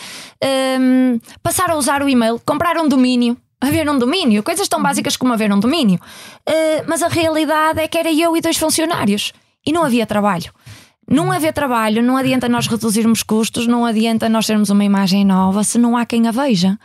Uh, 0.42 1.20
passar 1.42 1.70
a 1.70 1.76
usar 1.76 2.02
o 2.02 2.08
e-mail, 2.08 2.40
comprar 2.44 2.76
um 2.76 2.88
domínio 2.88 3.36
haver 3.60 3.88
um 3.88 3.98
domínio, 3.98 4.42
coisas 4.42 4.68
tão 4.68 4.82
básicas 4.82 5.16
como 5.16 5.32
haver 5.32 5.50
um 5.50 5.58
domínio. 5.58 5.98
Uh, 6.46 6.84
mas 6.86 7.02
a 7.02 7.08
realidade 7.08 7.80
é 7.80 7.88
que 7.88 7.96
era 7.96 8.12
eu 8.12 8.36
e 8.36 8.40
dois 8.42 8.58
funcionários 8.58 9.32
e 9.66 9.72
não 9.72 9.84
havia 9.84 10.06
trabalho. 10.06 10.52
Não 11.08 11.30
haver 11.30 11.52
trabalho, 11.52 12.02
não 12.02 12.16
adianta 12.16 12.48
nós 12.48 12.66
reduzirmos 12.66 13.22
custos, 13.22 13.66
não 13.66 13.84
adianta 13.84 14.28
nós 14.28 14.46
termos 14.46 14.70
uma 14.70 14.84
imagem 14.84 15.24
nova 15.24 15.62
se 15.62 15.78
não 15.78 15.96
há 15.96 16.06
quem 16.06 16.26
a 16.26 16.30
veja. 16.30 16.78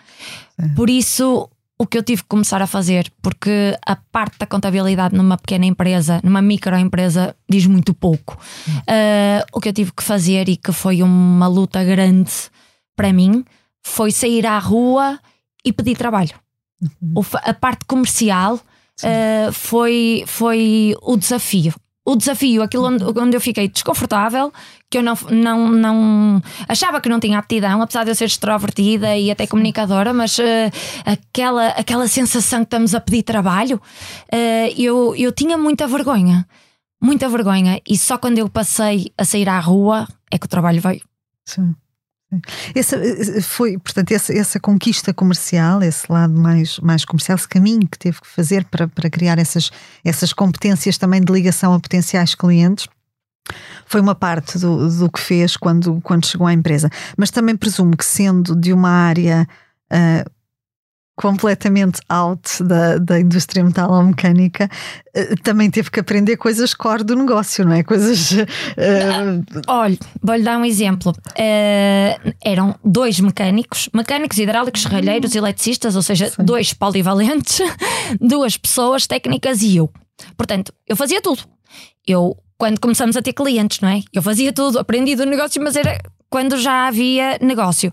Por 0.75 0.89
isso, 0.89 1.49
o 1.77 1.87
que 1.87 1.97
eu 1.97 2.03
tive 2.03 2.23
que 2.23 2.27
começar 2.27 2.61
a 2.61 2.67
fazer, 2.67 3.09
porque 3.21 3.77
a 3.85 3.95
parte 3.95 4.37
da 4.37 4.45
contabilidade 4.45 5.15
numa 5.15 5.37
pequena 5.37 5.65
empresa, 5.65 6.19
numa 6.21 6.41
microempresa, 6.41 7.33
diz 7.49 7.65
muito 7.65 7.93
pouco. 7.93 8.37
Uh, 8.67 9.41
o 9.53 9.61
que 9.61 9.69
eu 9.69 9.73
tive 9.73 9.93
que 9.93 10.03
fazer 10.03 10.49
e 10.49 10.57
que 10.57 10.73
foi 10.73 11.01
uma 11.01 11.47
luta 11.47 11.81
grande 11.81 12.31
para 12.97 13.13
mim 13.13 13.45
foi 13.81 14.11
sair 14.11 14.45
à 14.45 14.59
rua 14.59 15.17
e 15.63 15.71
pedir 15.71 15.95
trabalho. 15.95 16.35
Uhum. 16.81 17.23
A 17.35 17.53
parte 17.53 17.85
comercial 17.85 18.55
uh, 18.55 19.53
foi, 19.53 20.25
foi 20.27 20.93
o 21.01 21.15
desafio 21.15 21.73
o 22.11 22.15
desafio, 22.15 22.63
aquilo 22.63 22.87
onde, 22.87 23.03
onde 23.03 23.37
eu 23.37 23.41
fiquei 23.41 23.67
desconfortável, 23.67 24.51
que 24.89 24.97
eu 24.97 25.03
não, 25.03 25.15
não, 25.29 25.69
não 25.69 26.41
achava 26.67 26.99
que 26.99 27.07
não 27.07 27.19
tinha 27.19 27.37
aptidão, 27.37 27.81
apesar 27.81 28.03
de 28.03 28.11
eu 28.11 28.15
ser 28.15 28.25
extrovertida 28.25 29.15
e 29.15 29.29
até 29.29 29.45
comunicadora, 29.45 30.11
mas 30.11 30.37
uh, 30.39 30.43
aquela, 31.05 31.67
aquela 31.69 32.07
sensação 32.07 32.59
que 32.59 32.65
estamos 32.65 32.95
a 32.95 32.99
pedir 32.99 33.23
trabalho, 33.23 33.77
uh, 34.33 34.73
eu, 34.75 35.15
eu 35.15 35.31
tinha 35.31 35.57
muita 35.57 35.87
vergonha, 35.87 36.47
muita 37.01 37.29
vergonha, 37.29 37.79
e 37.87 37.97
só 37.97 38.17
quando 38.17 38.39
eu 38.39 38.49
passei 38.49 39.11
a 39.17 39.23
sair 39.23 39.47
à 39.47 39.59
rua 39.59 40.07
é 40.31 40.37
que 40.37 40.45
o 40.45 40.49
trabalho 40.49 40.81
veio. 40.81 41.01
Sim. 41.45 41.75
Essa 42.75 42.95
eh, 42.97 43.41
foi, 43.41 43.77
portanto, 43.77 44.11
essa, 44.11 44.31
essa, 44.33 44.59
conquista 44.59 45.13
comercial, 45.13 45.81
esse 45.81 46.11
lado 46.11 46.33
mais, 46.39 46.79
mais 46.79 47.03
comercial, 47.03 47.35
esse 47.35 47.47
caminho 47.47 47.87
que 47.87 47.97
teve 47.97 48.21
que 48.21 48.27
fazer 48.27 48.65
para, 48.65 48.87
para 48.87 49.09
criar 49.09 49.39
essas, 49.39 49.71
essas 50.05 50.31
competências 50.31 50.97
também 50.97 51.21
de 51.21 51.31
ligação 51.31 51.73
a 51.73 51.79
potenciais 51.79 52.35
clientes, 52.35 52.87
foi 53.85 53.99
uma 53.99 54.13
parte 54.13 54.59
do, 54.59 54.87
do 54.87 55.11
que 55.11 55.19
fez 55.19 55.57
quando, 55.57 55.99
quando 56.01 56.27
chegou 56.27 56.45
à 56.45 56.53
empresa. 56.53 56.89
Mas 57.17 57.31
também 57.31 57.57
presumo 57.57 57.97
que, 57.97 58.05
sendo 58.05 58.55
de 58.55 58.71
uma 58.71 58.91
área 58.91 59.47
uh, 59.91 60.29
completamente 61.19 61.99
out 62.07 62.63
da, 62.63 62.97
da 62.97 63.19
indústria 63.19 63.61
metalomecânica, 63.61 64.69
eh, 65.13 65.35
também 65.43 65.69
teve 65.69 65.91
que 65.91 65.99
aprender 65.99 66.37
coisas 66.37 66.73
core 66.73 67.03
do 67.03 67.13
negócio, 67.13 67.65
não 67.65 67.73
é? 67.73 67.83
Coisas. 67.83 68.31
Uh... 68.31 69.43
Olha, 69.67 69.97
vou-lhe 70.23 70.43
dar 70.43 70.57
um 70.57 70.63
exemplo. 70.63 71.11
Uh, 71.11 72.33
eram 72.41 72.73
dois 72.85 73.19
mecânicos, 73.19 73.89
mecânicos 73.93 74.37
hidráulicos, 74.37 74.81
serralheiros, 74.81 75.35
eletricistas, 75.35 75.97
ou 75.97 76.01
seja, 76.01 76.29
Sim. 76.29 76.41
dois 76.45 76.71
polivalentes, 76.71 77.59
duas 78.21 78.55
pessoas 78.55 79.05
técnicas 79.05 79.61
e 79.61 79.75
eu. 79.75 79.91
Portanto, 80.37 80.73
eu 80.87 80.95
fazia 80.95 81.21
tudo. 81.21 81.43
Eu, 82.07 82.37
quando 82.57 82.79
começamos 82.79 83.17
a 83.17 83.21
ter 83.21 83.33
clientes, 83.33 83.81
não 83.81 83.89
é? 83.89 84.01
Eu 84.13 84.21
fazia 84.21 84.53
tudo, 84.53 84.79
aprendi 84.79 85.17
do 85.17 85.25
negócio, 85.25 85.61
mas 85.61 85.75
era 85.75 85.99
quando 86.29 86.57
já 86.57 86.87
havia 86.87 87.37
negócio. 87.41 87.91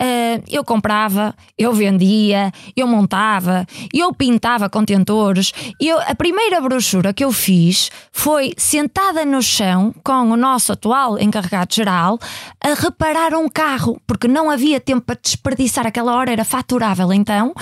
Uh, 0.00 0.42
eu 0.48 0.64
comprava, 0.64 1.34
eu 1.56 1.72
vendia, 1.72 2.52
eu 2.76 2.86
montava, 2.86 3.66
eu 3.92 4.12
pintava 4.12 4.68
contentores. 4.68 5.52
Eu, 5.80 5.98
a 6.00 6.14
primeira 6.14 6.60
brochura 6.60 7.12
que 7.12 7.24
eu 7.24 7.32
fiz 7.32 7.90
foi 8.12 8.52
sentada 8.56 9.24
no 9.24 9.42
chão 9.42 9.94
com 10.04 10.30
o 10.30 10.36
nosso 10.36 10.72
atual 10.72 11.18
encarregado 11.18 11.74
geral 11.74 12.18
a 12.62 12.74
reparar 12.74 13.34
um 13.34 13.48
carro, 13.48 14.00
porque 14.06 14.28
não 14.28 14.50
havia 14.50 14.80
tempo 14.80 15.06
para 15.06 15.18
desperdiçar. 15.20 15.86
Aquela 15.86 16.14
hora 16.14 16.32
era 16.32 16.44
faturável. 16.44 17.12
Então, 17.12 17.54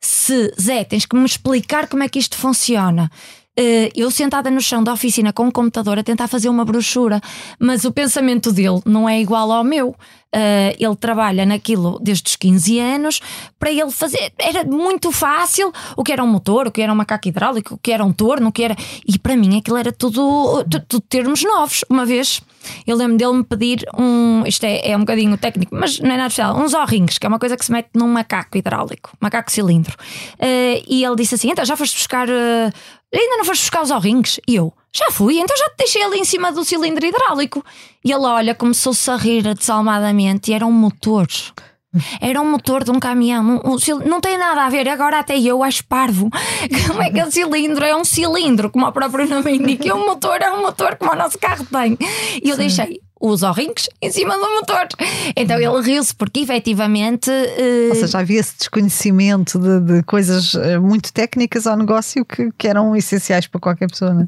se 0.00 0.52
Zé, 0.60 0.84
tens 0.84 1.06
que 1.06 1.16
me 1.16 1.24
explicar 1.24 1.88
como 1.88 2.02
é 2.02 2.08
que 2.08 2.18
isto 2.18 2.36
funciona. 2.36 3.10
Uh, 3.58 3.86
eu 3.94 4.10
sentada 4.10 4.50
no 4.50 4.60
chão 4.60 4.82
da 4.82 4.92
oficina 4.92 5.32
com 5.32 5.44
um 5.44 5.50
computador 5.50 5.96
a 5.98 6.02
tentar 6.02 6.26
fazer 6.26 6.48
uma 6.48 6.64
brochura, 6.64 7.20
mas 7.58 7.84
o 7.84 7.92
pensamento 7.92 8.50
dele 8.50 8.80
não 8.84 9.08
é 9.08 9.20
igual 9.20 9.52
ao 9.52 9.62
meu. 9.62 9.90
Uh, 10.34 10.74
ele 10.76 10.96
trabalha 10.96 11.46
naquilo 11.46 12.00
desde 12.02 12.30
os 12.30 12.34
15 12.34 12.80
anos, 12.80 13.20
para 13.56 13.70
ele 13.70 13.92
fazer. 13.92 14.32
Era 14.36 14.64
muito 14.64 15.12
fácil 15.12 15.72
o 15.96 16.02
que 16.02 16.12
era 16.12 16.24
um 16.24 16.26
motor, 16.26 16.66
o 16.66 16.72
que 16.72 16.82
era 16.82 16.92
um 16.92 16.96
macaco 16.96 17.28
hidráulico, 17.28 17.74
o 17.74 17.78
que 17.78 17.92
era 17.92 18.04
um 18.04 18.12
torno, 18.12 18.48
o 18.48 18.52
que 18.52 18.64
era. 18.64 18.74
E 19.06 19.16
para 19.16 19.36
mim 19.36 19.56
aquilo 19.56 19.76
era 19.76 19.92
tudo, 19.92 20.64
tudo 20.88 21.00
termos 21.08 21.44
novos. 21.44 21.84
Uma 21.88 22.04
vez 22.04 22.42
eu 22.86 22.96
lembro 22.96 23.16
dele 23.16 23.32
me 23.34 23.44
pedir 23.44 23.86
um. 23.96 24.42
Isto 24.46 24.64
é, 24.64 24.90
é 24.90 24.96
um 24.96 25.00
bocadinho 25.00 25.36
técnico, 25.38 25.74
mas 25.74 26.00
não 26.00 26.10
é 26.10 26.16
nada 26.16 26.26
especial. 26.26 26.56
Uns 26.56 26.74
O-rings, 26.74 27.18
que 27.18 27.26
é 27.26 27.28
uma 27.28 27.38
coisa 27.38 27.56
que 27.56 27.64
se 27.64 27.70
mete 27.70 27.90
num 27.94 28.08
macaco 28.08 28.58
hidráulico, 28.58 29.12
macaco 29.20 29.52
cilindro. 29.52 29.94
Uh, 30.34 30.82
e 30.88 31.04
ele 31.04 31.16
disse 31.16 31.34
assim: 31.34 31.50
então 31.50 31.64
já 31.64 31.76
foste 31.76 31.96
buscar. 31.96 32.28
Uh, 32.28 32.72
ainda 33.18 33.36
não 33.36 33.44
foste 33.44 33.62
buscar 33.62 33.82
os 33.82 33.90
O-rings? 33.90 34.40
E 34.46 34.56
eu. 34.56 34.72
Já 34.92 35.10
fui, 35.10 35.38
então 35.40 35.56
já 35.56 35.68
te 35.70 35.76
deixei 35.78 36.02
ali 36.02 36.18
em 36.18 36.24
cima 36.24 36.52
do 36.52 36.64
cilindro 36.64 37.04
hidráulico. 37.04 37.64
E 38.04 38.12
ele 38.12 38.24
olha, 38.24 38.54
começou-se 38.54 39.10
a 39.10 39.16
rir 39.16 39.42
desalmadamente 39.54 40.50
e 40.50 40.54
era 40.54 40.64
um 40.64 40.72
motor. 40.72 41.26
Era 42.20 42.40
um 42.40 42.50
motor 42.50 42.82
de 42.84 42.90
um 42.90 42.98
caminhão. 42.98 43.60
Um, 43.64 43.74
um, 43.74 43.98
não 44.04 44.20
tem 44.20 44.36
nada 44.36 44.64
a 44.64 44.68
ver. 44.68 44.88
Agora 44.88 45.18
até 45.18 45.38
eu 45.38 45.62
acho 45.62 45.84
parvo. 45.84 46.28
Como 46.86 47.02
é 47.02 47.10
que 47.10 47.22
o 47.22 47.30
cilindro 47.30 47.84
é 47.84 47.94
um 47.94 48.04
cilindro, 48.04 48.70
como 48.70 48.86
o 48.86 48.92
próprio 48.92 49.28
nome 49.28 49.56
indica. 49.56 49.86
E 49.86 49.92
o 49.92 49.98
motor 49.98 50.40
é 50.40 50.50
um 50.50 50.62
motor 50.62 50.96
como 50.96 51.12
o 51.12 51.16
nosso 51.16 51.38
carro 51.38 51.64
tem. 51.66 51.96
E 52.42 52.48
eu 52.48 52.56
Sim. 52.56 52.60
deixei 52.60 53.00
os 53.24 53.42
O-rings 53.42 53.88
em 54.02 54.10
cima 54.10 54.34
do 54.36 54.54
motor. 54.54 54.86
Então 55.34 55.56
ele 55.56 55.80
riu-se 55.80 56.14
porque 56.14 56.40
efetivamente. 56.40 57.30
Uh... 57.30 57.88
Ou 57.90 57.94
seja, 57.94 58.18
havia 58.18 58.40
esse 58.40 58.56
desconhecimento 58.58 59.58
de, 59.58 59.80
de, 59.80 60.02
coisas 60.02 60.54
eh, 60.54 60.78
muito 60.78 61.12
técnicas 61.12 61.66
ao 61.66 61.76
negócio 61.76 62.24
que, 62.24 62.50
que 62.56 62.68
eram 62.68 62.94
essenciais 62.94 63.46
para 63.46 63.60
qualquer 63.60 63.88
pessoa, 63.88 64.12
não 64.12 64.22
é? 64.22 64.26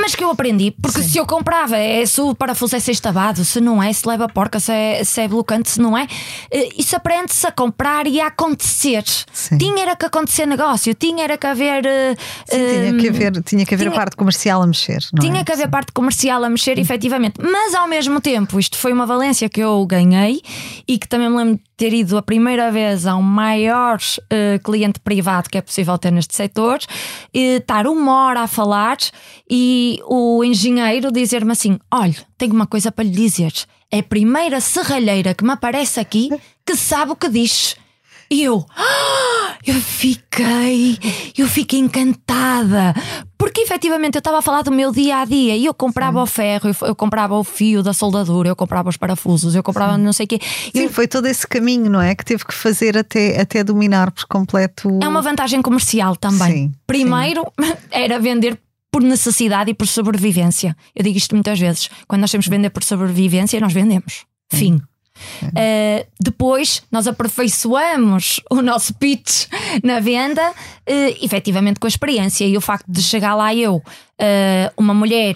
Mas 0.00 0.14
que 0.14 0.24
eu 0.24 0.30
aprendi, 0.30 0.72
porque 0.82 1.00
Sim. 1.02 1.08
se 1.08 1.18
eu 1.18 1.26
comprava, 1.26 1.76
é 1.76 2.04
se 2.04 2.20
o 2.20 2.34
parafuso 2.34 2.74
é 2.74 2.80
sextabado, 2.80 3.44
se 3.44 3.60
não 3.60 3.82
é, 3.82 3.92
se 3.92 4.06
leva 4.06 4.28
porca, 4.28 4.58
se 4.58 4.72
é, 4.72 5.04
se 5.04 5.20
é 5.20 5.28
blocante, 5.28 5.70
se 5.70 5.80
não 5.80 5.96
é, 5.96 6.04
uh, 6.04 6.68
isso 6.76 6.96
aprende-se 6.96 7.46
a 7.46 7.52
comprar 7.52 8.06
e 8.06 8.20
a 8.20 8.26
acontecer. 8.26 9.04
Sim. 9.32 9.58
Tinha 9.58 9.82
era 9.82 9.96
que 9.96 10.06
acontecer 10.06 10.46
negócio, 10.46 10.94
tinha 10.94 11.24
era 11.24 11.38
que 11.38 11.46
haver. 11.46 11.84
Uh, 11.84 12.16
Sim, 12.46 12.58
tinha 12.58 12.98
que 12.98 13.08
haver, 13.08 13.42
tinha 13.42 13.66
que 13.66 13.74
haver 13.74 13.84
tinha, 13.84 13.94
a 13.94 13.98
parte 13.98 14.16
comercial 14.16 14.62
a 14.62 14.66
mexer. 14.66 15.00
tinha 15.20 15.40
é? 15.40 15.44
que 15.44 15.52
haver 15.52 15.64
Sim. 15.66 15.70
parte 15.70 15.92
comercial 15.92 16.42
a 16.44 16.48
mexer, 16.48 16.78
efetivamente, 16.78 17.34
mas 17.40 17.74
ao 17.74 17.86
mesmo 17.86 18.20
tempo 18.20 18.31
tempo. 18.32 18.58
Isto 18.58 18.78
foi 18.78 18.94
uma 18.94 19.04
valência 19.04 19.46
que 19.46 19.60
eu 19.60 19.84
ganhei 19.84 20.40
e 20.88 20.98
que 20.98 21.06
também 21.06 21.28
me 21.28 21.36
lembro 21.36 21.56
de 21.56 21.62
ter 21.76 21.92
ido 21.92 22.16
a 22.16 22.22
primeira 22.22 22.70
vez 22.70 23.06
ao 23.06 23.20
maior 23.20 23.98
uh, 23.98 24.62
cliente 24.64 24.98
privado 25.00 25.50
que 25.50 25.58
é 25.58 25.60
possível 25.60 25.98
ter 25.98 26.10
neste 26.10 26.34
setor, 26.34 26.78
e 27.34 27.56
estar 27.56 27.86
uma 27.86 28.24
hora 28.24 28.40
a 28.40 28.46
falar 28.46 28.96
e 29.50 30.00
o 30.06 30.42
engenheiro 30.42 31.12
dizer-me 31.12 31.52
assim: 31.52 31.78
Olha, 31.92 32.16
tenho 32.38 32.54
uma 32.54 32.66
coisa 32.66 32.90
para 32.90 33.04
lhe 33.04 33.10
dizer. 33.10 33.52
É 33.90 33.98
a 33.98 34.02
primeira 34.02 34.58
serralheira 34.62 35.34
que 35.34 35.44
me 35.44 35.52
aparece 35.52 36.00
aqui 36.00 36.30
que 36.64 36.74
sabe 36.74 37.12
o 37.12 37.16
que 37.16 37.28
diz. 37.28 37.76
E 38.32 38.44
eu, 38.44 38.64
ah, 38.74 39.56
eu 39.66 39.74
fiquei, 39.74 40.98
eu 41.36 41.46
fiquei 41.46 41.78
encantada. 41.78 42.94
Porque 43.36 43.60
efetivamente 43.60 44.14
eu 44.14 44.20
estava 44.20 44.38
a 44.38 44.42
falar 44.42 44.62
do 44.62 44.72
meu 44.72 44.90
dia 44.90 45.18
a 45.18 45.26
dia 45.26 45.54
e 45.54 45.66
eu 45.66 45.74
comprava 45.74 46.16
Sim. 46.16 46.22
o 46.22 46.26
ferro, 46.26 46.70
eu, 46.70 46.88
eu, 46.88 46.96
comprava 46.96 47.34
o 47.34 47.44
fio 47.44 47.82
da 47.82 47.92
soldadura, 47.92 48.48
eu 48.48 48.56
comprava 48.56 48.88
os 48.88 48.96
parafusos, 48.96 49.54
eu 49.54 49.62
comprava 49.62 49.96
Sim. 49.96 50.02
não 50.02 50.14
sei 50.14 50.24
o 50.24 50.28
quê. 50.30 50.38
Sim, 50.74 50.84
eu... 50.84 50.88
foi 50.88 51.06
todo 51.06 51.26
esse 51.26 51.46
caminho, 51.46 51.90
não 51.90 52.00
é? 52.00 52.14
Que 52.14 52.24
teve 52.24 52.42
que 52.42 52.54
fazer 52.54 52.96
até, 52.96 53.38
até 53.38 53.62
dominar 53.62 54.10
por 54.10 54.24
completo. 54.24 54.98
É 55.02 55.06
uma 55.06 55.20
vantagem 55.20 55.60
comercial 55.60 56.16
também. 56.16 56.52
Sim. 56.52 56.72
Primeiro 56.86 57.44
era 57.92 58.18
vender 58.18 58.58
por 58.90 59.02
necessidade 59.02 59.72
e 59.72 59.74
por 59.74 59.86
sobrevivência. 59.86 60.74
Eu 60.96 61.04
digo 61.04 61.18
isto 61.18 61.34
muitas 61.34 61.60
vezes. 61.60 61.90
Quando 62.08 62.22
nós 62.22 62.30
temos 62.30 62.46
que 62.46 62.50
vender 62.50 62.70
por 62.70 62.82
sobrevivência, 62.82 63.60
nós 63.60 63.74
vendemos. 63.74 64.24
Fim. 64.50 64.80
Uh, 65.42 66.06
depois 66.20 66.82
nós 66.90 67.06
aperfeiçoamos 67.06 68.40
o 68.50 68.62
nosso 68.62 68.94
pitch 68.94 69.46
na 69.82 70.00
venda, 70.00 70.50
uh, 70.50 70.54
efetivamente 71.20 71.80
com 71.80 71.86
a 71.86 71.88
experiência. 71.88 72.44
E 72.44 72.56
o 72.56 72.60
facto 72.60 72.86
de 72.88 73.02
chegar 73.02 73.34
lá 73.34 73.54
eu, 73.54 73.76
uh, 73.76 74.72
uma 74.76 74.94
mulher, 74.94 75.34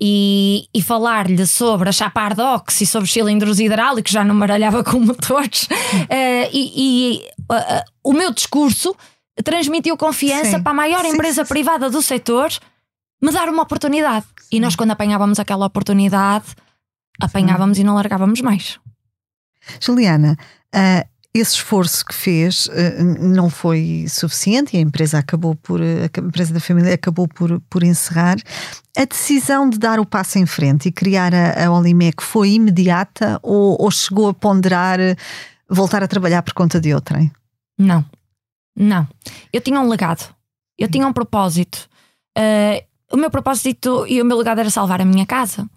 e, 0.00 0.68
e 0.72 0.80
falar-lhe 0.80 1.44
sobre 1.46 1.88
a 1.88 1.92
chapa 1.92 2.20
Ardox 2.20 2.80
e 2.80 2.86
sobre 2.86 3.10
cilindros 3.10 3.58
hidráulicos, 3.58 4.12
já 4.12 4.24
não 4.24 4.34
maralhava 4.34 4.84
com 4.84 5.00
motores, 5.00 5.64
uh, 5.64 5.68
e, 6.52 6.72
e 6.76 7.22
o 8.04 8.12
meu 8.12 8.32
discurso 8.32 8.94
transmitiu 9.42 9.96
confiança 9.96 10.56
sim. 10.56 10.62
para 10.62 10.70
a 10.70 10.74
maior 10.74 11.02
sim, 11.02 11.10
empresa 11.10 11.44
sim. 11.44 11.48
privada 11.48 11.90
do 11.90 12.00
setor 12.02 12.50
me 13.20 13.32
dar 13.32 13.48
uma 13.48 13.62
oportunidade. 13.62 14.26
E 14.50 14.60
nós, 14.60 14.76
quando 14.76 14.92
apanhávamos 14.92 15.38
aquela 15.38 15.66
oportunidade, 15.66 16.46
apanhávamos 17.20 17.78
e 17.78 17.84
não 17.84 17.94
largávamos 17.94 18.40
mais. 18.40 18.78
Juliana, 19.80 20.36
uh, 20.74 21.08
esse 21.34 21.54
esforço 21.54 22.04
que 22.04 22.14
fez 22.14 22.66
uh, 22.66 23.04
não 23.20 23.48
foi 23.50 24.06
suficiente 24.08 24.74
e 24.74 24.78
a 24.78 24.82
empresa 24.82 25.18
acabou 25.18 25.54
por 25.54 25.80
a 25.80 26.20
empresa 26.20 26.54
da 26.54 26.60
família 26.60 26.94
acabou 26.94 27.28
por, 27.28 27.60
por 27.68 27.82
encerrar. 27.82 28.36
A 28.96 29.04
decisão 29.04 29.68
de 29.68 29.78
dar 29.78 30.00
o 30.00 30.06
passo 30.06 30.38
em 30.38 30.46
frente 30.46 30.88
e 30.88 30.92
criar 30.92 31.32
a, 31.34 31.66
a 31.66 31.70
Olimec 31.70 32.22
foi 32.22 32.52
imediata 32.52 33.38
ou, 33.42 33.76
ou 33.80 33.90
chegou 33.90 34.28
a 34.28 34.34
ponderar 34.34 34.98
voltar 35.68 36.02
a 36.02 36.08
trabalhar 36.08 36.42
por 36.42 36.54
conta 36.54 36.80
de 36.80 36.94
outrem? 36.94 37.30
Não, 37.78 38.04
não. 38.74 39.06
Eu 39.52 39.60
tinha 39.60 39.80
um 39.80 39.88
legado, 39.88 40.34
eu 40.78 40.88
tinha 40.88 41.06
um 41.06 41.12
propósito. 41.12 41.88
Uh, 42.36 42.82
o 43.12 43.16
meu 43.16 43.30
propósito 43.30 44.06
e 44.06 44.20
o 44.20 44.24
meu 44.24 44.36
legado 44.36 44.60
era 44.60 44.70
salvar 44.70 45.00
a 45.00 45.04
minha 45.04 45.26
casa. 45.26 45.68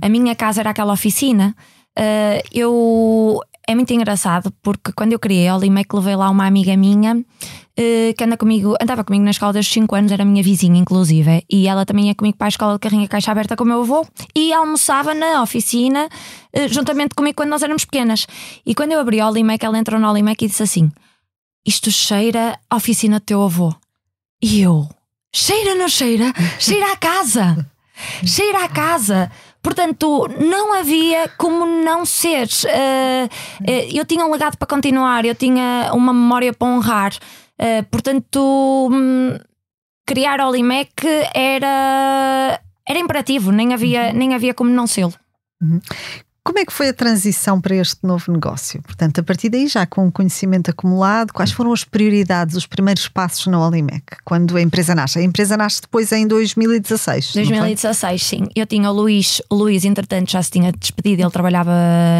A 0.00 0.08
minha 0.08 0.34
casa 0.34 0.60
era 0.60 0.70
aquela 0.70 0.92
oficina. 0.92 1.54
Uh, 1.98 2.42
eu 2.52 3.40
é 3.66 3.74
muito 3.74 3.92
engraçado 3.92 4.52
porque 4.62 4.92
quando 4.92 5.12
eu 5.12 5.18
criei 5.18 5.48
a 5.48 5.56
Olimec 5.56 5.92
levei 5.92 6.14
lá 6.14 6.30
uma 6.30 6.46
amiga 6.46 6.76
minha 6.76 7.16
uh, 7.16 8.14
que 8.16 8.22
anda 8.22 8.36
comigo, 8.36 8.76
andava 8.80 9.02
comigo 9.02 9.24
na 9.24 9.32
escola 9.32 9.52
desde 9.52 9.72
5 9.72 9.94
anos, 9.94 10.12
era 10.12 10.24
minha 10.24 10.42
vizinha, 10.42 10.78
inclusive, 10.78 11.44
e 11.50 11.66
ela 11.66 11.84
também 11.84 12.06
ia 12.06 12.14
comigo 12.14 12.36
para 12.38 12.46
a 12.46 12.48
escola 12.48 12.74
de 12.74 12.78
carrinha 12.78 13.08
caixa 13.08 13.32
aberta 13.32 13.56
com 13.56 13.64
o 13.64 13.66
meu 13.66 13.80
avô 13.80 14.06
e 14.34 14.52
almoçava 14.52 15.14
na 15.14 15.42
oficina 15.42 16.08
uh, 16.54 16.68
juntamente 16.68 17.14
comigo 17.14 17.36
quando 17.36 17.50
nós 17.50 17.62
éramos 17.62 17.84
pequenas. 17.84 18.26
E 18.64 18.74
quando 18.74 18.92
eu 18.92 19.00
abri 19.00 19.20
a 19.20 19.28
Olimec, 19.28 19.64
ela 19.64 19.78
entrou 19.78 19.98
na 19.98 20.10
Olimec 20.10 20.44
e 20.44 20.48
disse 20.48 20.62
assim: 20.62 20.92
Isto 21.66 21.90
cheira 21.90 22.58
a 22.70 22.76
oficina 22.76 23.18
do 23.18 23.24
teu 23.24 23.42
avô. 23.42 23.74
E 24.40 24.60
eu, 24.60 24.88
cheira, 25.34 25.74
não 25.74 25.88
cheira? 25.88 26.32
Cheira 26.60 26.92
a 26.92 26.96
casa! 26.96 27.66
cheira 28.24 28.64
a 28.64 28.68
casa! 28.68 29.30
Portanto, 29.66 30.28
não 30.38 30.74
havia 30.74 31.28
como 31.36 31.66
não 31.66 32.06
ser. 32.06 32.46
Uh, 32.46 33.26
uh, 33.26 33.88
eu 33.92 34.04
tinha 34.06 34.24
um 34.24 34.30
legado 34.30 34.56
para 34.56 34.68
continuar, 34.68 35.24
eu 35.24 35.34
tinha 35.34 35.90
uma 35.92 36.12
memória 36.12 36.52
para 36.52 36.68
honrar. 36.68 37.12
Uh, 37.60 37.82
portanto, 37.90 38.38
um, 38.92 39.36
criar 40.06 40.40
Olimec 40.40 40.92
era, 41.34 42.60
era 42.88 42.96
imperativo, 42.96 43.50
nem 43.50 43.74
havia, 43.74 44.12
nem 44.12 44.36
havia 44.36 44.54
como 44.54 44.70
não 44.70 44.86
ser. 44.86 45.08
Como 46.46 46.60
é 46.60 46.64
que 46.64 46.72
foi 46.72 46.90
a 46.90 46.92
transição 46.92 47.60
para 47.60 47.74
este 47.74 48.06
novo 48.06 48.30
negócio? 48.30 48.80
Portanto, 48.82 49.18
a 49.18 49.22
partir 49.24 49.48
daí, 49.48 49.66
já 49.66 49.84
com 49.84 50.06
o 50.06 50.12
conhecimento 50.12 50.70
acumulado, 50.70 51.32
quais 51.32 51.50
foram 51.50 51.72
as 51.72 51.82
prioridades, 51.82 52.54
os 52.54 52.66
primeiros 52.66 53.08
passos 53.08 53.48
na 53.48 53.66
Olimec, 53.66 54.04
quando 54.24 54.56
a 54.56 54.62
empresa 54.62 54.94
nasce? 54.94 55.18
A 55.18 55.22
empresa 55.22 55.56
nasce 55.56 55.82
depois 55.82 56.12
em 56.12 56.24
2016. 56.24 57.32
2016, 57.34 58.22
sim. 58.22 58.46
Eu 58.54 58.64
tinha 58.64 58.88
o 58.88 58.94
Luís, 58.94 59.42
o 59.50 59.56
Luís, 59.56 59.84
entretanto, 59.84 60.30
já 60.30 60.40
se 60.40 60.52
tinha 60.52 60.70
despedido, 60.70 61.22
ele 61.22 61.30
trabalhava 61.32 61.72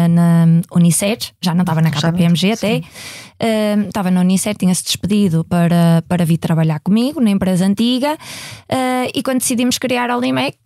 na 0.09 0.45
Unicef, 0.73 1.31
já 1.41 1.53
não 1.55 1.61
estava 1.61 1.81
na 1.81 1.89
KPMG 1.89 2.51
até. 2.51 2.79
Uh, 2.79 3.87
estava 3.87 4.11
na 4.11 4.19
Unicef, 4.19 4.57
tinha-se 4.57 4.83
despedido 4.83 5.45
para, 5.45 6.03
para 6.05 6.25
vir 6.25 6.37
trabalhar 6.37 6.81
comigo 6.81 7.21
na 7.21 7.29
empresa 7.29 7.65
antiga. 7.65 8.15
Uh, 8.15 9.09
e 9.15 9.23
quando 9.23 9.39
decidimos 9.39 9.77
criar 9.77 10.09
a 10.09 10.17
Olimec, 10.17 10.57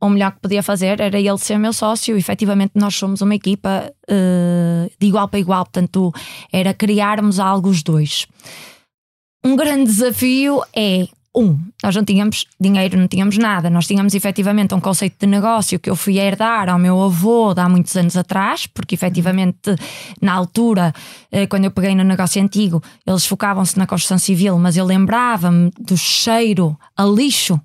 o 0.00 0.08
melhor 0.08 0.32
que 0.32 0.40
podia 0.40 0.62
fazer 0.62 1.00
era 1.00 1.18
ele 1.18 1.38
ser 1.38 1.58
meu 1.58 1.72
sócio. 1.72 2.16
Efetivamente, 2.16 2.72
nós 2.74 2.94
somos 2.94 3.20
uma 3.20 3.34
equipa 3.34 3.92
uh, 4.08 4.90
de 4.98 5.06
igual 5.06 5.28
para 5.28 5.38
igual, 5.38 5.64
portanto, 5.64 6.12
era 6.52 6.72
criarmos 6.72 7.38
algo 7.38 7.68
os 7.68 7.82
dois. 7.82 8.26
Um 9.44 9.54
grande 9.56 9.84
desafio 9.84 10.62
é. 10.74 11.06
Um, 11.32 11.56
nós 11.80 11.94
não 11.94 12.04
tínhamos 12.04 12.44
dinheiro, 12.60 12.98
não 12.98 13.06
tínhamos 13.06 13.38
nada, 13.38 13.70
nós 13.70 13.86
tínhamos 13.86 14.16
efetivamente 14.16 14.74
um 14.74 14.80
conceito 14.80 15.14
de 15.20 15.28
negócio 15.28 15.78
que 15.78 15.88
eu 15.88 15.94
fui 15.94 16.18
herdar 16.18 16.68
ao 16.68 16.76
meu 16.76 17.00
avô 17.00 17.54
há 17.56 17.68
muitos 17.68 17.96
anos 17.96 18.16
atrás, 18.16 18.66
porque 18.66 18.96
efetivamente 18.96 19.76
na 20.20 20.32
altura, 20.32 20.92
eh, 21.30 21.46
quando 21.46 21.66
eu 21.66 21.70
peguei 21.70 21.94
no 21.94 22.02
negócio 22.02 22.42
antigo, 22.42 22.82
eles 23.06 23.26
focavam-se 23.26 23.78
na 23.78 23.86
construção 23.86 24.18
civil, 24.18 24.58
mas 24.58 24.76
eu 24.76 24.84
lembrava-me 24.84 25.70
do 25.78 25.96
cheiro 25.96 26.76
a 26.96 27.04
lixo 27.04 27.60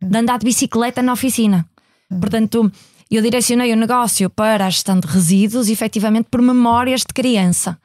de 0.00 0.16
andar 0.16 0.38
de 0.38 0.44
bicicleta 0.44 1.02
na 1.02 1.12
oficina. 1.12 1.66
Portanto, 2.08 2.70
eu 3.10 3.22
direcionei 3.22 3.72
o 3.72 3.76
negócio 3.76 4.28
para 4.30 4.66
a 4.66 4.70
gestão 4.70 4.98
de 4.98 5.06
resíduos, 5.06 5.68
efetivamente 5.68 6.28
por 6.30 6.42
memórias 6.42 7.00
de 7.00 7.14
criança. 7.14 7.78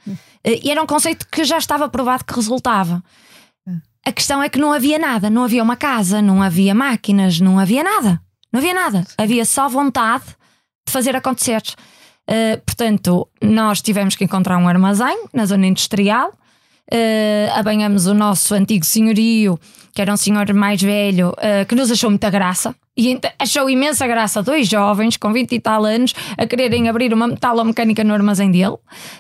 E 0.45 0.69
era 0.69 0.81
um 0.81 0.85
conceito 0.87 1.27
que 1.31 1.43
já 1.43 1.57
estava 1.57 1.87
provado 1.89 2.25
que 2.25 2.33
resultava. 2.33 3.03
A 4.05 4.11
questão 4.11 4.43
é 4.43 4.49
que 4.49 4.59
não 4.59 4.73
havia 4.73 4.99
nada, 4.99 5.29
não 5.29 5.45
havia 5.45 5.63
uma 5.63 5.77
casa, 5.77 6.21
não 6.21 6.41
havia 6.43 6.75
máquinas, 6.75 7.39
não 7.39 7.57
havia 7.57 7.83
nada. 7.83 8.21
Não 8.51 8.59
havia 8.59 8.73
nada. 8.73 9.05
Havia 9.17 9.45
só 9.45 9.69
vontade 9.69 10.25
de 10.85 10.91
fazer 10.91 11.15
acontecer. 11.15 11.61
Uh, 12.29 12.61
portanto, 12.65 13.27
nós 13.41 13.81
tivemos 13.81 14.15
que 14.15 14.23
encontrar 14.25 14.57
um 14.57 14.67
armazém 14.67 15.25
na 15.33 15.45
zona 15.45 15.67
industrial. 15.67 16.33
Uh, 16.91 17.57
apanhamos 17.57 18.05
o 18.05 18.13
nosso 18.13 18.53
antigo 18.53 18.85
senhorio, 18.85 19.57
que 19.93 20.01
era 20.01 20.11
um 20.11 20.17
senhor 20.17 20.51
mais 20.53 20.81
velho, 20.81 21.29
uh, 21.29 21.65
que 21.67 21.75
nos 21.75 21.91
achou 21.91 22.09
muita 22.09 22.29
graça. 22.29 22.75
E 22.97 23.19
achou 23.39 23.69
imensa 23.69 24.05
graça 24.05 24.41
dois 24.41 24.67
jovens 24.67 25.17
com 25.17 25.31
20 25.31 25.51
e 25.51 25.59
tal 25.59 25.83
anos 25.85 26.13
a 26.37 26.45
quererem 26.45 26.89
abrir 26.89 27.13
uma 27.13 27.27
metalomecânica 27.27 28.03
no 28.03 28.13
armazém 28.13 28.51
dele. 28.51 28.73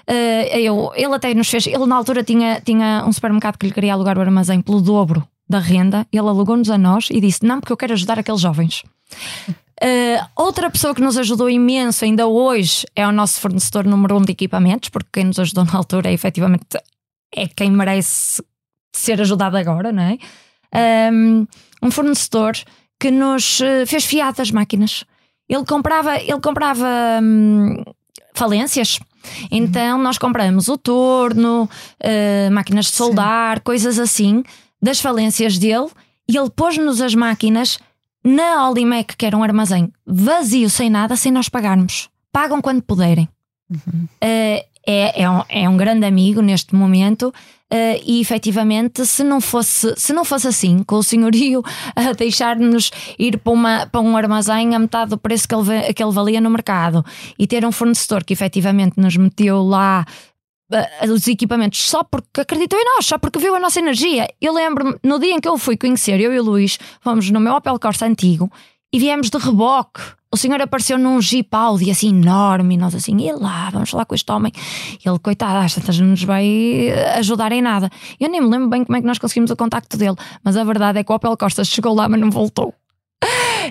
Uh, 0.09 0.57
eu, 0.57 0.91
ele 0.95 1.13
até 1.13 1.33
nos 1.33 1.49
fez. 1.49 1.67
Ele 1.67 1.85
na 1.85 1.95
altura 1.95 2.23
tinha, 2.23 2.59
tinha 2.61 3.03
um 3.05 3.11
supermercado 3.11 3.57
que 3.57 3.67
lhe 3.67 3.71
queria 3.71 3.93
alugar 3.93 4.17
o 4.17 4.21
armazém 4.21 4.61
pelo 4.61 4.81
dobro 4.81 5.27
da 5.47 5.59
renda. 5.59 6.07
Ele 6.11 6.27
alugou-nos 6.27 6.69
a 6.69 6.77
nós 6.77 7.07
e 7.11 7.21
disse: 7.21 7.45
Não, 7.45 7.59
porque 7.59 7.73
eu 7.73 7.77
quero 7.77 7.93
ajudar 7.93 8.19
aqueles 8.19 8.41
jovens. 8.41 8.83
Uh, 9.81 10.25
outra 10.35 10.69
pessoa 10.69 10.95
que 10.95 11.01
nos 11.01 11.17
ajudou 11.17 11.49
imenso 11.49 12.05
ainda 12.05 12.27
hoje 12.27 12.85
é 12.95 13.07
o 13.07 13.11
nosso 13.11 13.41
fornecedor 13.41 13.85
número 13.85 14.17
um 14.17 14.21
de 14.21 14.31
equipamentos, 14.31 14.89
porque 14.89 15.09
quem 15.13 15.25
nos 15.25 15.39
ajudou 15.39 15.65
na 15.65 15.75
altura 15.75 16.09
é 16.09 16.13
efetivamente 16.13 16.65
é 17.35 17.47
quem 17.47 17.71
merece 17.71 18.43
ser 18.95 19.19
ajudado 19.19 19.57
agora, 19.57 19.91
não 19.91 20.03
é? 20.03 20.17
Um, 21.11 21.47
um 21.81 21.91
fornecedor 21.91 22.53
que 22.99 23.11
nos 23.11 23.59
eh, 23.59 23.85
fez 23.85 24.05
fiar 24.05 24.31
das 24.31 24.49
máquinas. 24.49 25.03
Ele 25.49 25.65
comprava, 25.65 26.17
ele 26.17 26.39
comprava 26.39 26.87
hum, 27.21 27.83
falências. 28.33 28.99
Então 29.51 29.97
nós 29.97 30.17
compramos 30.17 30.69
o 30.69 30.77
torno, 30.77 31.63
uh, 31.63 32.51
máquinas 32.51 32.85
de 32.85 32.91
soldar, 32.91 33.57
Sim. 33.57 33.63
coisas 33.63 33.99
assim, 33.99 34.43
das 34.81 34.99
falências 34.99 35.57
dele, 35.57 35.87
e 36.27 36.37
ele 36.37 36.49
pôs-nos 36.49 37.01
as 37.01 37.15
máquinas 37.15 37.77
na 38.23 38.69
Olimec, 38.69 39.15
que 39.17 39.25
era 39.25 39.37
um 39.37 39.43
armazém 39.43 39.91
vazio, 40.05 40.69
sem 40.69 40.89
nada, 40.89 41.15
sem 41.15 41.31
nós 41.31 41.49
pagarmos. 41.49 42.09
Pagam 42.31 42.61
quando 42.61 42.81
puderem. 42.81 43.29
Uhum. 43.69 44.05
Uh, 44.05 44.73
é, 44.85 45.21
é, 45.21 45.29
um, 45.29 45.41
é 45.47 45.69
um 45.69 45.77
grande 45.77 46.05
amigo 46.05 46.41
neste 46.41 46.75
momento 46.75 47.33
Uh, 47.73 47.97
e 48.05 48.21
efetivamente, 48.21 49.03
se 49.03 49.23
não, 49.23 49.41
fosse, 49.41 49.95
se 49.97 50.13
não 50.13 50.23
fosse 50.23 50.47
assim, 50.47 50.83
com 50.83 50.97
o 50.97 51.01
senhorio 51.01 51.63
a 51.95 52.11
deixar-nos 52.13 52.91
ir 53.17 53.39
para, 53.39 53.51
uma, 53.51 53.87
para 53.87 53.99
um 53.99 54.15
armazém 54.15 54.75
a 54.75 54.79
metade 54.79 55.09
do 55.09 55.17
preço 55.17 55.47
que 55.47 55.55
ele, 55.55 55.91
que 55.91 56.03
ele 56.03 56.11
valia 56.11 56.39
no 56.39 56.51
mercado 56.51 57.03
e 57.37 57.47
ter 57.47 57.65
um 57.65 57.71
fornecedor 57.71 58.23
que 58.23 58.31
efetivamente 58.31 58.99
nos 58.99 59.17
meteu 59.17 59.63
lá 59.63 60.05
uh, 60.71 61.11
os 61.11 61.27
equipamentos 61.27 61.81
só 61.89 62.03
porque 62.03 62.41
acreditou 62.41 62.77
em 62.77 62.85
nós, 62.95 63.07
só 63.07 63.17
porque 63.17 63.39
viu 63.39 63.55
a 63.55 63.59
nossa 63.59 63.79
energia. 63.79 64.27
Eu 64.39 64.53
lembro-me, 64.53 64.95
no 65.03 65.19
dia 65.19 65.33
em 65.33 65.41
que 65.41 65.47
eu 65.47 65.57
fui 65.57 65.75
conhecer, 65.75 66.19
eu 66.19 66.31
e 66.31 66.39
o 66.39 66.43
Luís, 66.43 66.77
fomos 67.01 67.31
no 67.31 67.39
meu 67.39 67.55
Opel 67.55 67.79
Corsa 67.79 68.05
antigo 68.05 68.51
e 68.93 68.99
viemos 68.99 69.31
de 69.31 69.37
reboque. 69.39 70.01
O 70.31 70.37
senhor 70.37 70.61
apareceu 70.61 70.97
num 70.97 71.19
Jeep 71.19 71.49
Audi 71.51 71.89
assim 71.91 72.09
enorme 72.09 72.75
e 72.75 72.77
nós 72.77 72.93
assim, 72.93 73.17
e 73.19 73.31
lá, 73.31 73.69
vamos 73.71 73.89
falar 73.89 74.05
com 74.05 74.13
este 74.13 74.31
homem. 74.31 74.51
E 75.03 75.09
ele, 75.09 75.19
coitado, 75.19 75.57
às 75.57 75.73
tantas 75.73 75.99
não 75.99 76.07
nos 76.07 76.23
vai 76.23 76.91
ajudar 77.17 77.51
em 77.51 77.61
nada. 77.61 77.89
Eu 78.19 78.29
nem 78.29 78.39
me 78.39 78.47
lembro 78.47 78.69
bem 78.69 78.85
como 78.85 78.95
é 78.95 79.01
que 79.01 79.07
nós 79.07 79.17
conseguimos 79.17 79.49
o 79.49 79.55
contacto 79.55 79.97
dele, 79.97 80.15
mas 80.43 80.55
a 80.55 80.63
verdade 80.63 80.99
é 80.99 81.03
que 81.03 81.11
o 81.11 81.15
Opel 81.15 81.35
Costa 81.35 81.63
chegou 81.63 81.93
lá, 81.95 82.07
mas 82.07 82.19
não 82.19 82.29
voltou 82.29 82.73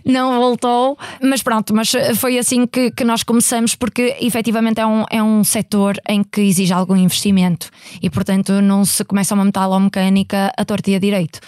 não 0.04 0.38
voltou, 0.38 0.98
mas 1.20 1.42
pronto, 1.42 1.74
mas 1.74 1.92
foi 2.16 2.38
assim 2.38 2.66
que, 2.66 2.90
que 2.90 3.04
nós 3.04 3.22
começamos, 3.22 3.74
porque 3.74 4.16
efetivamente 4.20 4.80
é 4.80 4.86
um, 4.86 5.04
é 5.10 5.22
um 5.22 5.44
setor 5.44 5.96
em 6.08 6.22
que 6.22 6.40
exige 6.40 6.72
algum 6.72 6.96
investimento 6.96 7.70
e, 8.00 8.08
portanto, 8.10 8.60
não 8.60 8.84
se 8.84 9.04
começa 9.04 9.34
uma 9.34 9.44
metalomecânica 9.44 10.52
a 10.56 10.64
torta 10.64 10.90
e 10.90 10.96
a 10.96 10.98
direito. 10.98 11.40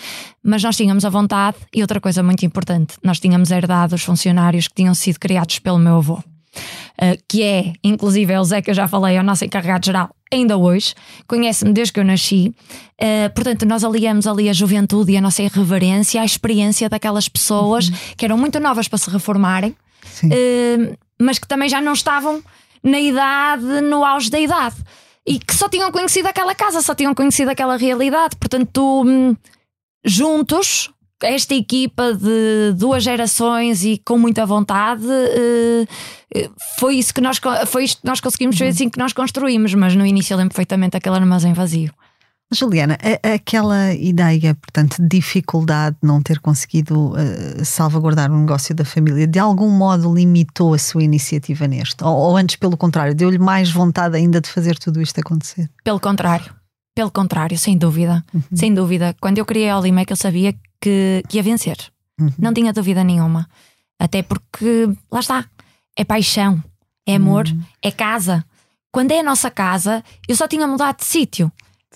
Mas 0.43 0.63
nós 0.63 0.77
tínhamos 0.77 1.05
a 1.05 1.11
vontade 1.11 1.57
e 1.75 1.81
outra 1.83 2.01
coisa 2.01 2.23
muito 2.23 2.45
importante, 2.45 2.97
nós 3.03 3.19
tínhamos 3.19 3.51
herdado 3.51 3.95
os 3.95 4.03
funcionários 4.03 4.69
que 4.69 4.75
tinham 4.75 4.95
sido 4.95 5.19
criados 5.19 5.59
pelo 5.59 5.79
meu 5.79 5.97
avô. 5.97 6.34
Uh, 7.01 7.19
que 7.29 7.43
é, 7.43 7.73
inclusive, 7.83 8.33
é 8.33 8.41
o 8.41 8.45
Zé 8.45 8.63
que 8.63 8.71
eu 8.71 8.75
já 8.75 8.87
falei, 8.87 9.17
é 9.17 9.21
o 9.21 9.25
nosso 9.25 9.45
encarregado 9.45 9.85
geral, 9.85 10.15
ainda 10.33 10.57
hoje, 10.57 10.95
conhece-me 11.27 11.73
desde 11.73 11.93
que 11.93 12.01
eu 12.01 12.05
nasci. 12.05 12.55
Uh, 13.01 13.33
portanto, 13.35 13.67
nós 13.67 13.83
aliamos 13.85 14.27
ali 14.27 14.49
a 14.49 14.53
juventude 14.53 15.13
e 15.13 15.17
a 15.17 15.21
nossa 15.21 15.43
irreverência 15.43 16.21
à 16.21 16.25
experiência 16.25 16.89
daquelas 16.89 17.29
pessoas 17.29 17.89
uhum. 17.89 17.97
que 18.17 18.25
eram 18.25 18.39
muito 18.39 18.61
novas 18.61 18.89
para 18.89 18.99
se 18.99 19.11
reformarem, 19.11 19.71
uh, 19.71 20.99
mas 21.21 21.39
que 21.39 21.49
também 21.49 21.69
já 21.69 21.81
não 21.81 21.93
estavam 21.93 22.43
na 22.83 23.01
idade, 23.01 23.81
no 23.81 24.05
auge 24.05 24.31
da 24.31 24.39
idade. 24.39 24.77
E 25.27 25.39
que 25.39 25.55
só 25.55 25.69
tinham 25.69 25.91
conhecido 25.91 26.29
aquela 26.29 26.55
casa, 26.55 26.83
só 26.83 26.95
tinham 26.95 27.15
conhecido 27.15 27.51
aquela 27.51 27.79
realidade. 27.79 28.37
Portanto, 28.37 29.03
um, 29.07 29.35
juntos, 30.05 30.91
esta 31.25 31.55
equipa 31.55 32.15
de 32.15 32.73
duas 32.77 33.03
gerações 33.03 33.85
e 33.85 34.01
com 34.05 34.19
muita 34.19 34.47
vontade, 34.47 35.05
uh, 35.05 36.51
foi 36.79 36.97
isso 36.97 37.15
que 37.15 37.21
nós 37.21 37.41
foi 37.67 37.85
isto 37.85 38.03
que 38.03 38.07
nós 38.07 38.21
conseguimos, 38.21 38.57
foi 38.57 38.67
uhum. 38.67 38.73
assim 38.73 38.89
que 38.89 38.99
nós 38.99 39.13
construímos, 39.13 39.75
mas 39.75 39.95
no 39.95 40.05
início 40.05 40.35
eu 40.35 40.39
lembro 40.39 40.55
perfeitamente 40.55 40.97
aquele 40.97 41.17
armazém 41.17 41.53
vazio. 41.53 41.93
Juliana, 42.53 42.97
aquela 43.23 43.93
ideia, 43.95 44.55
portanto, 44.55 45.03
de 45.03 45.09
dificuldade 45.09 45.97
de 46.01 46.07
não 46.07 46.23
ter 46.23 46.39
conseguido 46.39 47.13
uh, 47.13 47.65
salvaguardar 47.65 48.31
o 48.31 48.39
negócio 48.39 48.75
da 48.75 48.85
família, 48.85 49.27
de 49.27 49.39
algum 49.39 49.71
modo 49.71 50.15
limitou 50.15 50.75
a 50.75 50.79
sua 50.79 51.03
iniciativa 51.03 51.67
neste? 51.67 52.05
Ou, 52.05 52.15
ou 52.15 52.37
antes, 52.37 52.57
pelo 52.57 52.77
contrário, 52.77 53.15
deu-lhe 53.15 53.39
mais 53.39 53.71
vontade 53.71 54.17
ainda 54.17 54.41
de 54.41 54.49
fazer 54.49 54.79
tudo 54.79 55.03
isto 55.03 55.19
acontecer? 55.19 55.69
Pelo 55.83 55.99
contrário, 55.99 56.55
pelo 56.95 57.11
contrário, 57.11 57.59
sem 57.59 57.77
dúvida. 57.77 58.25
Uhum. 58.33 58.43
Sem 58.55 58.73
dúvida. 58.73 59.17
Quando 59.21 59.39
eu 59.39 59.45
criei 59.45 59.69
a 59.69 59.79
Olimec, 59.79 60.11
eu 60.11 60.17
sabia 60.17 60.55
que, 60.85 61.23
que 61.29 61.39
ia 61.39 61.43
vencer. 61.43 61.79
Uhum. 62.21 62.31
Não 62.39 62.53
tinha 62.53 62.73
dúvida 62.73 63.03
nenhuma. 63.03 63.49
Até 63.99 64.23
porque, 64.23 64.87
lá 65.11 65.21
está, 65.21 65.47
é 65.97 66.05
paixão, 66.05 66.63
é 67.07 67.17
amor, 67.17 67.47
uhum. 67.47 67.63
é 67.83 67.91
casa. 67.91 68.45
Quando 68.93 69.13
é 69.13 69.21
a 69.21 69.23
nossa 69.23 69.51
casa, 69.51 70.05
eu 70.29 70.37
só 70.37 70.47
tinha 70.47 70.67
mudado 70.67 70.99
de 70.99 71.05
sítio. 71.05 71.51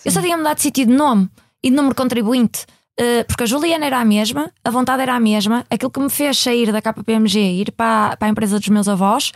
Eu 0.04 0.10
só 0.10 0.22
tinha 0.22 0.36
mudado 0.36 0.56
de 0.56 0.62
sítio 0.62 0.86
de 0.86 0.92
nome 0.92 1.28
e 1.62 1.68
de 1.68 1.76
número 1.76 1.94
contribuinte. 1.94 2.64
Uh, 2.98 3.24
porque 3.28 3.44
a 3.44 3.46
Juliana 3.46 3.86
era 3.86 4.00
a 4.00 4.04
mesma, 4.04 4.50
a 4.64 4.70
vontade 4.70 5.02
era 5.02 5.14
a 5.14 5.20
mesma, 5.20 5.64
aquilo 5.70 5.90
que 5.90 6.00
me 6.00 6.10
fez 6.10 6.38
sair 6.38 6.72
da 6.72 6.82
KPMG 6.82 7.38
e 7.38 7.60
ir 7.60 7.72
para, 7.72 8.16
para 8.16 8.26
a 8.26 8.30
empresa 8.30 8.58
dos 8.58 8.68
meus 8.68 8.88
avós, 8.88 9.30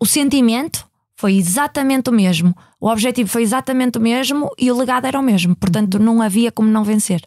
o 0.00 0.06
sentimento 0.06 0.86
foi 1.14 1.34
exatamente 1.34 2.08
o 2.08 2.12
mesmo, 2.12 2.56
o 2.80 2.88
objetivo 2.88 3.28
foi 3.28 3.42
exatamente 3.42 3.98
o 3.98 4.00
mesmo 4.00 4.50
e 4.56 4.70
o 4.70 4.78
legado 4.78 5.06
era 5.06 5.18
o 5.18 5.22
mesmo. 5.22 5.54
Portanto, 5.54 5.96
uhum. 5.96 6.04
não 6.04 6.22
havia 6.22 6.50
como 6.50 6.70
não 6.70 6.84
vencer. 6.84 7.20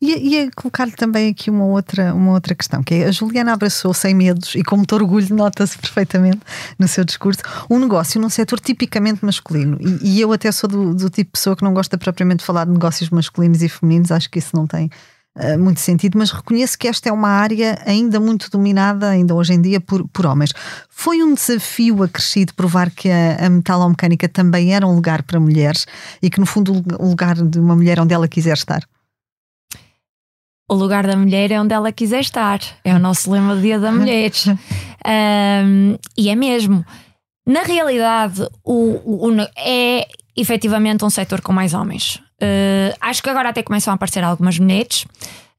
E 0.00 0.34
ia 0.34 0.50
colocar-lhe 0.54 0.92
também 0.92 1.30
aqui 1.30 1.50
uma 1.50 1.64
outra, 1.64 2.14
uma 2.14 2.32
outra 2.32 2.54
questão, 2.54 2.82
que 2.82 2.94
é 2.94 3.06
a 3.06 3.10
Juliana 3.10 3.52
abraçou 3.52 3.94
sem 3.94 4.14
medos 4.14 4.54
e 4.54 4.62
com 4.62 4.76
muito 4.76 4.94
orgulho, 4.94 5.34
nota-se 5.34 5.78
perfeitamente 5.78 6.40
no 6.78 6.86
seu 6.88 7.04
discurso, 7.04 7.40
um 7.70 7.78
negócio 7.78 8.20
num 8.20 8.28
setor 8.28 8.60
tipicamente 8.60 9.24
masculino. 9.24 9.78
E, 9.80 10.16
e 10.16 10.20
eu 10.20 10.32
até 10.32 10.50
sou 10.52 10.68
do, 10.68 10.94
do, 10.94 11.10
tipo 11.10 11.28
de 11.28 11.32
pessoa 11.32 11.56
que 11.56 11.64
não 11.64 11.72
gosta 11.72 11.96
propriamente 11.96 12.40
de 12.40 12.44
falar 12.44 12.64
de 12.64 12.72
negócios 12.72 13.10
masculinos 13.10 13.62
e 13.62 13.68
femininos, 13.68 14.10
acho 14.10 14.28
que 14.30 14.38
isso 14.38 14.50
não 14.54 14.66
tem 14.66 14.90
uh, 15.36 15.58
muito 15.58 15.80
sentido, 15.80 16.18
mas 16.18 16.30
reconheço 16.30 16.78
que 16.78 16.88
esta 16.88 17.08
é 17.08 17.12
uma 17.12 17.28
área 17.28 17.78
ainda 17.86 18.20
muito 18.20 18.50
dominada, 18.50 19.08
ainda 19.08 19.34
hoje 19.34 19.54
em 19.54 19.60
dia, 19.60 19.80
por, 19.80 20.06
por 20.08 20.26
homens. 20.26 20.52
Foi 20.88 21.22
um 21.22 21.34
desafio 21.34 22.02
acrescido 22.02 22.54
provar 22.54 22.90
que 22.90 23.10
a, 23.10 23.46
a 23.46 23.50
metalomecânica 23.50 24.28
também 24.28 24.74
era 24.74 24.86
um 24.86 24.94
lugar 24.94 25.22
para 25.22 25.40
mulheres 25.40 25.86
e 26.22 26.30
que, 26.30 26.40
no 26.40 26.46
fundo, 26.46 26.84
o 26.98 27.08
lugar 27.08 27.36
de 27.36 27.58
uma 27.58 27.74
mulher 27.74 28.00
onde 28.00 28.14
ela 28.14 28.28
quiser 28.28 28.54
estar? 28.54 28.82
O 30.74 30.76
lugar 30.76 31.06
da 31.06 31.16
mulher 31.16 31.50
é 31.50 31.60
onde 31.60 31.72
ela 31.72 31.92
quiser 31.92 32.20
estar. 32.20 32.60
É 32.84 32.94
o 32.94 32.98
nosso 32.98 33.30
lema 33.30 33.54
do 33.54 33.62
Dia 33.62 33.78
da 33.78 33.92
Mulher. 33.92 34.32
um, 35.64 35.96
e 36.18 36.28
é 36.28 36.34
mesmo. 36.34 36.84
Na 37.46 37.62
realidade, 37.62 38.46
o, 38.64 39.00
o, 39.04 39.28
o, 39.28 39.40
é 39.56 40.06
efetivamente 40.36 41.04
um 41.04 41.10
setor 41.10 41.40
com 41.40 41.52
mais 41.52 41.74
homens. 41.74 42.16
Uh, 42.42 42.94
acho 43.00 43.22
que 43.22 43.30
agora 43.30 43.50
até 43.50 43.62
começam 43.62 43.92
a 43.92 43.94
aparecer 43.94 44.24
algumas 44.24 44.58
mulheres. 44.58 45.04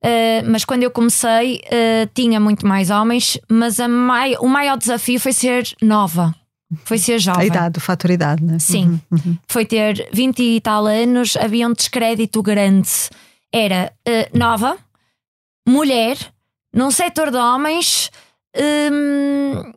Uh, 0.04 0.44
mas 0.50 0.66
quando 0.66 0.84
eu 0.84 0.92
comecei 0.92 1.62
uh, 1.66 2.10
tinha 2.14 2.40
muito 2.40 2.68
mais 2.68 2.90
homens, 2.90 3.40
mas 3.50 3.80
mai, 3.80 4.36
o 4.40 4.48
maior 4.48 4.78
desafio 4.78 5.20
foi 5.20 5.34
ser 5.34 5.68
nova, 5.82 6.36
foi 6.84 6.98
ser 6.98 7.18
jovem. 7.20 7.44
A 7.44 7.46
idade, 7.46 7.78
o 7.78 7.82
fator 7.82 8.12
idade, 8.12 8.44
né? 8.44 8.60
Sim, 8.60 9.00
uhum, 9.10 9.20
uhum. 9.26 9.38
foi 9.48 9.66
ter 9.66 10.08
20 10.12 10.40
e 10.44 10.62
tal 10.62 10.86
anos, 10.86 11.36
havia 11.38 11.68
um 11.68 11.74
descrédito 11.74 12.44
grande. 12.44 12.90
Era 13.52 13.92
uh, 14.08 14.38
nova, 14.38 14.78
mulher, 15.68 16.18
num 16.74 16.92
setor 16.92 17.32
de 17.32 17.38
homens, 17.38 18.12
hum, 18.56 19.74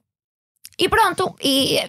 e 0.79 0.89
pronto, 0.89 1.35
e 1.43 1.81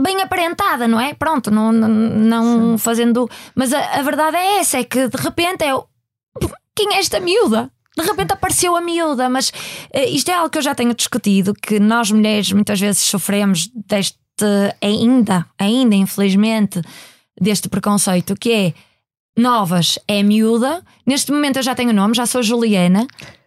bem 0.00 0.20
aparentada, 0.22 0.86
não 0.86 1.00
é? 1.00 1.14
Pronto, 1.14 1.50
não, 1.50 1.72
não, 1.72 1.88
não 1.88 2.78
fazendo. 2.78 3.28
Mas 3.54 3.72
a, 3.72 3.98
a, 3.98 4.02
verdade 4.02 4.36
é 4.36 4.58
essa: 4.58 4.78
é 4.78 4.84
que 4.84 5.08
de 5.08 5.16
repente 5.16 5.64
é. 5.64 5.72
Quem 6.74 6.94
é 6.94 6.98
esta 6.98 7.18
miúda? 7.18 7.70
De 7.96 8.04
repente 8.04 8.32
apareceu 8.32 8.76
a 8.76 8.80
miúda, 8.82 9.30
mas 9.30 9.48
uh, 9.48 10.08
isto 10.08 10.30
é 10.30 10.34
algo 10.34 10.50
que 10.50 10.58
eu 10.58 10.62
já 10.62 10.74
tenho 10.74 10.94
discutido: 10.94 11.54
que 11.54 11.80
nós 11.80 12.10
mulheres 12.10 12.52
muitas 12.52 12.78
vezes 12.78 13.02
sofremos 13.02 13.68
deste, 13.74 14.18
ainda, 14.82 15.46
ainda 15.58 15.94
infelizmente, 15.94 16.80
deste 17.40 17.68
preconceito, 17.68 18.34
que 18.34 18.52
é 18.52 18.74
novas 19.36 19.98
é 20.08 20.22
miúda. 20.22 20.82
Neste 21.06 21.30
momento 21.30 21.58
eu 21.58 21.62
já 21.62 21.74
tenho 21.74 21.92
nome, 21.92 22.14
já 22.14 22.26
sou 22.26 22.42
Juliana. 22.42 23.06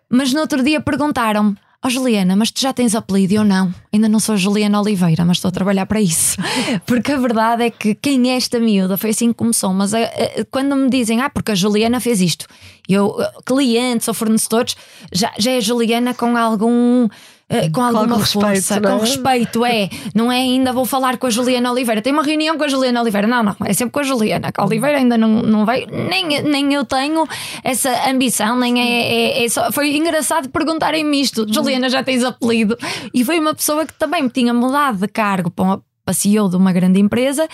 Mas 0.10 0.34
no 0.34 0.42
outro 0.42 0.64
dia 0.64 0.82
perguntaram-me: 0.82 1.56
Ó 1.82 1.88
oh, 1.88 1.90
Juliana, 1.90 2.36
mas 2.36 2.52
tu 2.52 2.60
já 2.60 2.74
tens 2.74 2.94
apelido? 2.94 3.34
Eu 3.36 3.46
não, 3.46 3.74
ainda 3.94 4.10
não 4.10 4.20
sou 4.20 4.36
Juliana 4.36 4.82
Oliveira, 4.82 5.24
mas 5.24 5.38
estou 5.38 5.48
a 5.48 5.52
trabalhar 5.52 5.86
para 5.86 6.02
isso. 6.02 6.36
Porque 6.86 7.14
a 7.14 7.18
verdade 7.18 7.64
é 7.64 7.70
que 7.70 7.96
quem 7.96 8.32
é 8.32 8.36
esta 8.36 8.60
miúda 8.60 8.98
foi 8.98 9.12
assim 9.12 9.30
que 9.30 9.36
começou. 9.36 9.74
Mas 9.74 9.94
a, 9.94 10.00
a, 10.00 10.46
quando 10.52 10.76
me 10.76 10.90
dizem, 10.90 11.22
ah, 11.22 11.30
porque 11.30 11.54
a 11.54 11.56
Juliana 11.56 12.02
fez 12.02 12.20
isto, 12.20 12.48
eu, 12.88 13.16
clientes 13.46 14.10
ou 14.10 14.14
fornecedores, 14.14 14.76
já, 15.14 15.32
já 15.38 15.52
é 15.52 15.62
Juliana 15.62 16.14
com 16.14 16.36
algum 16.36 17.08
eh, 17.50 17.68
com 17.70 17.82
alguma 17.82 18.16
com 18.16 18.20
força, 18.20 18.76
respeito, 18.76 18.82
com 18.82 18.96
é? 18.96 19.00
respeito, 19.00 19.66
é. 19.66 19.90
Não 20.14 20.32
é 20.32 20.38
ainda 20.38 20.72
vou 20.72 20.86
falar 20.86 21.18
com 21.18 21.26
a 21.26 21.30
Juliana 21.32 21.72
Oliveira. 21.72 22.00
Tem 22.00 22.14
uma 22.14 22.22
reunião 22.22 22.56
com 22.58 22.64
a 22.64 22.68
Juliana 22.68 23.02
Oliveira. 23.02 23.26
Não, 23.26 23.42
não, 23.42 23.56
é 23.66 23.74
sempre 23.74 23.92
com 23.92 24.00
a 24.00 24.04
Juliana. 24.04 24.52
A 24.56 24.66
Oliveira 24.66 25.00
ainda 25.00 25.18
não, 25.18 25.42
não 25.42 25.66
veio, 25.66 25.88
nem, 25.90 26.44
nem 26.44 26.74
eu 26.74 26.86
tenho 26.86 27.28
essa 27.64 28.08
ambição, 28.08 28.58
nem 28.58 28.80
é. 28.80 29.40
é, 29.42 29.46
é 29.46 29.50
só, 29.50 29.72
foi 29.72 29.96
engraçado 29.98 30.48
perguntarem-me 30.50 31.20
isto. 31.20 31.52
Juliana, 31.52 31.90
já 31.90 32.04
tens 32.04 32.24
apelido. 32.24 32.78
E 33.14 33.26
foi 33.26 33.40
uma 33.40 33.56
pessoa 33.56 33.84
que 33.84 33.94
também 33.94 34.22
me 34.22 34.30
tinha 34.30 34.54
mudado 34.54 35.00
de 35.00 35.08
cargo 35.08 35.50
para, 35.50 35.66
uma, 35.66 35.84
para 36.06 36.14
CEO 36.14 36.50
de 36.50 36.56
uma 36.56 36.72
grande 36.72 37.00
empresa 37.00 37.48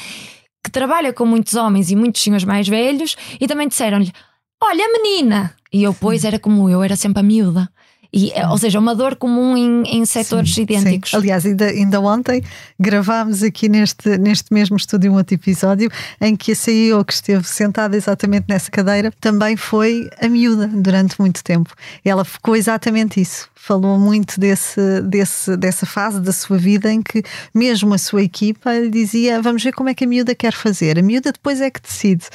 que 0.61 0.71
trabalha 0.71 1.13
com 1.13 1.25
muitos 1.25 1.53
homens 1.53 1.89
e 1.89 1.95
muitos 1.95 2.21
senhores 2.21 2.43
mais 2.43 2.67
velhos 2.67 3.15
e 3.39 3.47
também 3.47 3.67
disseram-lhe: 3.67 4.11
Olha, 4.61 4.83
menina! 4.91 5.55
E 5.71 5.83
eu, 5.83 5.93
pois, 5.93 6.23
era 6.23 6.39
como 6.39 6.69
eu, 6.69 6.81
era 6.83 6.95
sempre 6.95 7.19
a 7.19 7.23
miúda. 7.23 7.69
E, 8.15 8.31
eh, 8.31 8.47
ou 8.47 8.57
seja, 8.57 8.79
uma 8.79 8.95
dor 8.95 9.17
comum 9.17 9.57
em, 9.57 9.83
em 9.97 10.05
setores 10.05 10.55
sim, 10.55 10.61
idênticos. 10.61 11.09
Sim. 11.09 11.17
Aliás, 11.17 11.45
ainda, 11.45 11.65
ainda 11.65 11.99
ontem 11.99 12.41
gravámos 12.79 13.43
aqui 13.43 13.67
neste, 13.67 14.17
neste 14.17 14.53
mesmo 14.53 14.77
estúdio 14.77 15.11
um 15.11 15.15
outro 15.17 15.35
episódio 15.35 15.91
em 16.21 16.33
que 16.33 16.53
a 16.53 16.55
CEO 16.55 17.03
que 17.03 17.11
esteve 17.11 17.45
sentada 17.45 17.97
exatamente 17.97 18.45
nessa 18.47 18.71
cadeira 18.71 19.11
também 19.19 19.57
foi 19.57 20.09
a 20.21 20.29
miúda 20.29 20.65
durante 20.65 21.19
muito 21.19 21.43
tempo. 21.43 21.73
Ela 22.05 22.23
ficou 22.23 22.55
exatamente 22.55 23.19
isso. 23.19 23.49
Falou 23.53 23.99
muito 23.99 24.39
desse, 24.39 25.01
desse, 25.01 25.57
dessa 25.57 25.85
fase 25.85 26.21
da 26.21 26.31
sua 26.31 26.57
vida 26.57 26.89
em 26.89 27.01
que 27.01 27.21
mesmo 27.53 27.93
a 27.93 27.97
sua 27.97 28.23
equipa 28.23 28.71
dizia: 28.89 29.41
Vamos 29.41 29.61
ver 29.61 29.73
como 29.73 29.89
é 29.89 29.93
que 29.93 30.05
a 30.05 30.07
miúda 30.07 30.33
quer 30.33 30.53
fazer. 30.53 30.97
A 30.97 31.01
miúda 31.01 31.33
depois 31.33 31.59
é 31.59 31.69
que 31.69 31.81
decide. 31.81 32.25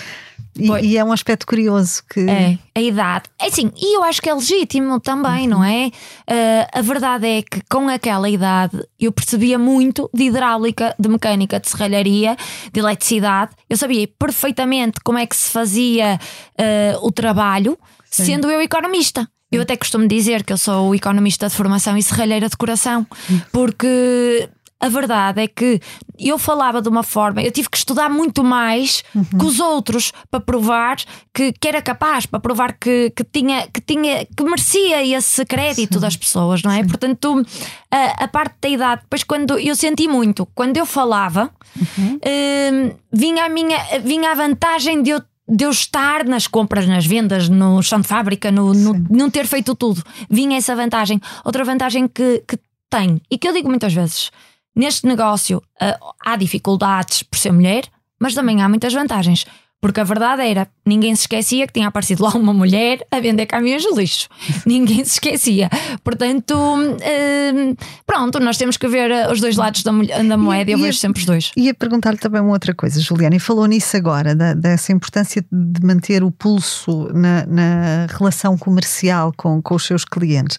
E, 0.59 0.69
e, 0.87 0.97
é 0.97 1.05
um 1.05 1.13
aspecto 1.13 1.47
curioso 1.47 2.03
que. 2.13 2.21
É, 2.29 2.59
a 2.75 2.81
idade. 2.81 3.25
É 3.41 3.47
assim, 3.47 3.71
e 3.77 3.97
eu 3.97 4.03
acho 4.03 4.21
que 4.21 4.29
é 4.29 4.35
legítimo 4.35 4.99
também, 5.01 5.45
uhum. 5.45 5.59
não 5.59 5.65
é? 5.65 5.89
Uh, 6.29 6.79
a 6.79 6.83
verdade 6.83 7.27
é 7.27 7.43
que 7.43 7.61
com 7.69 7.89
aquela 7.89 8.29
idade 8.29 8.83
eu 8.99 9.13
percebia 9.13 9.59
muito 9.59 10.11
de 10.13 10.25
hidráulica, 10.25 10.95
de 10.99 11.09
mecânica, 11.09 11.61
de 11.61 11.69
serralharia, 11.69 12.37
de 12.73 12.81
eletricidade. 12.81 13.53
Eu 13.69 13.77
sabia 13.77 14.09
perfeitamente 14.19 15.01
como 15.05 15.19
é 15.19 15.27
que 15.27 15.37
se 15.37 15.51
fazia 15.51 16.19
uh, 16.19 17.07
o 17.07 17.13
trabalho, 17.13 17.79
Sim. 18.11 18.25
sendo 18.25 18.51
eu 18.51 18.61
economista. 18.61 19.29
Eu 19.53 19.63
até 19.63 19.77
costumo 19.77 20.07
dizer 20.07 20.45
que 20.45 20.53
eu 20.53 20.59
sou 20.59 20.95
economista 20.95 21.49
de 21.49 21.55
formação 21.55 21.97
e 21.97 22.03
serralheira 22.03 22.49
de 22.49 22.57
coração, 22.57 23.05
porque 23.51 24.49
a 24.81 24.89
verdade 24.89 25.43
é 25.43 25.47
que 25.47 25.79
eu 26.19 26.39
falava 26.39 26.81
de 26.81 26.89
uma 26.89 27.03
forma, 27.03 27.43
eu 27.43 27.53
tive 27.53 27.69
que 27.69 27.77
estudar 27.77 28.09
muito 28.09 28.43
mais 28.43 29.05
uhum. 29.15 29.25
que 29.25 29.45
os 29.45 29.61
outros 29.61 30.11
para 30.31 30.41
provar 30.41 30.97
que, 31.35 31.53
que 31.53 31.69
era 31.69 31.83
capaz, 31.83 32.25
para 32.25 32.41
provar 32.41 32.73
que, 32.73 33.11
que, 33.11 33.23
tinha, 33.23 33.67
que 33.67 33.81
tinha, 33.81 34.25
que 34.25 34.43
merecia 34.43 35.05
esse 35.17 35.45
crédito 35.45 35.95
Sim. 35.95 36.01
das 36.01 36.17
pessoas, 36.17 36.63
não 36.63 36.73
é? 36.73 36.83
Sim. 36.83 36.89
Portanto, 36.89 37.47
a, 37.91 38.25
a, 38.25 38.29
parte 38.29 38.55
da 38.61 38.69
idade, 38.69 39.03
depois 39.03 39.23
quando 39.23 39.59
eu 39.59 39.77
senti 39.77 40.09
muito, 40.09 40.47
quando 40.55 40.79
eu 40.79 40.87
falava, 40.87 41.51
uhum. 41.77 42.17
uh, 42.17 42.97
vinha, 43.13 43.45
a 43.45 43.49
minha, 43.49 43.79
vinha 44.03 44.33
a 44.33 44.35
vantagem 44.35 45.03
de 45.03 45.11
eu 45.11 45.23
de 45.53 45.65
eu 45.65 45.71
estar 45.71 46.25
nas 46.25 46.47
compras, 46.47 46.87
nas 46.87 47.05
vendas, 47.05 47.49
no 47.49 47.83
chão 47.83 48.01
de 48.01 48.07
fábrica, 48.07 48.53
no, 48.53 48.73
no 48.73 48.95
não 49.11 49.29
ter 49.29 49.49
feito 49.49 49.75
tudo. 49.75 50.01
Vinha 50.31 50.57
essa 50.57 50.77
vantagem. 50.77 51.21
Outra 51.45 51.65
vantagem 51.65 52.07
que, 52.07 52.45
que 52.47 52.57
tem, 52.89 53.21
e 53.31 53.37
que 53.37 53.49
eu 53.49 53.53
digo 53.53 53.69
muitas 53.69 53.93
vezes, 53.93 54.31
Neste 54.75 55.07
negócio 55.07 55.59
uh, 55.59 56.15
há 56.25 56.37
dificuldades 56.37 57.23
por 57.23 57.39
ser 57.39 57.53
mulher, 57.53 57.85
mas 58.19 58.35
também 58.35 58.63
há 58.63 58.69
muitas 58.69 58.93
vantagens. 58.93 59.45
Porque 59.81 59.99
a 59.99 60.05
verdade 60.05 60.43
era, 60.43 60.69
ninguém 60.85 61.17
se 61.17 61.23
esquecia 61.23 61.67
que 61.67 61.73
tinha 61.73 61.89
aparecido 61.89 62.23
lá 62.23 62.31
uma 62.35 62.53
mulher 62.53 62.99
a 63.11 63.19
vender 63.19 63.47
caminhões 63.47 63.83
de 63.83 63.95
lixo. 63.95 64.29
ninguém 64.67 65.03
se 65.05 65.13
esquecia. 65.13 65.71
Portanto, 66.05 66.55
uh, 66.55 67.77
pronto, 68.07 68.39
nós 68.41 68.59
temos 68.59 68.77
que 68.77 68.87
ver 68.87 69.11
eh, 69.11 69.33
os 69.33 69.41
dois 69.41 69.57
lados 69.57 69.83
da, 69.83 69.91
da 69.91 70.37
moeda 70.37 70.71
e 70.71 70.75
eu 70.75 70.79
vejo 70.79 70.99
sempre 70.99 71.21
os 71.21 71.27
dois. 71.27 71.51
Ia 71.57 71.73
perguntar-lhe 71.73 72.19
também 72.19 72.43
uma 72.43 72.53
outra 72.53 72.75
coisa, 72.75 73.01
Juliana, 73.01 73.37
e 73.37 73.41
falou 73.41 73.65
nisso 73.65 73.97
agora, 73.97 74.35
da, 74.35 74.53
dessa 74.53 74.93
importância 74.93 75.43
de 75.51 75.87
manter 75.87 76.23
o 76.23 76.31
pulso 76.31 77.09
na, 77.15 77.47
na 77.47 78.07
relação 78.11 78.59
comercial 78.59 79.33
com, 79.35 79.63
com 79.63 79.75
os 79.75 79.87
seus 79.87 80.05
clientes. 80.05 80.59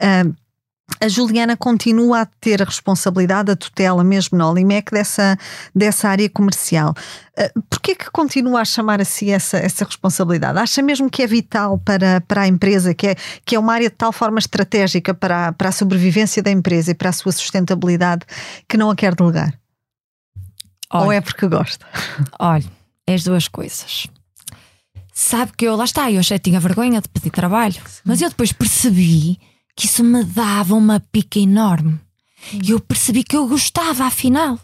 Uh, 0.00 0.34
a 1.00 1.08
Juliana 1.08 1.56
continua 1.56 2.22
a 2.22 2.26
ter 2.26 2.62
a 2.62 2.64
responsabilidade, 2.64 3.50
a 3.50 3.56
tutela 3.56 4.04
mesmo 4.04 4.36
na 4.36 4.48
Olimec 4.48 4.90
dessa, 4.92 5.36
dessa 5.74 6.08
área 6.08 6.28
comercial. 6.28 6.94
Uh, 7.38 7.62
Porquê 7.68 7.94
que 7.94 8.10
continua 8.10 8.60
a 8.60 8.64
chamar 8.64 9.00
a 9.00 9.04
si 9.04 9.30
essa, 9.30 9.56
essa 9.58 9.84
responsabilidade? 9.84 10.58
Acha 10.58 10.82
mesmo 10.82 11.10
que 11.10 11.22
é 11.22 11.26
vital 11.26 11.78
para, 11.78 12.20
para 12.22 12.42
a 12.42 12.48
empresa, 12.48 12.94
que 12.94 13.08
é, 13.08 13.16
que 13.44 13.56
é 13.56 13.58
uma 13.58 13.72
área 13.72 13.88
de 13.88 13.96
tal 13.96 14.12
forma 14.12 14.38
estratégica 14.38 15.14
para, 15.14 15.48
a, 15.48 15.52
para 15.52 15.70
a 15.70 15.72
sobrevivência 15.72 16.42
da 16.42 16.50
empresa 16.50 16.90
e 16.90 16.94
para 16.94 17.10
a 17.10 17.12
sua 17.12 17.32
sustentabilidade 17.32 18.24
que 18.68 18.76
não 18.76 18.90
a 18.90 18.96
quer 18.96 19.14
delegar? 19.14 19.58
Olha, 20.90 21.04
Ou 21.04 21.12
é 21.12 21.20
porque 21.20 21.48
gosta? 21.48 21.86
Olha, 22.38 22.64
é 23.06 23.14
as 23.14 23.24
duas 23.24 23.48
coisas. 23.48 24.06
Sabe 25.12 25.52
que 25.56 25.64
eu, 25.64 25.76
lá 25.76 25.84
está, 25.84 26.10
eu 26.10 26.22
já 26.22 26.38
tinha 26.38 26.60
vergonha 26.60 27.00
de 27.00 27.08
pedir 27.08 27.30
trabalho, 27.30 27.80
mas 28.04 28.20
eu 28.20 28.28
depois 28.28 28.52
percebi 28.52 29.38
que 29.76 29.86
isso 29.86 30.04
me 30.04 30.24
dava 30.24 30.74
uma 30.74 31.00
pica 31.00 31.38
enorme. 31.38 31.98
E 32.52 32.70
eu 32.70 32.80
percebi 32.80 33.24
que 33.24 33.36
eu 33.36 33.48
gostava, 33.48 34.04
afinal, 34.04 34.58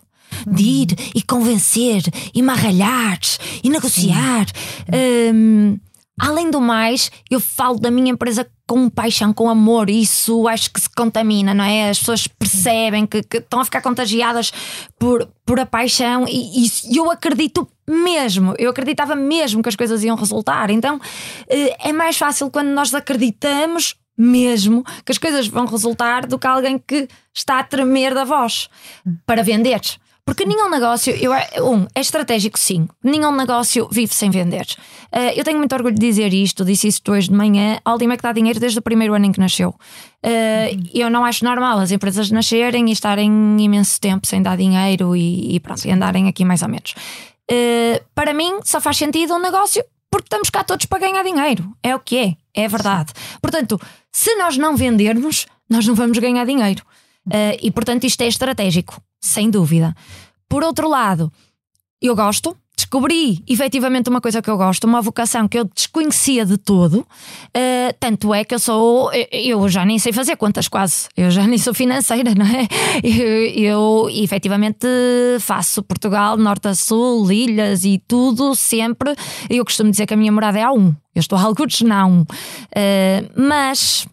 de 0.46 0.62
ir 0.62 0.88
e 1.14 1.22
convencer, 1.22 2.02
e 2.34 2.42
marralhar, 2.42 3.18
e 3.62 3.68
negociar. 3.68 4.46
Um, 5.34 5.78
além 6.18 6.50
do 6.50 6.60
mais, 6.60 7.10
eu 7.30 7.40
falo 7.40 7.78
da 7.78 7.90
minha 7.90 8.12
empresa 8.12 8.46
com 8.66 8.88
paixão, 8.88 9.32
com 9.32 9.50
amor, 9.50 9.90
isso 9.90 10.46
acho 10.46 10.72
que 10.72 10.80
se 10.80 10.88
contamina, 10.90 11.52
não 11.52 11.64
é? 11.64 11.90
As 11.90 11.98
pessoas 11.98 12.26
percebem 12.28 13.04
que, 13.04 13.22
que 13.22 13.38
estão 13.38 13.58
a 13.58 13.64
ficar 13.64 13.80
contagiadas 13.80 14.52
por, 14.96 15.26
por 15.44 15.58
a 15.58 15.66
paixão 15.66 16.24
e, 16.28 16.66
e, 16.66 16.96
eu 16.96 17.10
acredito 17.10 17.68
mesmo, 17.88 18.54
eu 18.58 18.70
acreditava 18.70 19.16
mesmo 19.16 19.60
que 19.60 19.68
as 19.68 19.74
coisas 19.74 20.04
iam 20.04 20.14
resultar. 20.14 20.70
Então 20.70 21.00
eh, 21.48 21.88
é 21.88 21.92
mais 21.92 22.16
fácil 22.16 22.48
quando 22.48 22.68
nós 22.68 22.94
acreditamos 22.94 23.96
mesmo 24.20 24.84
que 25.04 25.12
as 25.12 25.16
coisas 25.16 25.48
vão 25.48 25.64
resultar 25.64 26.26
do 26.26 26.38
que 26.38 26.46
alguém 26.46 26.78
que 26.78 27.08
está 27.34 27.58
a 27.58 27.64
tremer 27.64 28.14
da 28.14 28.24
voz 28.24 28.68
para 29.24 29.42
vender. 29.42 29.80
Porque 30.26 30.44
nenhum 30.44 30.68
negócio, 30.68 31.12
eu, 31.16 31.32
um, 31.66 31.86
é 31.94 32.00
estratégico 32.00 32.58
sim, 32.58 32.86
nenhum 33.02 33.34
negócio 33.34 33.88
vive 33.90 34.14
sem 34.14 34.30
vender. 34.30 34.66
Uh, 35.12 35.32
eu 35.34 35.42
tenho 35.42 35.58
muito 35.58 35.74
orgulho 35.74 35.94
de 35.94 36.06
dizer 36.06 36.32
isto, 36.34 36.64
disse 36.64 36.86
isso 36.86 37.00
hoje 37.08 37.28
de 37.30 37.34
manhã. 37.34 37.80
A 37.84 37.90
Aldimec 37.90 38.22
dá 38.22 38.30
dinheiro 38.30 38.60
desde 38.60 38.78
o 38.78 38.82
primeiro 38.82 39.14
ano 39.14 39.24
em 39.24 39.32
que 39.32 39.40
nasceu. 39.40 39.70
Uh, 40.24 40.88
eu 40.94 41.10
não 41.10 41.24
acho 41.24 41.44
normal 41.44 41.78
as 41.78 41.90
empresas 41.90 42.30
nascerem 42.30 42.90
e 42.90 42.92
estarem 42.92 43.56
imenso 43.58 43.98
tempo 43.98 44.26
sem 44.26 44.42
dar 44.42 44.56
dinheiro 44.56 45.16
e, 45.16 45.56
e 45.56 45.60
pronto, 45.60 45.84
e 45.86 45.90
andarem 45.90 46.28
aqui 46.28 46.44
mais 46.44 46.62
ou 46.62 46.68
menos. 46.68 46.94
Uh, 47.50 48.04
para 48.14 48.34
mim, 48.34 48.60
só 48.62 48.80
faz 48.80 48.98
sentido 48.98 49.34
um 49.34 49.40
negócio 49.40 49.82
porque 50.10 50.26
estamos 50.26 50.50
cá 50.50 50.64
todos 50.64 50.86
para 50.86 50.98
ganhar 50.98 51.22
dinheiro. 51.22 51.74
É 51.82 51.94
o 51.94 52.00
que 52.00 52.18
é, 52.18 52.62
é 52.62 52.68
verdade. 52.68 53.12
Portanto, 53.40 53.80
se 54.12 54.34
nós 54.36 54.56
não 54.56 54.76
vendermos, 54.76 55.46
nós 55.68 55.86
não 55.86 55.94
vamos 55.94 56.18
ganhar 56.18 56.44
dinheiro. 56.44 56.84
Uh, 57.26 57.56
e 57.62 57.70
portanto, 57.70 58.04
isto 58.04 58.20
é 58.22 58.26
estratégico, 58.26 59.00
sem 59.20 59.48
dúvida. 59.50 59.94
Por 60.48 60.64
outro 60.64 60.88
lado, 60.88 61.32
eu 62.02 62.16
gosto, 62.16 62.56
descobri 62.90 63.40
efetivamente 63.46 64.10
uma 64.10 64.20
coisa 64.20 64.42
que 64.42 64.50
eu 64.50 64.56
gosto, 64.56 64.82
uma 64.84 65.00
vocação 65.00 65.46
que 65.46 65.56
eu 65.56 65.64
desconhecia 65.64 66.44
de 66.44 66.58
todo. 66.58 67.06
Uh, 67.56 67.94
tanto 68.00 68.34
é 68.34 68.42
que 68.42 68.52
eu 68.52 68.58
sou, 68.58 69.12
eu 69.30 69.68
já 69.68 69.84
nem 69.84 69.96
sei 69.96 70.12
fazer 70.12 70.34
contas 70.34 70.66
quase, 70.66 71.08
eu 71.16 71.30
já 71.30 71.46
nem 71.46 71.56
sou 71.56 71.72
financeira, 71.72 72.34
não 72.34 72.44
é? 72.44 72.66
Eu, 73.04 73.46
eu 73.54 74.10
efetivamente 74.10 74.88
faço 75.38 75.84
Portugal, 75.84 76.36
Norte 76.36 76.66
a 76.66 76.74
Sul, 76.74 77.30
ilhas 77.30 77.84
e 77.84 78.02
tudo 78.08 78.56
sempre. 78.56 79.14
Eu 79.48 79.64
costumo 79.64 79.92
dizer 79.92 80.06
que 80.06 80.14
a 80.14 80.16
minha 80.16 80.32
morada 80.32 80.58
é 80.58 80.64
A1, 80.64 80.96
eu 81.14 81.20
estou 81.20 81.38
a 81.38 81.42
alguns 81.42 81.82
não. 81.82 82.22
Uh, 82.22 83.30
mas 83.36 84.04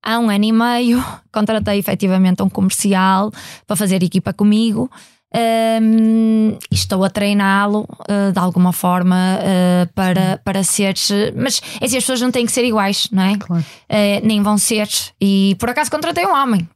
há 0.00 0.20
um 0.20 0.30
ano 0.30 0.44
e 0.44 0.52
meio 0.52 1.04
contratei 1.34 1.80
efetivamente 1.80 2.44
um 2.44 2.48
comercial 2.48 3.32
para 3.66 3.74
fazer 3.74 4.04
equipa 4.04 4.32
comigo. 4.32 4.88
Um, 5.36 6.56
estou 6.70 7.02
a 7.02 7.10
treiná-lo 7.10 7.88
uh, 8.02 8.32
de 8.32 8.38
alguma 8.38 8.72
forma 8.72 9.38
uh, 9.40 9.92
para, 9.92 10.40
para 10.44 10.62
ser. 10.62 10.94
Mas 11.34 11.60
é 11.80 11.86
assim, 11.86 11.96
as 11.96 12.04
pessoas 12.04 12.20
não 12.20 12.30
têm 12.30 12.46
que 12.46 12.52
ser 12.52 12.64
iguais, 12.64 13.08
não 13.10 13.22
é? 13.22 13.36
Claro. 13.36 13.64
Uh, 13.90 14.26
nem 14.26 14.40
vão 14.42 14.56
ser. 14.56 14.88
E 15.20 15.56
por 15.58 15.70
acaso 15.70 15.90
contratei 15.90 16.24
um 16.24 16.32
homem, 16.32 16.68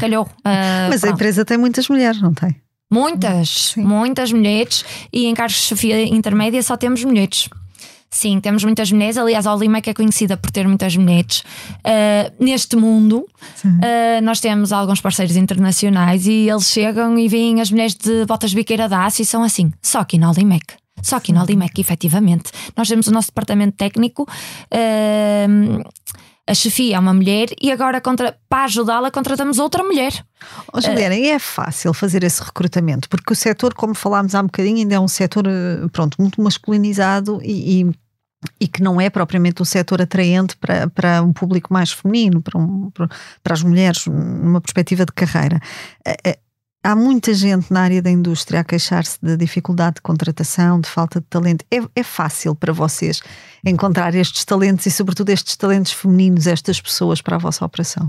calhou. 0.00 0.26
mas 0.88 1.00
pronto. 1.00 1.12
a 1.12 1.14
empresa 1.14 1.44
tem 1.44 1.58
muitas 1.58 1.88
mulheres, 1.88 2.20
não 2.22 2.32
tem? 2.32 2.56
Muitas, 2.90 3.72
Sim. 3.74 3.82
muitas 3.82 4.32
mulheres. 4.32 4.84
E 5.12 5.26
em 5.26 5.34
cargos 5.34 5.56
de 5.56 5.62
chefia 5.62 6.02
intermédia 6.02 6.62
só 6.62 6.76
temos 6.76 7.04
mulheres. 7.04 7.48
Sim, 8.10 8.40
temos 8.40 8.64
muitas 8.64 8.90
mulheres. 8.90 9.16
Aliás, 9.16 9.46
a 9.46 9.54
Olimac 9.54 9.88
é 9.88 9.94
conhecida 9.94 10.36
por 10.36 10.50
ter 10.50 10.66
muitas 10.66 10.96
mulheres. 10.96 11.40
Uh, 11.40 12.44
neste 12.44 12.76
mundo, 12.76 13.26
uh, 13.64 14.22
nós 14.22 14.40
temos 14.40 14.72
alguns 14.72 15.00
parceiros 15.00 15.36
internacionais 15.36 16.26
e 16.26 16.48
eles 16.48 16.70
chegam 16.70 17.18
e 17.18 17.28
veem 17.28 17.60
as 17.60 17.70
mulheres 17.70 17.94
de 17.94 18.24
botas 18.24 18.50
de 18.50 18.56
biqueira 18.56 18.88
de 18.88 18.94
aço 18.94 19.22
e 19.22 19.24
são 19.24 19.42
assim, 19.42 19.72
só 19.82 20.00
aqui 20.00 20.18
na 20.18 20.30
Olimac. 20.30 20.64
Só 21.02 21.16
aqui 21.16 21.32
na 21.32 21.42
Olimac, 21.42 21.78
efetivamente. 21.78 22.50
Nós 22.76 22.88
temos 22.88 23.06
o 23.06 23.12
nosso 23.12 23.28
departamento 23.28 23.76
técnico. 23.76 24.22
Uh, 24.22 25.84
a 26.48 26.54
chefia 26.54 26.96
é 26.96 26.98
uma 26.98 27.12
mulher 27.12 27.48
e 27.60 27.72
agora 27.72 28.00
contra, 28.00 28.38
para 28.48 28.64
ajudá-la 28.64 29.10
contratamos 29.10 29.58
outra 29.58 29.82
mulher. 29.82 30.12
Oh, 30.72 30.80
Juliana, 30.80 31.14
uh, 31.14 31.24
é 31.24 31.38
fácil 31.38 31.92
fazer 31.92 32.22
esse 32.22 32.42
recrutamento, 32.42 33.08
porque 33.08 33.32
o 33.32 33.36
setor, 33.36 33.74
como 33.74 33.94
falámos 33.94 34.34
há 34.34 34.40
um 34.40 34.46
bocadinho, 34.46 34.78
ainda 34.78 34.94
é 34.94 35.00
um 35.00 35.08
setor 35.08 35.44
pronto, 35.92 36.16
muito 36.20 36.40
masculinizado 36.40 37.40
e, 37.42 37.82
e 37.82 37.90
e 38.60 38.68
que 38.68 38.82
não 38.82 39.00
é 39.00 39.10
propriamente 39.10 39.60
um 39.60 39.64
setor 39.64 40.00
atraente 40.00 40.56
para, 40.56 40.88
para 40.88 41.22
um 41.22 41.32
público 41.32 41.72
mais 41.72 41.90
feminino, 41.90 42.40
para, 42.40 42.58
um, 42.58 42.90
para 42.90 43.52
as 43.52 43.62
mulheres, 43.62 44.06
numa 44.06 44.60
perspectiva 44.60 45.04
de 45.04 45.12
carreira. 45.12 45.60
Há 46.86 46.94
muita 46.94 47.34
gente 47.34 47.72
na 47.72 47.80
área 47.80 48.00
da 48.00 48.08
indústria 48.08 48.60
a 48.60 48.64
queixar-se 48.64 49.18
da 49.20 49.34
dificuldade 49.34 49.96
de 49.96 50.02
contratação, 50.02 50.80
de 50.80 50.88
falta 50.88 51.20
de 51.20 51.26
talento. 51.26 51.64
É, 51.68 51.78
é 51.96 52.02
fácil 52.04 52.54
para 52.54 52.72
vocês 52.72 53.20
encontrar 53.66 54.14
estes 54.14 54.44
talentos 54.44 54.86
e, 54.86 54.90
sobretudo, 54.92 55.30
estes 55.30 55.56
talentos 55.56 55.90
femininos, 55.90 56.46
estas 56.46 56.80
pessoas 56.80 57.20
para 57.20 57.34
a 57.34 57.38
vossa 57.40 57.64
operação? 57.64 58.06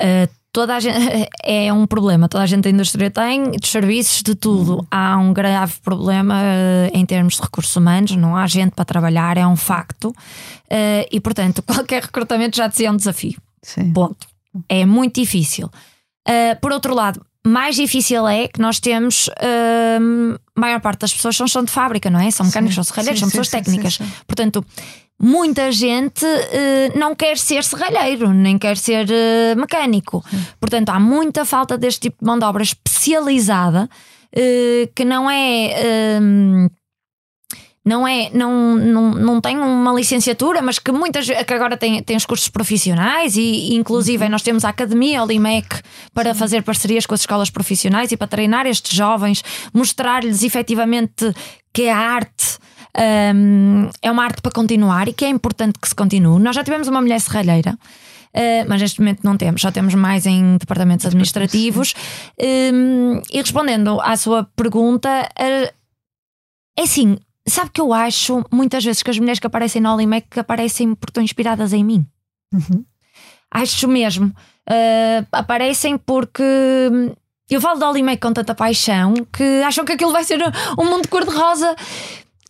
Uh, 0.00 0.32
toda 0.52 0.76
a 0.76 0.78
gente 0.78 0.96
é 1.42 1.72
um 1.72 1.88
problema, 1.88 2.28
toda 2.28 2.44
a 2.44 2.46
gente 2.46 2.62
da 2.62 2.70
indústria 2.70 3.10
tem, 3.10 3.50
dos 3.50 3.72
serviços, 3.72 4.22
de 4.22 4.36
tudo. 4.36 4.76
Uhum. 4.76 4.86
Há 4.88 5.16
um 5.18 5.32
grave 5.32 5.74
problema 5.82 6.36
uh, 6.36 6.96
em 6.96 7.04
termos 7.04 7.34
de 7.34 7.42
recursos 7.42 7.74
humanos, 7.74 8.14
não 8.14 8.36
há 8.36 8.46
gente 8.46 8.76
para 8.76 8.84
trabalhar, 8.84 9.36
é 9.36 9.44
um 9.44 9.56
facto. 9.56 10.10
Uh, 10.10 11.02
e 11.10 11.18
portanto, 11.18 11.64
qualquer 11.66 12.04
recrutamento 12.04 12.56
já 12.56 12.68
dizia 12.68 12.92
um 12.92 12.96
desafio. 12.96 13.40
Sim. 13.60 13.92
Ponto. 13.92 14.24
É 14.68 14.86
muito 14.86 15.20
difícil. 15.20 15.66
Uh, 16.28 16.60
por 16.60 16.70
outro 16.70 16.94
lado, 16.94 17.25
mais 17.46 17.76
difícil 17.76 18.26
é 18.26 18.48
que 18.48 18.60
nós 18.60 18.80
temos 18.80 19.30
a 20.56 20.60
maior 20.60 20.80
parte 20.80 21.00
das 21.00 21.14
pessoas 21.14 21.36
são 21.36 21.46
chão 21.46 21.64
de 21.64 21.70
fábrica, 21.70 22.10
não 22.10 22.18
é? 22.18 22.30
São 22.30 22.46
mecânicos, 22.46 22.74
sim, 22.74 22.82
são 22.82 22.84
serralheiros, 22.84 23.20
são 23.20 23.28
pessoas 23.28 23.48
sim, 23.48 23.56
técnicas. 23.56 23.94
Sim, 23.94 24.12
Portanto, 24.26 24.64
muita 25.18 25.72
gente 25.72 26.24
uh, 26.24 26.98
não 26.98 27.14
quer 27.14 27.38
ser 27.38 27.64
serralheiro, 27.64 28.32
nem 28.32 28.58
quer 28.58 28.76
ser 28.76 29.06
uh, 29.06 29.58
mecânico. 29.58 30.24
Portanto, 30.60 30.90
há 30.90 31.00
muita 31.00 31.44
falta 31.44 31.78
deste 31.78 32.02
tipo 32.02 32.18
de 32.20 32.26
mão 32.26 32.38
de 32.38 32.44
obra 32.44 32.62
especializada 32.62 33.88
uh, 34.32 34.92
que 34.94 35.04
não 35.04 35.30
é. 35.30 36.70
Não 37.86 38.06
é, 38.06 38.28
não, 38.34 38.74
não, 38.74 39.10
não 39.12 39.40
tem 39.40 39.56
uma 39.56 39.92
licenciatura, 39.92 40.60
mas 40.60 40.80
que 40.80 40.90
muitas 40.90 41.28
que 41.28 41.54
agora 41.54 41.76
tem, 41.76 42.02
tem 42.02 42.16
os 42.16 42.26
cursos 42.26 42.48
profissionais 42.48 43.36
e, 43.36 43.76
inclusive 43.76 44.24
uhum. 44.24 44.30
nós 44.30 44.42
temos 44.42 44.64
a 44.64 44.70
Academia 44.70 45.22
Olimec 45.22 45.68
para 46.12 46.34
Sim. 46.34 46.40
fazer 46.40 46.62
parcerias 46.64 47.06
com 47.06 47.14
as 47.14 47.20
escolas 47.20 47.48
profissionais 47.48 48.10
e 48.10 48.16
para 48.16 48.26
treinar 48.26 48.66
estes 48.66 48.92
jovens, 48.92 49.44
mostrar-lhes 49.72 50.42
efetivamente 50.42 51.32
que 51.72 51.88
a 51.88 51.96
arte 51.96 52.58
um, 53.34 53.88
é 54.02 54.10
uma 54.10 54.24
arte 54.24 54.42
para 54.42 54.50
continuar 54.50 55.06
e 55.06 55.12
que 55.12 55.24
é 55.24 55.28
importante 55.28 55.78
que 55.80 55.88
se 55.88 55.94
continue. 55.94 56.42
Nós 56.42 56.56
já 56.56 56.64
tivemos 56.64 56.88
uma 56.88 57.00
mulher 57.00 57.20
serralheira. 57.20 57.78
Uh, 58.34 58.68
mas 58.68 58.82
neste 58.82 59.00
momento 59.00 59.20
não 59.22 59.34
temos, 59.34 59.62
só 59.62 59.70
temos 59.70 59.94
mais 59.94 60.26
em 60.26 60.58
departamentos 60.58 61.06
administrativos. 61.06 61.94
Um, 62.38 63.22
e 63.32 63.40
respondendo 63.40 63.98
à 64.02 64.14
sua 64.16 64.44
pergunta, 64.54 65.08
uh, 65.08 65.72
é 66.78 66.82
assim, 66.82 67.16
Sabe 67.48 67.70
que 67.70 67.80
eu 67.80 67.92
acho 67.92 68.44
muitas 68.52 68.84
vezes 68.84 69.02
que 69.02 69.10
as 69.10 69.18
mulheres 69.18 69.38
que 69.38 69.46
aparecem 69.46 69.80
no 69.80 69.92
Olimec 69.92 70.28
que 70.28 70.40
aparecem 70.40 70.94
porque 70.94 71.10
estão 71.10 71.22
inspiradas 71.22 71.72
em 71.72 71.84
mim. 71.84 72.06
Uhum. 72.52 72.84
Acho 73.50 73.86
mesmo. 73.86 74.26
Uh, 74.68 75.26
aparecem 75.30 75.96
porque 75.96 76.42
hum, 76.92 77.14
eu 77.48 77.60
falo 77.60 77.78
do 77.78 77.86
Olimec 77.86 78.20
com 78.20 78.32
tanta 78.32 78.54
paixão 78.54 79.14
que 79.32 79.62
acham 79.62 79.84
que 79.84 79.92
aquilo 79.92 80.12
vai 80.12 80.24
ser 80.24 80.40
um 80.76 80.84
mundo 80.84 81.08
cor-de-rosa. 81.08 81.76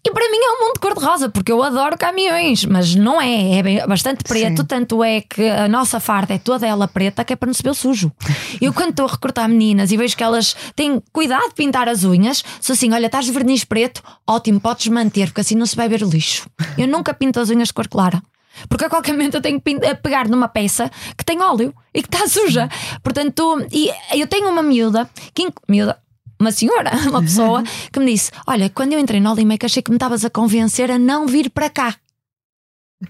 E 0.07 0.11
para 0.13 0.31
mim 0.31 0.39
é 0.39 0.51
um 0.53 0.67
mundo 0.67 0.79
cor-de-rosa, 0.79 1.29
porque 1.29 1.51
eu 1.51 1.61
adoro 1.65 1.99
caminhões, 1.99 2.65
mas 2.65 2.95
não 2.95 3.21
é, 3.21 3.59
é 3.59 3.87
bastante 3.89 4.23
preto, 4.23 4.59
Sim. 4.61 4.65
tanto 4.65 5.03
é 5.03 5.21
que 5.21 5.49
a 5.49 5.67
nossa 5.67 5.99
farda 5.99 6.35
é 6.35 6.39
toda 6.39 6.65
ela 6.65 6.87
preta, 6.87 7.25
que 7.25 7.33
é 7.33 7.37
para 7.37 7.49
não 7.49 7.53
se 7.53 7.61
ver 7.61 7.75
sujo. 7.75 8.13
Eu 8.61 8.73
quando 8.73 8.91
estou 8.91 9.07
a 9.07 9.11
recrutar 9.11 9.49
meninas 9.49 9.91
e 9.91 9.97
vejo 9.97 10.17
que 10.17 10.23
elas 10.23 10.55
têm 10.77 11.03
cuidado 11.13 11.49
de 11.49 11.55
pintar 11.55 11.89
as 11.89 12.05
unhas, 12.05 12.45
sou 12.61 12.75
assim: 12.75 12.93
olha, 12.93 13.07
estás 13.07 13.25
de 13.25 13.33
verniz 13.33 13.65
preto, 13.65 14.01
ótimo, 14.25 14.61
podes 14.61 14.87
manter, 14.87 15.27
porque 15.27 15.41
assim 15.41 15.57
não 15.57 15.67
se 15.67 15.75
vai 15.75 15.89
ver 15.89 16.05
o 16.05 16.09
lixo. 16.09 16.49
Eu 16.79 16.87
nunca 16.87 17.13
pinto 17.13 17.41
as 17.41 17.51
unhas 17.51 17.67
de 17.67 17.75
cor 17.75 17.89
clara. 17.89 18.23
Porque 18.69 18.85
a 18.85 18.89
qualquer 18.89 19.13
momento 19.13 19.35
eu 19.35 19.43
tenho 19.43 19.61
que 19.61 19.77
pegar 20.03 20.29
numa 20.29 20.49
peça 20.49 20.89
que 21.19 21.25
tem 21.25 21.43
óleo 21.43 21.75
e 21.93 22.01
que 22.01 22.09
está 22.09 22.29
suja. 22.29 22.69
Portanto, 23.03 23.67
e 23.73 23.91
eu 24.15 24.29
tenho 24.29 24.49
uma 24.49 24.63
miúda, 24.63 25.11
que, 25.35 25.49
miúda, 25.69 25.99
uma 26.41 26.53
senhora, 26.53 26.91
uma 27.09 27.23
pessoa, 27.23 27.63
que 27.93 28.01
me 28.01 28.13
disse: 28.13 28.31
Olha, 28.47 28.71
quando 28.71 28.93
eu 28.93 28.99
entrei 28.99 29.21
no 29.21 29.31
Olimec, 29.33 29.65
achei 29.65 29.83
que 29.83 29.91
me 29.91 29.97
estavas 29.97 30.25
a 30.25 30.31
convencer 30.31 30.91
a 30.91 30.99
não 30.99 31.27
vir 31.27 31.51
para 31.51 31.71
cá. 31.71 31.95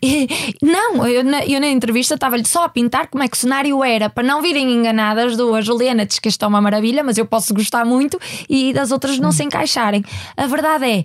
E, 0.03 0.27
não, 0.61 1.07
eu 1.07 1.23
na, 1.23 1.45
eu 1.47 1.61
na 1.61 1.69
entrevista 1.69 2.15
estava-lhe 2.15 2.45
só 2.45 2.65
a 2.65 2.69
pintar 2.69 3.07
como 3.07 3.23
é 3.23 3.29
que 3.29 3.37
o 3.37 3.41
cenário 3.41 3.85
era, 3.85 4.11
para 4.11 4.25
não 4.25 4.43
virem 4.43 4.73
enganadas 4.73 5.37
do 5.37 5.55
a 5.55 5.61
Juliana 5.61 6.05
diz 6.05 6.19
que 6.19 6.29
isto 6.29 6.45
é 6.45 6.49
uma 6.49 6.61
maravilha, 6.61 7.05
mas 7.05 7.17
eu 7.17 7.25
posso 7.25 7.55
gostar 7.55 7.85
muito 7.85 8.19
e 8.49 8.73
das 8.73 8.91
outras 8.91 9.19
não 9.21 9.31
se 9.31 9.45
encaixarem. 9.45 10.05
A 10.37 10.47
verdade 10.47 10.85
é 10.87 11.05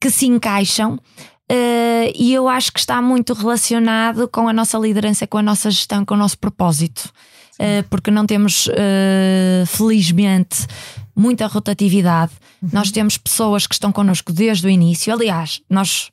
que 0.00 0.10
se 0.10 0.26
encaixam. 0.26 0.98
Uh, 1.50 2.12
e 2.14 2.32
eu 2.32 2.48
acho 2.48 2.72
que 2.72 2.78
está 2.78 3.02
muito 3.02 3.32
relacionado 3.32 4.28
com 4.28 4.48
a 4.48 4.52
nossa 4.52 4.78
liderança, 4.78 5.26
com 5.26 5.38
a 5.38 5.42
nossa 5.42 5.68
gestão, 5.68 6.04
com 6.04 6.14
o 6.14 6.16
nosso 6.16 6.38
propósito. 6.38 7.10
Uh, 7.54 7.82
porque 7.90 8.10
não 8.10 8.24
temos, 8.24 8.68
uh, 8.68 9.66
felizmente, 9.66 10.64
muita 11.14 11.46
rotatividade. 11.46 12.32
Uhum. 12.62 12.70
Nós 12.72 12.90
temos 12.90 13.16
pessoas 13.16 13.66
que 13.66 13.74
estão 13.74 13.92
connosco 13.92 14.32
desde 14.32 14.66
o 14.66 14.70
início. 14.70 15.12
Aliás, 15.12 15.60
nós 15.68 16.10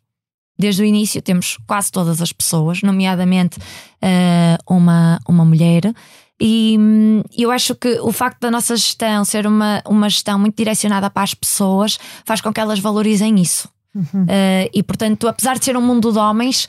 desde 0.58 0.82
o 0.82 0.86
início 0.86 1.22
temos 1.22 1.58
quase 1.68 1.92
todas 1.92 2.22
as 2.22 2.32
pessoas, 2.32 2.82
nomeadamente 2.82 3.60
uh, 3.60 4.74
uma, 4.76 5.20
uma 5.28 5.46
mulher. 5.46 5.94
E 6.40 6.76
hum, 6.80 7.24
eu 7.36 7.52
acho 7.52 7.76
que 7.76 8.00
o 8.00 8.12
facto 8.12 8.42
da 8.42 8.52
nossa 8.52 8.76
gestão 8.76 9.24
ser 9.26 9.48
uma, 9.48 9.82
uma 9.88 10.10
gestão 10.10 10.38
muito 10.38 10.56
direcionada 10.56 11.10
para 11.10 11.24
as 11.24 11.34
pessoas 11.34 12.00
faz 12.26 12.42
com 12.42 12.52
que 12.52 12.60
elas 12.60 12.80
valorizem 12.80 13.40
isso. 13.40 13.70
Uhum. 13.96 14.24
Uh, 14.24 14.70
e 14.74 14.84
portanto, 14.84 15.28
apesar 15.28 15.58
de 15.58 15.66
ser 15.66 15.76
um 15.76 15.82
mundo 15.82 16.12
de 16.12 16.20
homens, 16.20 16.68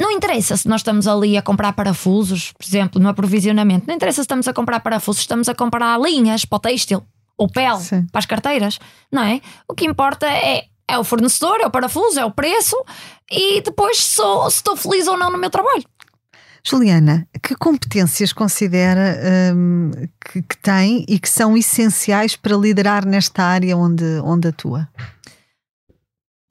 não 0.00 0.10
interessa 0.10 0.56
se 0.56 0.68
nós 0.68 0.80
estamos 0.80 1.06
ali 1.06 1.36
a 1.36 1.42
comprar 1.42 1.72
parafusos, 1.72 2.52
por 2.52 2.64
exemplo, 2.64 3.00
no 3.00 3.08
aprovisionamento. 3.08 3.86
Não 3.86 3.94
interessa 3.94 4.16
se 4.16 4.22
estamos 4.22 4.48
a 4.48 4.52
comprar 4.52 4.80
parafusos, 4.80 5.22
estamos 5.22 5.48
a 5.48 5.54
comprar 5.54 5.98
linhas 6.00 6.44
para 6.44 6.56
o 6.56 6.60
têxtil 6.60 7.02
ou 7.40 7.48
pele 7.48 7.80
Sim. 7.80 8.06
para 8.12 8.18
as 8.18 8.26
carteiras, 8.26 8.78
não 9.10 9.22
é? 9.22 9.40
O 9.66 9.74
que 9.74 9.86
importa 9.86 10.26
é, 10.26 10.66
é 10.86 10.98
o 10.98 11.02
fornecedor, 11.02 11.58
é 11.62 11.66
o 11.66 11.70
parafuso, 11.70 12.20
é 12.20 12.24
o 12.24 12.30
preço 12.30 12.76
e 13.30 13.62
depois 13.62 13.96
sou, 13.96 14.50
se 14.50 14.58
estou 14.58 14.76
feliz 14.76 15.06
ou 15.06 15.16
não 15.16 15.32
no 15.32 15.38
meu 15.38 15.48
trabalho. 15.48 15.82
Juliana, 16.62 17.26
que 17.42 17.54
competências 17.54 18.34
considera 18.34 19.18
hum, 19.56 19.90
que, 20.22 20.42
que, 20.42 20.58
tem 20.58 21.06
e 21.08 21.18
que 21.18 21.30
são 21.30 21.56
essenciais 21.56 22.36
para 22.36 22.54
liderar 22.54 23.06
nesta 23.06 23.42
área 23.42 23.74
onde, 23.74 24.04
onde 24.22 24.48
atua? 24.48 24.86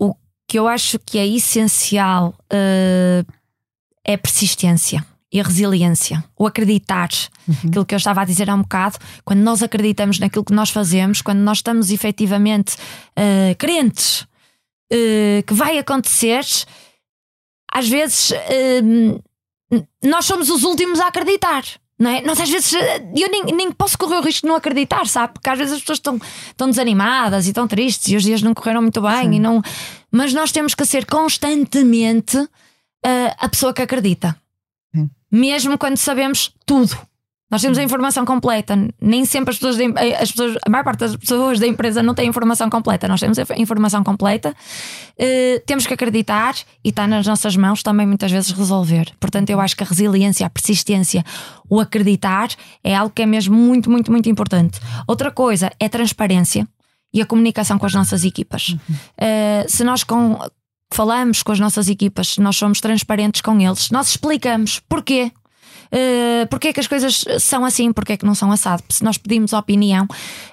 O 0.01 0.15
que 0.47 0.57
eu 0.57 0.67
acho 0.67 0.97
que 0.97 1.19
é 1.19 1.27
essencial 1.27 2.33
uh, 2.51 3.31
é 4.03 4.17
persistência 4.17 5.05
e 5.32 5.39
a 5.39 5.43
resiliência, 5.43 6.23
o 6.36 6.47
acreditar, 6.47 7.09
uhum. 7.47 7.55
aquilo 7.67 7.86
que 7.86 7.93
eu 7.93 7.97
estava 7.97 8.21
a 8.21 8.25
dizer 8.25 8.49
há 8.49 8.55
um 8.55 8.61
bocado, 8.61 8.97
quando 9.23 9.39
nós 9.39 9.61
acreditamos 9.61 10.17
naquilo 10.17 10.43
que 10.43 10.53
nós 10.53 10.71
fazemos, 10.71 11.21
quando 11.21 11.39
nós 11.39 11.59
estamos 11.59 11.91
efetivamente 11.91 12.75
uh, 12.75 13.55
crentes 13.57 14.21
uh, 14.21 15.43
que 15.45 15.53
vai 15.53 15.77
acontecer, 15.77 16.43
às 17.71 17.88
vezes 17.88 18.32
uh, 18.32 19.23
nós 20.03 20.25
somos 20.25 20.49
os 20.49 20.63
últimos 20.63 20.99
a 20.99 21.07
acreditar. 21.07 21.63
Não 21.99 22.09
é? 22.09 22.21
Nós 22.21 22.39
às 22.39 22.49
vezes 22.49 22.71
eu 22.73 23.30
nem, 23.30 23.43
nem 23.53 23.71
posso 23.73 23.97
correr 23.97 24.15
o 24.15 24.21
risco 24.21 24.43
de 24.43 24.47
não 24.47 24.55
acreditar, 24.55 25.05
sabe? 25.05 25.34
Porque 25.34 25.49
às 25.49 25.57
vezes 25.57 25.73
as 25.73 25.82
pessoas 25.82 25.97
estão, 25.97 26.19
estão 26.47 26.69
desanimadas 26.69 27.45
e 27.45 27.49
estão 27.49 27.67
tristes 27.67 28.13
e 28.13 28.15
os 28.15 28.23
dias 28.23 28.41
não 28.41 28.53
correram 28.53 28.82
muito 28.82 29.01
bem 29.01 29.36
e 29.36 29.39
não. 29.39 29.61
Mas 30.09 30.34
nós 30.34 30.49
temos 30.49 30.73
que 30.73 30.86
ser 30.86 31.05
constantemente 31.05 32.38
a 33.38 33.49
pessoa 33.49 33.73
que 33.73 33.82
acredita 33.82 34.34
mesmo 35.31 35.77
quando 35.77 35.97
sabemos 35.97 36.53
tudo. 36.65 36.97
Nós 37.51 37.63
temos 37.63 37.79
a 37.79 37.83
informação 37.83 38.25
completa. 38.25 38.77
Nem 39.01 39.25
sempre 39.25 39.51
as 39.51 39.57
pessoas, 39.57 39.75
de, 39.75 39.85
as 40.19 40.31
pessoas, 40.31 40.55
a 40.63 40.69
maior 40.69 40.83
parte 40.83 40.99
das 40.99 41.15
pessoas 41.15 41.59
da 41.59 41.65
empresa 41.65 42.03
não 42.03 42.13
tem 42.13 42.25
a 42.25 42.29
informação 42.29 42.69
completa. 42.69 43.07
Nós 43.07 43.19
temos 43.19 43.39
a 43.39 43.57
informação 43.57 44.03
completa, 44.03 44.51
uh, 44.51 45.65
temos 45.65 45.87
que 45.87 45.93
acreditar 45.93 46.55
e 46.83 46.89
está 46.89 47.07
nas 47.07 47.25
nossas 47.25 47.55
mãos 47.55 47.81
também 47.81 48.05
muitas 48.05 48.31
vezes 48.31 48.51
resolver. 48.51 49.11
Portanto, 49.19 49.49
eu 49.49 49.59
acho 49.59 49.75
que 49.75 49.83
a 49.83 49.87
resiliência, 49.87 50.45
a 50.45 50.49
persistência, 50.49 51.25
o 51.67 51.79
acreditar 51.79 52.49
é 52.83 52.95
algo 52.95 53.11
que 53.13 53.23
é 53.23 53.25
mesmo 53.25 53.55
muito, 53.55 53.89
muito, 53.89 54.11
muito 54.11 54.29
importante. 54.29 54.79
Outra 55.07 55.31
coisa 55.31 55.71
é 55.79 55.89
transparência 55.89 56.67
e 57.11 57.19
a 57.19 57.25
comunicação 57.25 57.79
com 57.79 57.85
as 57.87 57.93
nossas 57.95 58.23
equipas. 58.23 58.69
Uh, 58.69 59.67
se 59.67 59.83
nós 59.83 60.03
com, 60.03 60.37
falamos 60.91 61.43
com 61.43 61.51
as 61.51 61.59
nossas 61.59 61.87
equipas, 61.87 62.37
nós 62.37 62.57
somos 62.57 62.81
transparentes 62.81 63.41
com 63.41 63.59
eles, 63.59 63.89
nós 63.91 64.09
explicamos 64.09 64.79
porquê. 64.87 65.31
Uh, 65.91 66.45
porque 66.49 66.67
é 66.67 66.73
que 66.73 66.79
as 66.79 66.87
coisas 66.87 67.25
são 67.39 67.65
assim, 67.65 67.91
porque 67.91 68.13
é 68.13 68.17
que 68.17 68.25
não 68.25 68.35
são 68.35 68.51
assado. 68.51 68.83
Se 68.89 69.03
nós 69.03 69.17
pedimos 69.17 69.53
opinião, 69.53 70.07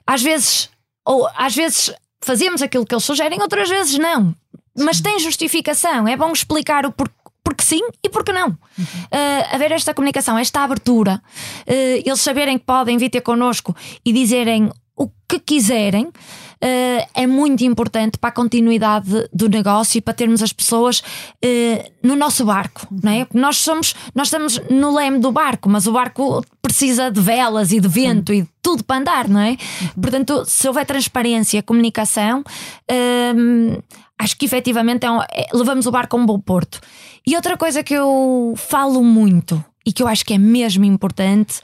às 0.06 0.22
vezes, 0.22 0.70
ou 1.04 1.28
às 1.36 1.54
vezes 1.54 1.92
fazemos 2.22 2.62
aquilo 2.62 2.86
que 2.86 2.94
eles 2.94 3.04
sugerem, 3.04 3.40
outras 3.42 3.68
vezes 3.68 3.98
não. 3.98 4.34
Mas 4.78 5.00
tem 5.00 5.18
justificação, 5.18 6.08
é 6.08 6.16
bom 6.16 6.32
explicar 6.32 6.86
o 6.86 6.92
porquê 6.92 7.14
porque 7.46 7.62
sim 7.62 7.80
e 8.02 8.10
porque 8.10 8.32
não. 8.32 8.48
Uhum. 8.48 8.84
Uh, 8.84 9.54
haver 9.54 9.70
esta 9.70 9.94
comunicação, 9.94 10.36
esta 10.36 10.64
abertura, 10.64 11.22
uh, 11.60 12.02
eles 12.04 12.20
saberem 12.20 12.58
que 12.58 12.64
podem 12.64 12.98
vir 12.98 13.08
ter 13.08 13.20
connosco 13.20 13.74
e 14.04 14.12
dizerem 14.12 14.68
o 14.96 15.08
que 15.28 15.38
quiserem. 15.38 16.10
Uh, 16.56 17.06
é 17.14 17.26
muito 17.26 17.64
importante 17.64 18.16
para 18.16 18.30
a 18.30 18.32
continuidade 18.32 19.28
do 19.30 19.46
negócio 19.46 19.98
e 19.98 20.00
para 20.00 20.14
termos 20.14 20.42
as 20.42 20.54
pessoas 20.54 21.00
uh, 21.00 21.92
no 22.02 22.16
nosso 22.16 22.46
barco, 22.46 22.86
não 23.02 23.12
é? 23.12 23.24
Porque 23.26 23.38
nós 23.38 23.58
somos, 23.58 23.94
nós 24.14 24.28
estamos 24.28 24.58
no 24.70 24.94
leme 24.94 25.18
do 25.18 25.30
barco, 25.30 25.68
mas 25.68 25.86
o 25.86 25.92
barco 25.92 26.42
precisa 26.62 27.10
de 27.10 27.20
velas 27.20 27.72
e 27.72 27.80
de 27.80 27.88
vento 27.88 28.32
e 28.32 28.42
de 28.42 28.48
tudo 28.62 28.82
para 28.82 28.96
andar, 28.96 29.28
não 29.28 29.40
é? 29.40 29.50
Uhum. 29.50 29.88
Portanto, 30.00 30.44
se 30.46 30.66
houver 30.66 30.86
transparência, 30.86 31.62
comunicação, 31.62 32.40
uh, 32.40 33.82
acho 34.18 34.36
que 34.36 34.46
efetivamente 34.46 35.04
é 35.04 35.10
um, 35.10 35.20
é, 35.22 35.48
levamos 35.52 35.86
o 35.86 35.90
barco 35.90 36.16
a 36.16 36.20
um 36.20 36.24
bom 36.24 36.40
porto. 36.40 36.80
E 37.26 37.36
outra 37.36 37.56
coisa 37.56 37.82
que 37.82 37.94
eu 37.94 38.54
falo 38.56 39.04
muito 39.04 39.62
e 39.84 39.92
que 39.92 40.02
eu 40.02 40.08
acho 40.08 40.24
que 40.24 40.32
é 40.32 40.38
mesmo 40.38 40.84
importante 40.84 41.60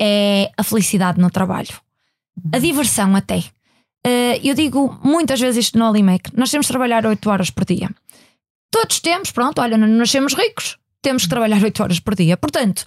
é 0.00 0.50
a 0.56 0.62
felicidade 0.64 1.20
no 1.20 1.30
trabalho. 1.30 1.80
A 2.52 2.58
diversão 2.58 3.14
até. 3.14 3.44
Uh, 4.06 4.40
eu 4.42 4.54
digo 4.54 4.98
muitas 5.02 5.40
vezes 5.40 5.66
isto 5.66 5.78
no 5.78 5.88
Olimec: 5.88 6.30
nós 6.36 6.50
temos 6.50 6.66
de 6.66 6.72
trabalhar 6.72 7.06
8 7.06 7.30
horas 7.30 7.50
por 7.50 7.64
dia. 7.64 7.90
Todos 8.70 9.00
temos, 9.00 9.30
pronto, 9.30 9.60
olha, 9.60 9.76
não 9.76 9.86
nascemos 9.86 10.34
ricos, 10.34 10.78
temos 11.00 11.24
que 11.24 11.28
trabalhar 11.28 11.62
8 11.62 11.82
horas 11.82 12.00
por 12.00 12.14
dia. 12.14 12.36
Portanto, 12.36 12.84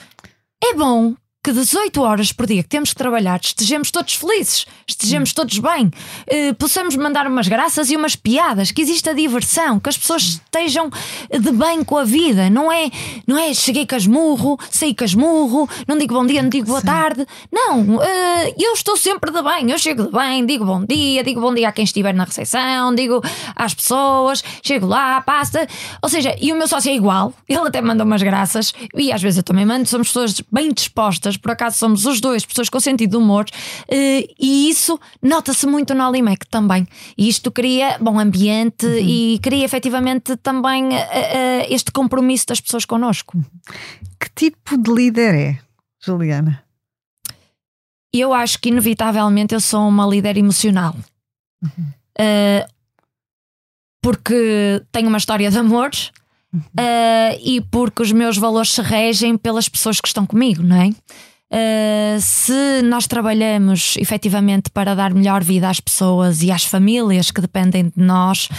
é 0.63 0.74
bom 0.74 1.16
que 1.46 1.52
18 1.52 2.02
horas 2.02 2.32
por 2.32 2.48
dia 2.48 2.64
que 2.64 2.70
temos 2.70 2.89
que 2.89 2.96
trabalhar 2.96 3.39
estejamos 3.39 3.91
todos 3.91 4.16
felizes, 4.16 4.66
estejamos 4.88 5.32
todos 5.32 5.60
bem, 5.60 5.91
eh, 6.26 6.54
possamos 6.54 6.96
mandar 6.96 7.28
umas 7.28 7.48
graças 7.48 7.91
e 7.91 7.96
umas 7.96 8.16
piadas, 8.16 8.72
que 8.72 8.82
exista 8.82 9.14
diversão, 9.14 9.80
que 9.80 9.88
as 9.88 9.96
pessoas 9.96 10.24
estejam 10.24 10.89
de 11.30 11.52
bem 11.52 11.84
com 11.84 12.00
a 12.00 12.04
vida, 12.04 12.50
não 12.50 12.72
é, 12.72 12.89
não 13.28 13.38
é 13.38 13.54
cheguei 13.54 13.86
casmurro, 13.86 14.58
saí 14.72 14.96
casmurro, 14.96 15.70
não 15.88 16.00
digo 16.00 16.16
bom 16.16 16.26
dia, 16.26 16.41
não 16.41 16.50
digo 16.50 16.66
boa 16.66 16.80
Sim. 16.80 16.88
tarde. 16.88 17.28
Não, 17.52 18.02
eh, 18.02 18.56
eu 18.58 18.74
estou 18.74 18.98
sempre 18.98 19.30
de 19.32 19.43
bem, 19.43 19.70
eu 19.70 19.78
chego 19.78 20.06
de 20.06 20.12
bem, 20.12 20.43
digo 20.48 20.66
bom 20.66 20.84
dia, 20.84 21.24
digo 21.24 21.39
bom 21.39 21.54
dia 21.54 21.70
a 21.70 21.72
quem 21.72 21.84
estiver 21.84 22.16
na 22.16 22.24
recepção, 22.24 22.96
digo 22.96 23.22
às 23.56 23.76
pessoas, 23.76 24.43
chego 24.64 24.88
lá, 24.88 25.22
passa. 25.22 25.68
Ou 26.02 26.10
seja, 26.10 26.36
e 26.41 26.52
o 26.52 26.56
meu 26.56 26.68
sócio 26.68 26.89
é 26.89 26.96
igual, 26.96 27.32
ele 27.48 27.68
até 27.68 27.84
manda 27.84 28.04
umas 28.04 28.24
graças, 28.24 28.74
e 28.96 29.12
às 29.12 29.22
vezes 29.22 29.38
eu 29.38 29.43
também 29.43 29.64
mando, 29.64 29.88
somos 29.88 30.08
pessoas 30.08 30.41
bem 30.52 30.74
dispostas 30.74 31.34
por 31.38 31.51
acaso 31.51 31.77
somos 31.77 32.05
os 32.05 32.19
dois 32.19 32.45
pessoas 32.45 32.69
com 32.69 32.79
sentido 32.79 33.11
de 33.11 33.17
humor, 33.17 33.45
eh, 33.89 34.27
e 34.39 34.69
isso 34.69 34.99
nota-se 35.21 35.65
muito 35.67 35.93
no 35.93 36.05
Alimec 36.05 36.47
também. 36.47 36.88
E 37.17 37.27
isto 37.27 37.51
cria 37.51 37.97
bom 37.99 38.19
ambiente 38.19 38.86
uhum. 38.86 38.97
e 38.97 39.39
cria 39.41 39.65
efetivamente 39.65 40.36
também 40.38 40.95
eh, 40.95 41.09
eh, 41.11 41.73
este 41.73 41.91
compromisso 41.91 42.47
das 42.47 42.59
pessoas 42.59 42.86
connosco. 42.86 43.38
Que 44.19 44.29
tipo 44.33 44.77
de 44.77 44.91
líder 44.91 45.36
é, 45.36 45.59
Juliana? 46.03 46.63
Eu 48.13 48.33
acho 48.33 48.59
que, 48.59 48.69
inevitavelmente, 48.69 49.53
eu 49.53 49.59
sou 49.59 49.88
uma 49.89 50.07
líder 50.07 50.38
emocional. 50.38 50.95
Uhum. 51.61 51.86
Uh, 52.17 52.75
porque 54.01 54.83
tenho 54.91 55.09
uma 55.09 55.17
história 55.17 55.49
de 55.49 55.57
amores 55.57 56.11
uh, 56.53 57.39
e 57.43 57.59
porque 57.71 58.03
os 58.03 58.11
meus 58.11 58.38
valores 58.38 58.71
se 58.71 58.81
regem 58.81 59.36
pelas 59.36 59.67
pessoas 59.67 59.99
que 59.99 60.07
estão 60.07 60.25
comigo, 60.25 60.63
não 60.63 60.75
é? 60.79 60.89
Uh, 61.52 62.20
se 62.20 62.82
nós 62.84 63.06
trabalhamos 63.06 63.96
efetivamente 63.98 64.72
para 64.72 64.96
dar 64.96 65.14
melhor 65.14 65.43
vida 65.43 65.70
às 65.70 65.80
pessoas 65.80 66.41
e 66.41 66.52
às 66.52 66.66
famílias 66.66 67.30
que 67.30 67.39
dependem 67.39 67.86
de 67.96 68.04
nós, 68.04 68.50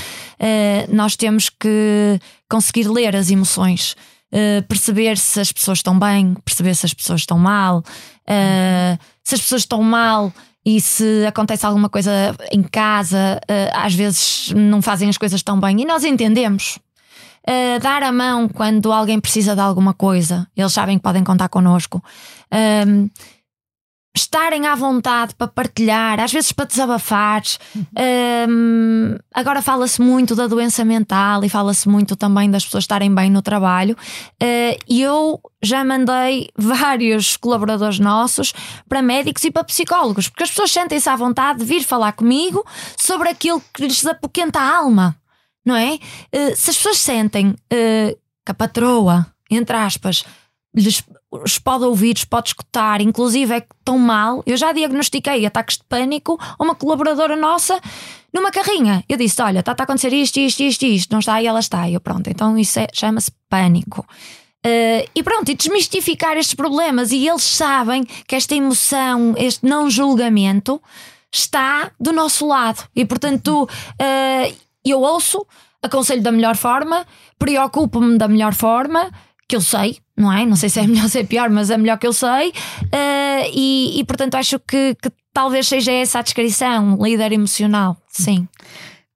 uh, 0.40 0.94
nós 0.94 1.16
temos 1.16 1.48
que 1.48 2.18
conseguir 2.48 2.88
ler 2.88 3.16
as 3.16 3.28
emoções, 3.28 3.96
uh, 4.32 4.62
perceber 4.68 5.18
se 5.18 5.40
as 5.40 5.50
pessoas 5.50 5.78
estão 5.78 5.98
bem, 5.98 6.34
perceber 6.44 6.74
se 6.74 6.86
as 6.86 6.94
pessoas 6.94 7.22
estão 7.22 7.38
mal, 7.38 7.82
se 9.24 9.34
as 9.34 9.40
pessoas 9.40 9.62
estão 9.62 9.82
mal. 9.82 10.32
E 10.68 10.80
se 10.80 11.24
acontece 11.24 11.64
alguma 11.64 11.88
coisa 11.88 12.34
em 12.50 12.60
casa, 12.60 13.40
às 13.72 13.94
vezes 13.94 14.52
não 14.52 14.82
fazem 14.82 15.08
as 15.08 15.16
coisas 15.16 15.40
tão 15.40 15.60
bem. 15.60 15.80
E 15.80 15.84
nós 15.84 16.02
entendemos, 16.02 16.80
dar 17.80 18.02
a 18.02 18.10
mão 18.10 18.48
quando 18.48 18.92
alguém 18.92 19.20
precisa 19.20 19.54
de 19.54 19.60
alguma 19.60 19.94
coisa. 19.94 20.44
Eles 20.56 20.72
sabem 20.72 20.98
que 20.98 21.04
podem 21.04 21.22
contar 21.22 21.48
connosco. 21.48 22.02
Um, 22.52 23.08
estarem 24.16 24.66
à 24.66 24.74
vontade 24.74 25.34
para 25.34 25.46
partilhar, 25.46 26.18
às 26.18 26.32
vezes 26.32 26.50
para 26.50 26.64
desabafar. 26.64 27.42
Um, 28.48 29.16
agora 29.34 29.60
fala-se 29.60 30.00
muito 30.00 30.34
da 30.34 30.46
doença 30.46 30.84
mental 30.84 31.44
e 31.44 31.48
fala-se 31.48 31.88
muito 31.88 32.16
também 32.16 32.50
das 32.50 32.64
pessoas 32.64 32.84
estarem 32.84 33.14
bem 33.14 33.30
no 33.30 33.42
trabalho. 33.42 33.94
Uh, 34.42 34.78
e 34.88 35.02
eu 35.02 35.38
já 35.62 35.84
mandei 35.84 36.48
vários 36.56 37.36
colaboradores 37.36 37.98
nossos 37.98 38.54
para 38.88 39.02
médicos 39.02 39.44
e 39.44 39.50
para 39.50 39.64
psicólogos, 39.64 40.28
porque 40.28 40.44
as 40.44 40.50
pessoas 40.50 40.70
sentem-se 40.70 41.08
à 41.08 41.16
vontade 41.16 41.58
de 41.58 41.64
vir 41.66 41.82
falar 41.82 42.12
comigo 42.12 42.64
sobre 42.96 43.28
aquilo 43.28 43.62
que 43.72 43.82
lhes 43.86 44.04
apoquenta 44.06 44.58
a 44.58 44.76
alma 44.76 45.16
não 45.66 45.74
é? 45.74 45.94
Uh, 46.32 46.54
se 46.54 46.70
as 46.70 46.76
pessoas 46.76 46.98
sentem 46.98 47.48
uh, 47.48 47.56
que 48.44 48.52
a 48.52 48.54
patroa, 48.54 49.26
entre 49.50 49.76
aspas, 49.76 50.24
lhes 50.76 51.58
pode 51.58 51.84
ouvir, 51.84 52.14
pode 52.28 52.48
escutar, 52.48 53.00
inclusive 53.00 53.54
é 53.54 53.58
estão 53.58 53.98
mal. 53.98 54.42
Eu 54.46 54.56
já 54.56 54.72
diagnostiquei 54.72 55.44
ataques 55.46 55.78
de 55.78 55.84
pânico 55.84 56.38
a 56.40 56.62
uma 56.62 56.74
colaboradora 56.74 57.34
nossa 57.34 57.80
numa 58.32 58.50
carrinha. 58.50 59.02
Eu 59.08 59.16
disse: 59.16 59.40
Olha, 59.42 59.60
está, 59.60 59.72
a 59.72 59.82
acontecer 59.82 60.12
isto, 60.12 60.38
isto, 60.38 60.62
isto, 60.62 60.84
isto, 60.84 61.12
não 61.12 61.20
está 61.20 61.40
e 61.40 61.46
ela 61.46 61.60
está. 61.60 61.88
E 61.88 61.94
eu, 61.94 62.00
pronto, 62.00 62.28
então 62.28 62.56
isso 62.58 62.78
é, 62.78 62.86
chama-se 62.92 63.30
pânico. 63.48 64.06
Uh, 64.64 65.08
e 65.14 65.22
pronto, 65.22 65.48
e 65.50 65.54
desmistificar 65.54 66.36
estes 66.36 66.54
problemas. 66.54 67.12
E 67.12 67.26
eles 67.26 67.42
sabem 67.42 68.04
que 68.26 68.34
esta 68.34 68.54
emoção, 68.54 69.34
este 69.36 69.64
não 69.64 69.88
julgamento, 69.88 70.82
está 71.32 71.90
do 71.98 72.12
nosso 72.12 72.46
lado. 72.46 72.84
E 72.94 73.04
portanto, 73.04 73.64
uh, 73.64 74.56
eu 74.84 75.00
ouço, 75.00 75.46
aconselho 75.82 76.22
da 76.22 76.32
melhor 76.32 76.56
forma, 76.56 77.06
preocupo-me 77.38 78.18
da 78.18 78.28
melhor 78.28 78.54
forma, 78.54 79.10
que 79.48 79.54
eu 79.54 79.60
sei, 79.60 79.98
não 80.16 80.32
é? 80.32 80.46
Não 80.46 80.56
sei 80.56 80.68
se 80.68 80.80
é 80.80 80.86
melhor 80.86 81.04
ou 81.04 81.08
se 81.08 81.20
é 81.20 81.24
pior, 81.24 81.50
mas 81.50 81.70
é 81.70 81.76
melhor 81.76 81.98
que 81.98 82.06
eu 82.06 82.12
sei. 82.12 82.50
Uh, 82.50 83.50
e, 83.52 84.00
e, 84.00 84.04
portanto 84.04 84.34
acho 84.34 84.58
que, 84.60 84.94
que, 84.94 85.10
talvez 85.32 85.68
seja 85.68 85.92
essa 85.92 86.18
a 86.18 86.22
descrição, 86.22 86.96
líder 87.00 87.32
emocional, 87.32 87.96
sim. 88.08 88.48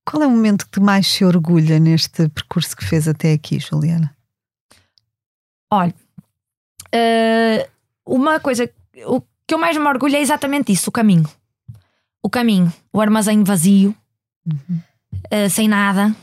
Qual 0.04 0.22
é 0.22 0.26
o 0.26 0.30
momento 0.30 0.68
que 0.70 0.80
mais 0.80 1.06
se 1.06 1.24
orgulha 1.24 1.78
neste 1.78 2.28
percurso 2.28 2.76
que 2.76 2.84
fez 2.84 3.06
até 3.06 3.32
aqui, 3.32 3.58
Juliana? 3.58 4.14
Olha, 5.70 5.94
uh, 6.94 7.70
uma 8.04 8.40
coisa, 8.40 8.68
o 9.06 9.20
que 9.46 9.54
eu 9.54 9.58
mais 9.58 9.76
me 9.76 9.86
orgulho 9.86 10.16
é 10.16 10.20
exatamente 10.20 10.72
isso: 10.72 10.90
o 10.90 10.92
caminho. 10.92 11.28
O 12.22 12.28
caminho, 12.28 12.72
o 12.92 13.00
armazém 13.00 13.42
vazio. 13.44 13.94
Uhum 14.46 14.80
uh, 15.32 15.50
sem 15.50 15.68
nada 15.68 16.14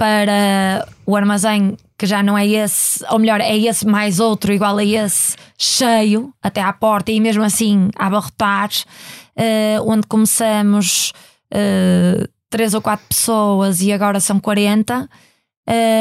para 0.00 0.88
o 1.04 1.14
armazém 1.14 1.76
que 1.98 2.06
já 2.06 2.22
não 2.22 2.38
é 2.38 2.46
esse, 2.46 3.04
ou 3.10 3.18
melhor, 3.18 3.38
é 3.38 3.54
esse 3.54 3.86
mais 3.86 4.18
outro 4.18 4.50
igual 4.50 4.78
a 4.78 4.82
esse, 4.82 5.36
cheio 5.58 6.32
até 6.42 6.62
à 6.62 6.72
porta 6.72 7.12
e 7.12 7.20
mesmo 7.20 7.44
assim 7.44 7.90
a 7.98 8.06
abarrotar, 8.06 8.70
uh, 9.36 9.86
onde 9.86 10.06
começamos 10.06 11.12
uh, 11.52 12.26
três 12.48 12.72
ou 12.72 12.80
quatro 12.80 13.04
pessoas 13.08 13.82
e 13.82 13.92
agora 13.92 14.20
são 14.20 14.40
40. 14.40 15.06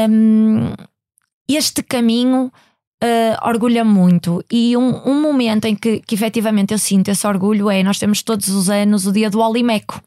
Um, 0.09 0.71
este 1.49 1.83
caminho 1.83 2.49
uh, 3.03 3.49
orgulha 3.49 3.83
muito 3.83 4.41
e 4.49 4.77
um, 4.77 5.09
um 5.09 5.21
momento 5.21 5.65
em 5.65 5.75
que, 5.75 5.99
que 5.99 6.15
efetivamente 6.15 6.73
eu 6.73 6.77
sinto 6.79 7.09
esse 7.09 7.27
orgulho 7.27 7.69
é 7.69 7.83
nós 7.83 7.99
temos 7.99 8.23
todos 8.23 8.47
os 8.47 8.69
anos 8.69 9.05
o 9.05 9.11
dia 9.11 9.29
do 9.29 9.41
Olimeco 9.41 10.01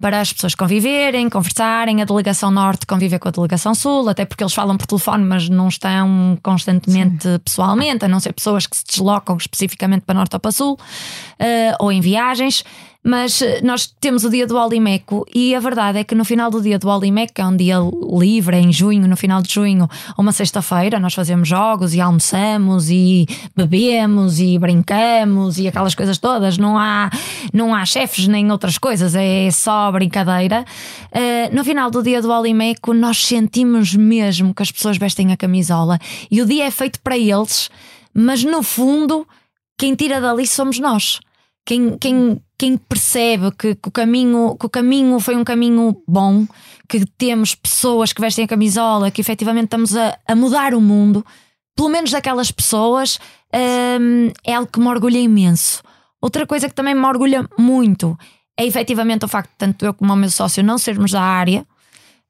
para 0.00 0.20
as 0.20 0.32
pessoas 0.32 0.54
conviverem, 0.54 1.28
conversarem, 1.28 2.02
a 2.02 2.04
delegação 2.04 2.50
norte 2.50 2.86
conviver 2.86 3.18
com 3.18 3.28
a 3.28 3.30
delegação 3.30 3.74
sul, 3.74 4.08
até 4.08 4.24
porque 4.24 4.42
eles 4.42 4.54
falam 4.54 4.76
por 4.76 4.86
telefone, 4.86 5.24
mas 5.24 5.48
não 5.48 5.68
estão 5.68 6.38
constantemente 6.42 7.22
Sim. 7.22 7.38
pessoalmente, 7.38 8.04
a 8.04 8.08
não 8.08 8.20
ser 8.20 8.32
pessoas 8.32 8.66
que 8.66 8.76
se 8.76 8.84
deslocam 8.84 9.36
especificamente 9.36 10.02
para 10.02 10.14
norte 10.14 10.34
ou 10.34 10.40
para 10.40 10.52
sul, 10.52 10.74
uh, 10.74 11.76
ou 11.78 11.90
em 11.90 12.00
viagens. 12.00 12.64
Mas 13.06 13.42
eh, 13.42 13.60
nós 13.62 13.86
temos 14.00 14.24
o 14.24 14.30
dia 14.30 14.46
do 14.46 14.56
Olimeco 14.56 15.26
e 15.32 15.54
a 15.54 15.60
verdade 15.60 15.98
é 15.98 16.04
que 16.04 16.14
no 16.14 16.24
final 16.24 16.50
do 16.50 16.62
dia 16.62 16.78
do 16.78 16.88
Olimeco, 16.88 17.34
que 17.34 17.40
é 17.42 17.44
um 17.44 17.54
dia 17.54 17.76
livre, 18.18 18.56
em 18.56 18.72
junho, 18.72 19.06
no 19.06 19.14
final 19.14 19.42
de 19.42 19.52
junho, 19.52 19.86
uma 20.16 20.32
sexta-feira, 20.32 20.98
nós 20.98 21.12
fazemos 21.12 21.46
jogos 21.46 21.92
e 21.94 22.00
almoçamos 22.00 22.88
e 22.88 23.26
bebemos 23.54 24.40
e 24.40 24.58
brincamos 24.58 25.58
e 25.58 25.68
aquelas 25.68 25.94
coisas 25.94 26.16
todas. 26.16 26.56
Não 26.56 26.78
há, 26.78 27.10
não 27.52 27.74
há 27.74 27.84
chefes 27.84 28.26
nem 28.26 28.50
outras 28.50 28.78
coisas, 28.78 29.14
é 29.14 29.50
só 29.50 29.92
brincadeira. 29.92 30.64
Uh, 31.12 31.54
no 31.54 31.62
final 31.62 31.90
do 31.90 32.02
dia 32.02 32.22
do 32.22 32.30
Olimeco, 32.30 32.94
nós 32.94 33.22
sentimos 33.26 33.94
mesmo 33.94 34.54
que 34.54 34.62
as 34.62 34.72
pessoas 34.72 34.96
vestem 34.96 35.30
a 35.30 35.36
camisola 35.36 35.98
e 36.30 36.40
o 36.40 36.46
dia 36.46 36.64
é 36.64 36.70
feito 36.70 36.98
para 37.00 37.18
eles, 37.18 37.70
mas 38.14 38.42
no 38.42 38.62
fundo, 38.62 39.26
quem 39.76 39.94
tira 39.94 40.22
dali 40.22 40.46
somos 40.46 40.78
nós 40.78 41.20
quem, 41.64 41.96
quem, 41.98 42.40
quem 42.58 42.76
percebe 42.76 43.50
que, 43.52 43.74
que, 43.74 43.88
o 43.88 43.90
caminho, 43.90 44.56
que 44.58 44.66
o 44.66 44.70
caminho 44.70 45.18
foi 45.18 45.36
um 45.36 45.44
caminho 45.44 46.02
bom, 46.06 46.46
que 46.88 47.04
temos 47.18 47.54
pessoas 47.54 48.12
que 48.12 48.20
vestem 48.20 48.44
a 48.44 48.48
camisola, 48.48 49.10
que 49.10 49.20
efetivamente 49.20 49.66
estamos 49.66 49.96
a, 49.96 50.18
a 50.26 50.34
mudar 50.34 50.74
o 50.74 50.80
mundo, 50.80 51.24
pelo 51.74 51.88
menos 51.88 52.10
daquelas 52.10 52.50
pessoas, 52.50 53.18
hum, 54.00 54.30
é 54.44 54.54
algo 54.54 54.70
que 54.70 54.78
me 54.78 54.88
orgulha 54.88 55.18
imenso. 55.18 55.82
Outra 56.20 56.46
coisa 56.46 56.68
que 56.68 56.74
também 56.74 56.94
me 56.94 57.04
orgulha 57.04 57.48
muito 57.58 58.16
é 58.58 58.64
efetivamente 58.64 59.24
o 59.24 59.28
facto 59.28 59.50
de 59.50 59.56
tanto 59.58 59.84
eu 59.84 59.92
como 59.92 60.12
o 60.12 60.16
meu 60.16 60.30
sócio 60.30 60.62
não 60.62 60.78
sermos 60.78 61.10
da 61.10 61.22
área, 61.22 61.66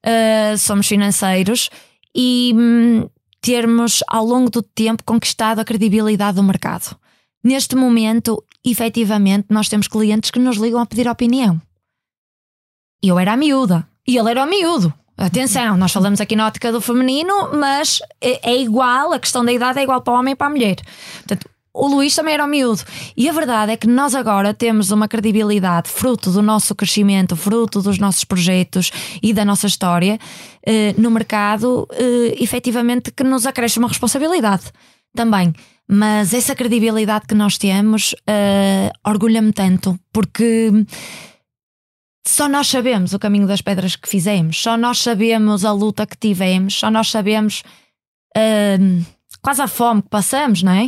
uh, 0.05 0.57
somos 0.57 0.87
financeiros 0.87 1.69
e 2.15 2.53
hum, 2.55 3.09
termos 3.41 4.03
ao 4.07 4.25
longo 4.25 4.49
do 4.49 4.63
tempo 4.63 5.03
conquistado 5.03 5.59
a 5.59 5.65
credibilidade 5.65 6.37
do 6.37 6.43
mercado. 6.43 6.97
Neste 7.43 7.75
momento, 7.75 8.43
efetivamente, 8.71 9.47
nós 9.49 9.69
temos 9.69 9.87
clientes 9.87 10.31
que 10.31 10.39
nos 10.39 10.57
ligam 10.57 10.79
a 10.79 10.85
pedir 10.85 11.07
opinião. 11.07 11.61
Eu 13.01 13.19
era 13.19 13.33
a 13.33 13.37
miúda 13.37 13.87
e 14.07 14.17
ele 14.17 14.31
era 14.31 14.43
o 14.43 14.49
miúdo. 14.49 14.93
Atenção, 15.17 15.77
nós 15.77 15.93
falamos 15.93 16.19
aqui 16.19 16.35
na 16.35 16.47
ótica 16.47 16.71
do 16.71 16.81
feminino, 16.81 17.51
mas 17.53 18.01
é, 18.19 18.51
é 18.51 18.61
igual, 18.61 19.13
a 19.13 19.19
questão 19.19 19.45
da 19.45 19.53
idade 19.53 19.79
é 19.79 19.83
igual 19.83 20.01
para 20.01 20.13
o 20.13 20.17
homem 20.17 20.33
e 20.33 20.35
para 20.35 20.47
a 20.47 20.49
mulher. 20.49 20.75
Portanto, 21.19 21.49
o 21.73 21.87
Luís 21.87 22.15
também 22.15 22.33
era 22.33 22.43
o 22.43 22.47
miúdo. 22.47 22.81
E 23.15 23.29
a 23.29 23.33
verdade 23.33 23.73
é 23.73 23.77
que 23.77 23.87
nós 23.87 24.15
agora 24.15 24.53
temos 24.53 24.91
uma 24.91 25.07
credibilidade 25.07 25.89
fruto 25.89 26.31
do 26.31 26.41
nosso 26.41 26.73
crescimento, 26.73 27.35
fruto 27.35 27.81
dos 27.81 27.99
nossos 27.99 28.23
projetos 28.23 28.91
e 29.21 29.33
da 29.33 29.43
nossa 29.43 29.67
história 29.67 30.17
eh, 30.65 30.95
no 30.97 31.11
mercado, 31.11 31.85
eh, 31.91 32.35
efetivamente, 32.39 33.11
que 33.11 33.23
nos 33.23 33.45
acresce 33.45 33.77
uma 33.77 33.89
responsabilidade 33.89 34.71
também. 35.15 35.53
Mas 35.87 36.33
essa 36.33 36.55
credibilidade 36.55 37.27
que 37.27 37.35
nós 37.35 37.57
temos 37.57 38.13
uh, 38.13 38.91
orgulha-me 39.07 39.53
tanto, 39.53 39.97
porque 40.11 40.71
só 42.27 42.49
nós 42.49 42.67
sabemos 42.67 43.13
o 43.13 43.19
caminho 43.19 43.47
das 43.47 43.61
pedras 43.61 43.95
que 43.95 44.09
fizemos, 44.09 44.59
só 44.59 44.75
nós 44.75 44.99
sabemos 44.99 45.63
a 45.63 45.71
luta 45.71 46.07
que 46.07 46.17
tivemos, 46.17 46.73
só 46.73 46.89
nós 46.89 47.11
sabemos 47.11 47.63
uh, 48.35 49.05
quase 49.41 49.61
a 49.61 49.67
fome 49.67 50.01
que 50.01 50.09
passamos, 50.09 50.63
não 50.63 50.71
é? 50.71 50.85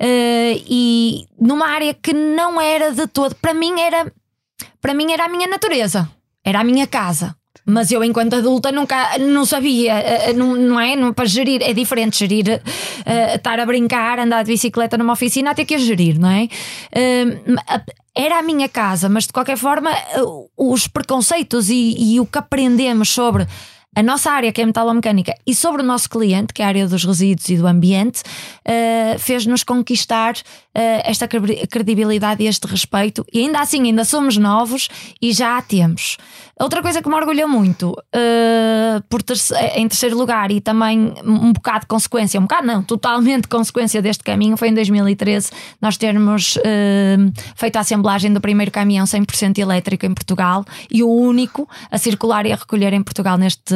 Uh, 0.00 0.62
e 0.68 1.26
numa 1.40 1.68
área 1.68 1.92
que 1.92 2.12
não 2.12 2.60
era 2.60 2.92
de 2.92 3.06
todo, 3.08 3.34
para 3.34 3.52
mim 3.52 3.80
era 3.80 4.12
para 4.80 4.94
mim 4.94 5.10
era 5.10 5.24
a 5.24 5.28
minha 5.28 5.48
natureza, 5.48 6.08
era 6.44 6.60
a 6.60 6.64
minha 6.64 6.86
casa. 6.86 7.34
Mas 7.68 7.90
eu, 7.90 8.04
enquanto 8.04 8.34
adulta, 8.34 8.70
nunca 8.70 9.18
não 9.18 9.44
sabia, 9.44 9.92
eh, 9.94 10.32
não, 10.32 10.54
não 10.54 10.78
é? 10.78 10.94
Não, 10.94 11.12
para 11.12 11.24
gerir, 11.24 11.60
é 11.62 11.72
diferente 11.72 12.20
gerir, 12.20 12.62
uh, 12.62 13.34
estar 13.34 13.58
a 13.58 13.66
brincar, 13.66 14.20
andar 14.20 14.44
de 14.44 14.52
bicicleta 14.52 14.96
numa 14.96 15.14
oficina, 15.14 15.50
até 15.50 15.64
que 15.64 15.74
a 15.74 15.78
gerir, 15.78 16.16
não 16.16 16.30
é? 16.30 16.44
Uh, 16.44 17.60
era 18.14 18.38
a 18.38 18.42
minha 18.42 18.68
casa, 18.68 19.08
mas 19.08 19.26
de 19.26 19.32
qualquer 19.32 19.58
forma, 19.58 19.90
os 20.56 20.86
preconceitos 20.86 21.68
e, 21.68 21.96
e 21.98 22.20
o 22.20 22.24
que 22.24 22.38
aprendemos 22.38 23.10
sobre 23.10 23.46
a 23.96 24.02
nossa 24.02 24.30
área, 24.30 24.52
que 24.52 24.60
é 24.60 24.64
a 24.64 24.66
metalomecânica, 24.66 25.34
e 25.46 25.54
sobre 25.54 25.80
o 25.80 25.84
nosso 25.84 26.10
cliente, 26.10 26.52
que 26.52 26.60
é 26.60 26.66
a 26.66 26.68
área 26.68 26.86
dos 26.86 27.02
resíduos 27.02 27.48
e 27.48 27.56
do 27.56 27.66
ambiente, 27.66 28.20
uh, 28.20 29.18
fez-nos 29.18 29.64
conquistar 29.64 30.34
esta 31.04 31.26
credibilidade 31.26 32.42
e 32.42 32.46
este 32.46 32.66
respeito. 32.66 33.24
E 33.32 33.40
ainda 33.40 33.60
assim, 33.60 33.82
ainda 33.82 34.04
somos 34.04 34.36
novos 34.36 34.88
e 35.20 35.32
já 35.32 35.56
a 35.56 35.62
temos. 35.62 36.16
Outra 36.58 36.80
coisa 36.80 37.02
que 37.02 37.08
me 37.08 37.14
orgulha 37.14 37.46
muito, 37.46 37.90
uh, 37.90 39.02
por 39.10 39.22
ter 39.22 39.36
em 39.74 39.86
terceiro 39.86 40.16
lugar, 40.16 40.50
e 40.50 40.58
também 40.58 41.12
um 41.22 41.52
bocado 41.52 41.80
de 41.80 41.86
consequência, 41.86 42.40
um 42.40 42.44
bocado 42.44 42.66
não, 42.66 42.82
totalmente 42.82 43.46
consequência 43.48 44.00
deste 44.00 44.24
caminho, 44.24 44.56
foi 44.56 44.68
em 44.68 44.74
2013 44.74 45.50
nós 45.82 45.98
termos 45.98 46.58
feito 47.54 47.76
a 47.76 47.80
assemblagem 47.80 48.32
do 48.32 48.40
primeiro 48.40 48.70
caminhão 48.70 49.04
100% 49.04 49.58
elétrico 49.58 50.06
em 50.06 50.14
Portugal 50.14 50.64
e 50.90 51.02
o 51.02 51.10
único 51.10 51.68
a 51.90 51.98
circular 51.98 52.46
e 52.46 52.52
a 52.52 52.56
recolher 52.56 52.92
em 52.92 53.02
Portugal 53.02 53.36
neste 53.36 53.74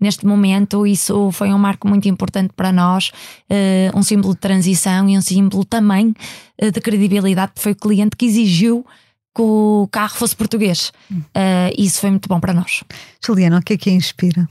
neste 0.00 0.26
momento. 0.26 0.86
Isso 0.86 1.30
foi 1.32 1.52
um 1.52 1.58
marco 1.58 1.88
muito 1.88 2.08
importante 2.08 2.52
para 2.54 2.72
nós, 2.72 3.10
uh, 3.50 3.98
um 3.98 4.02
símbolo 4.02 4.34
de 4.34 4.40
transição 4.40 5.08
e 5.08 5.16
um 5.16 5.20
símbolo 5.20 5.64
também 5.64 6.08
uh, 6.08 6.14
de 6.58 6.80
credibilidade. 6.80 7.52
Foi 7.56 7.72
o 7.72 7.76
cliente 7.76 8.16
que 8.16 8.26
exigiu 8.26 8.86
que 9.34 9.42
o 9.42 9.88
carro 9.90 10.14
fosse 10.14 10.36
português. 10.36 10.92
Uh, 11.10 11.72
isso 11.76 12.00
foi 12.00 12.10
muito 12.10 12.28
bom 12.28 12.38
para 12.38 12.52
nós. 12.52 12.84
Juliana, 13.24 13.58
o 13.58 13.62
que 13.62 13.74
é 13.74 13.78
que 13.78 13.90
a 13.90 13.92
inspira? 13.92 14.48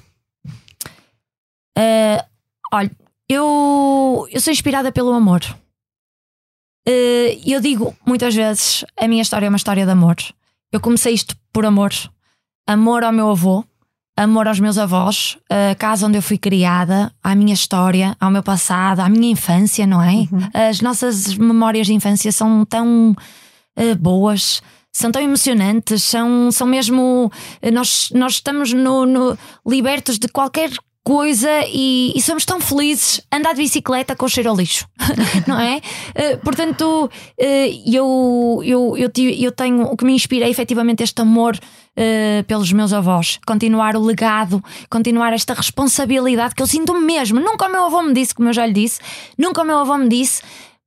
Uh, 1.78 2.24
olha, 2.74 2.92
eu, 3.30 4.28
eu 4.32 4.42
sou 4.42 4.52
inspirada 4.52 4.92
pelo 4.92 5.14
amor. 5.14 5.42
Uh, 6.88 7.42
eu 7.46 7.62
digo 7.62 7.96
muitas 8.06 8.34
vezes: 8.34 8.84
a 8.98 9.08
minha 9.08 9.22
história 9.22 9.46
é 9.46 9.50
uma 9.50 9.58
história 9.58 9.86
de 9.86 9.92
amor. 9.92 10.18
Eu 10.72 10.80
comecei 10.80 11.14
isto 11.14 11.36
por 11.54 11.66
amor. 11.66 11.92
Amor 12.68 13.04
ao 13.04 13.12
meu 13.12 13.30
avô, 13.30 13.64
amor 14.16 14.48
aos 14.48 14.60
meus 14.60 14.78
avós, 14.78 15.38
a 15.50 15.76
casa 15.76 16.08
onde 16.08 16.18
eu 16.18 16.22
fui 16.22 16.38
criada, 16.38 17.12
à 17.24 17.34
minha 17.34 17.54
história, 17.54 18.16
ao 18.20 18.30
meu 18.30 18.44
passado, 18.44 19.00
à 19.00 19.10
minha 19.10 19.32
infância, 19.32 19.88
não 19.88 20.02
é? 20.02 20.28
Uhum. 20.32 20.50
As 20.54 20.82
nossas 20.82 21.36
memórias 21.36 21.88
de 21.88 21.94
infância 21.94 22.32
são 22.32 22.66
tão 22.66 23.16
uh, 23.78 23.96
boas. 24.00 24.62
São 24.94 25.10
tão 25.10 25.22
emocionantes, 25.22 26.04
são, 26.04 26.52
são 26.52 26.68
mesmo. 26.68 27.32
Nós, 27.72 28.10
nós 28.14 28.34
estamos 28.34 28.74
no, 28.74 29.06
no 29.06 29.38
libertos 29.66 30.20
de 30.20 30.28
qualquer 30.28 30.70
coisa 31.04 31.50
e, 31.68 32.14
e, 32.16 32.22
somos 32.22 32.46
tão 32.46 32.60
felizes 32.60 33.22
andar 33.32 33.54
de 33.54 33.62
bicicleta 33.62 34.16
com 34.16 34.28
cheiro 34.28 34.50
ao 34.50 34.56
lixo, 34.56 34.88
não 35.48 35.60
é? 35.60 35.78
Uh, 35.78 36.38
portanto, 36.44 37.06
uh, 37.06 37.92
eu, 37.92 38.62
eu, 38.64 38.98
eu, 38.98 39.12
eu 39.16 39.52
tenho 39.52 39.84
o 39.84 39.98
que 39.98 40.06
me 40.06 40.14
inspira 40.14 40.46
é 40.46 40.50
efetivamente 40.50 41.02
este 41.02 41.20
amor 41.20 41.56
uh, 41.58 42.44
pelos 42.46 42.72
meus 42.72 42.94
avós, 42.94 43.40
continuar 43.48 43.96
o 43.96 44.04
legado, 44.04 44.64
continuar 44.90 45.34
esta 45.34 45.56
responsabilidade 45.56 46.54
que 46.54 46.62
eu 46.62 46.68
sinto 46.68 46.94
mesmo. 46.94 47.40
Nunca 47.40 47.68
o 47.68 47.72
meu 47.72 47.86
avô 47.86 48.04
me 48.04 48.14
disse, 48.14 48.36
como 48.36 48.50
eu 48.50 48.54
já 48.54 48.66
lhe 48.66 48.74
disse, 48.74 49.00
nunca 49.38 49.64
o 49.64 49.66
meu 49.66 49.80
avô 49.80 49.98
me 49.98 50.08
disse, 50.08 50.44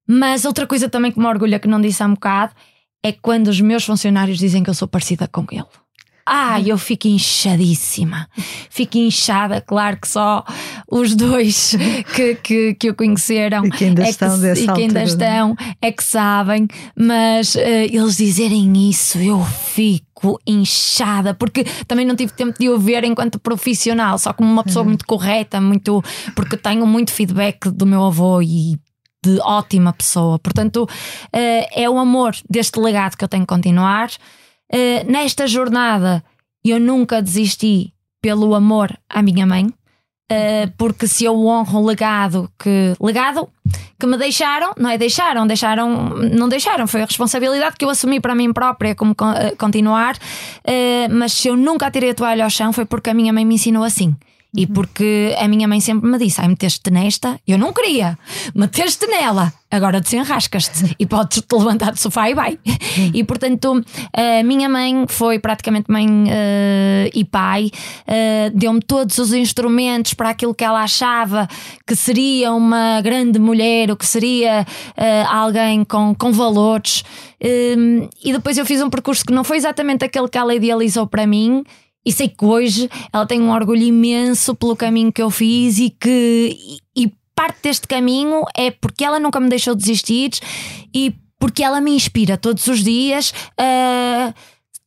mas 0.07 0.45
outra 0.45 0.67
coisa 0.67 0.89
também 0.89 1.11
que 1.11 1.19
me 1.19 1.27
orgulha 1.27 1.59
que 1.59 1.67
não 1.67 1.81
disse 1.81 2.03
há 2.03 2.07
um 2.07 2.15
bocado 2.15 2.55
é 3.03 3.13
quando 3.13 3.49
os 3.49 3.61
meus 3.61 3.85
funcionários 3.85 4.39
dizem 4.39 4.63
que 4.63 4.71
eu 4.71 4.75
sou 4.75 4.87
parecida 4.87 5.27
com 5.27 5.45
ele. 5.51 5.84
Ah, 6.27 6.59
eu 6.61 6.79
fico 6.79 7.07
inchadíssima. 7.07 8.27
Fico 8.71 8.97
inchada, 8.97 9.61
claro 9.61 9.99
que 9.99 10.09
só 10.09 10.43
os 10.91 11.15
dois 11.15 11.77
que, 12.17 12.35
que, 12.37 12.75
que 12.75 12.91
o 12.91 12.95
conheceram 12.95 13.67
e 13.67 13.71
que 13.71 13.85
ainda, 13.85 14.05
é 14.05 14.09
estão, 14.09 14.41
que, 14.41 14.47
e 14.53 14.67
que 14.67 14.83
ainda 14.83 15.01
é? 15.01 15.05
estão 15.05 15.57
é 15.83 15.93
que 15.93 16.03
sabem, 16.03 16.67
mas 16.97 17.55
uh, 17.55 17.61
eles 17.61 18.17
dizerem 18.17 18.89
isso, 18.89 19.19
eu 19.19 19.45
fico 19.45 20.41
inchada, 20.47 21.35
porque 21.35 21.65
também 21.87 22.07
não 22.07 22.17
tive 22.17 22.33
tempo 22.33 22.59
de 22.59 22.71
o 22.71 22.79
ver 22.79 23.05
enquanto 23.05 23.39
profissional, 23.39 24.19
só 24.19 24.33
como 24.33 24.51
uma 24.51 24.65
pessoa 24.65 24.83
uhum. 24.83 24.91
muito 24.91 25.05
correta, 25.05 25.61
muito 25.61 26.03
porque 26.35 26.57
tenho 26.57 26.87
muito 26.87 27.13
feedback 27.13 27.71
do 27.71 27.85
meu 27.85 28.03
avô 28.03 28.41
e 28.41 28.79
de 29.23 29.39
ótima 29.41 29.93
pessoa. 29.93 30.39
Portanto, 30.39 30.85
uh, 30.85 31.67
é 31.73 31.89
o 31.89 31.99
amor 31.99 32.35
deste 32.49 32.81
legado 32.81 33.17
que 33.17 33.25
eu 33.25 33.29
tenho 33.29 33.43
que 33.43 33.55
continuar. 33.55 34.11
Uh, 34.75 35.09
nesta 35.09 35.47
jornada, 35.47 36.25
eu 36.65 36.81
nunca 36.81 37.23
desisti 37.23 37.93
pelo 38.21 38.57
amor 38.57 38.93
à 39.09 39.23
minha 39.23 39.47
mãe, 39.47 39.67
uh, 39.67 40.73
porque 40.77 41.07
se 41.07 41.25
eu 41.25 41.47
honro 41.47 41.79
o 41.79 41.87
legado 41.87 42.51
que 42.59 42.93
legado 43.01 43.49
que 44.01 44.05
me 44.05 44.17
deixaram, 44.17 44.73
não 44.77 44.91
é 44.91 44.99
deixaram, 44.99 45.47
deixaram, 45.47 46.09
não 46.17 46.49
deixaram, 46.49 46.89
foi 46.89 47.03
a 47.03 47.07
responsabilidade 47.07 47.77
que 47.77 47.85
eu 47.85 47.91
assumi 47.91 48.21
para 48.21 48.35
mim 48.35 48.53
própria 48.53 48.97
como 48.97 49.13
uh, 49.13 49.57
continuar, 49.57 50.19
mas 51.09 51.33
se 51.35 51.47
eu 51.47 51.57
nunca 51.57 51.89
tirei 51.89 52.11
a 52.11 52.15
toalha 52.15 52.43
ao 52.43 52.51
chão 52.51 52.73
foi 52.73 52.85
porque 52.85 53.11
a 53.11 53.15
minha 53.15 53.33
mãe 53.33 53.45
me 53.45 53.55
ensinou 53.55 53.85
assim. 53.85 54.17
E 54.57 54.69
porque 54.69 55.35
a 55.39 55.49
minha 55.49 55.67
mãe 55.67 55.81
sempre 55.81 56.09
me 56.09 56.17
disse: 56.17 56.41
ai, 56.41 56.47
meteste 56.47 56.89
nesta, 56.91 57.41
eu 57.47 57.59
não 57.59 57.73
queria, 57.73 58.17
meteste 58.55 59.05
nela, 59.09 59.53
agora 59.69 60.01
desenrascas-te 60.01 60.95
e 60.97 61.05
podes-te 61.07 61.53
levantar 61.53 61.91
do 61.91 61.99
sofá 61.99 62.31
e 62.31 62.35
vai. 62.35 62.59
E 63.13 63.25
portanto, 63.25 63.85
a 64.13 64.43
minha 64.45 64.69
mãe 64.69 65.07
foi 65.09 65.41
praticamente 65.41 65.91
mãe 65.91 66.07
uh, 66.07 67.11
e 67.13 67.25
pai, 67.25 67.71
uh, 68.07 68.57
deu-me 68.57 68.81
todos 68.81 69.19
os 69.19 69.33
instrumentos 69.33 70.15
para 70.15 70.31
aquilo 70.31 70.55
que 70.55 70.63
ela 70.63 70.83
achava 70.83 71.49
que 71.85 71.97
seria 71.97 72.53
uma 72.53 73.01
grande 73.01 73.41
mulher, 73.41 73.91
ou 73.91 73.97
que 73.97 74.07
seria 74.07 74.65
uh, 74.65 75.35
alguém 75.35 75.85
com, 75.85 76.15
com 76.15 76.31
valores. 76.31 77.03
e 77.41 78.33
depois 78.33 78.57
eu 78.57 78.65
fiz 78.65 78.81
um 78.81 78.89
percurso 78.89 79.25
que 79.25 79.33
não 79.33 79.43
foi 79.43 79.57
exatamente 79.57 80.05
aquele 80.05 80.29
que 80.29 80.39
ela 80.39 80.55
idealizou 80.55 81.07
para 81.09 81.27
mim 81.27 81.65
e 82.05 82.13
sei 82.13 82.29
que 82.29 82.45
hoje 82.45 82.91
ela 83.13 83.27
tem 83.27 83.41
um 83.41 83.51
orgulho 83.51 83.83
imenso 83.83 84.55
pelo 84.55 84.77
caminho 84.77 85.13
que 85.13 85.23
eu 85.23 85.31
fiz 85.31 85.79
e 85.79 85.91
que 85.91 86.79
e 86.97 87.13
parte 87.35 87.59
deste 87.63 87.89
caminho 87.89 88.45
é 88.57 88.71
porque 88.71 89.05
ela 89.05 89.19
nunca 89.19 89.41
me 89.41 89.49
deixou 89.49 89.75
desistir 89.75 90.31
e 90.95 91.15
porque 91.39 91.63
ela 91.63 91.81
me 91.81 91.93
inspira 91.93 92.37
todos 92.37 92.67
os 92.67 92.83
dias. 92.83 93.31
Uh, 93.61 94.33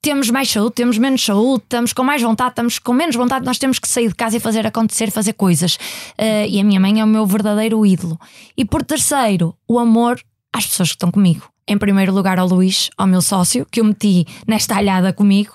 temos 0.02 0.30
mais 0.30 0.50
saúde, 0.50 0.76
temos 0.76 0.98
menos 0.98 1.24
saúde, 1.24 1.64
estamos 1.64 1.92
com 1.92 2.04
mais 2.04 2.22
vontade, 2.22 2.52
estamos 2.52 2.80
com 2.80 2.94
menos 2.94 3.16
vontade, 3.16 3.46
nós 3.46 3.58
temos 3.58 3.78
que 3.78 3.88
sair 3.88 4.08
de 4.08 4.16
casa 4.16 4.38
e 4.38 4.40
fazer 4.40 4.66
acontecer, 4.66 5.12
fazer 5.12 5.34
coisas. 5.34 5.76
Uh, 5.76 6.48
e 6.48 6.60
a 6.60 6.64
minha 6.64 6.80
mãe 6.80 7.00
é 7.00 7.04
o 7.04 7.08
meu 7.08 7.26
verdadeiro 7.26 7.86
ídolo. 7.86 8.18
E 8.56 8.64
por 8.64 8.84
terceiro, 8.84 9.56
o 9.68 9.78
amor 9.78 10.22
às 10.54 10.66
pessoas 10.66 10.90
que 10.90 10.96
estão 10.96 11.12
comigo. 11.12 11.50
Em 11.70 11.78
primeiro 11.78 12.14
lugar, 12.14 12.40
ao 12.40 12.48
Luís, 12.48 12.90
ao 12.98 13.06
meu 13.06 13.22
sócio, 13.22 13.68
que 13.70 13.82
eu 13.82 13.86
meti 13.86 14.26
nesta 14.48 14.78
alhada 14.78 15.12
comigo. 15.12 15.54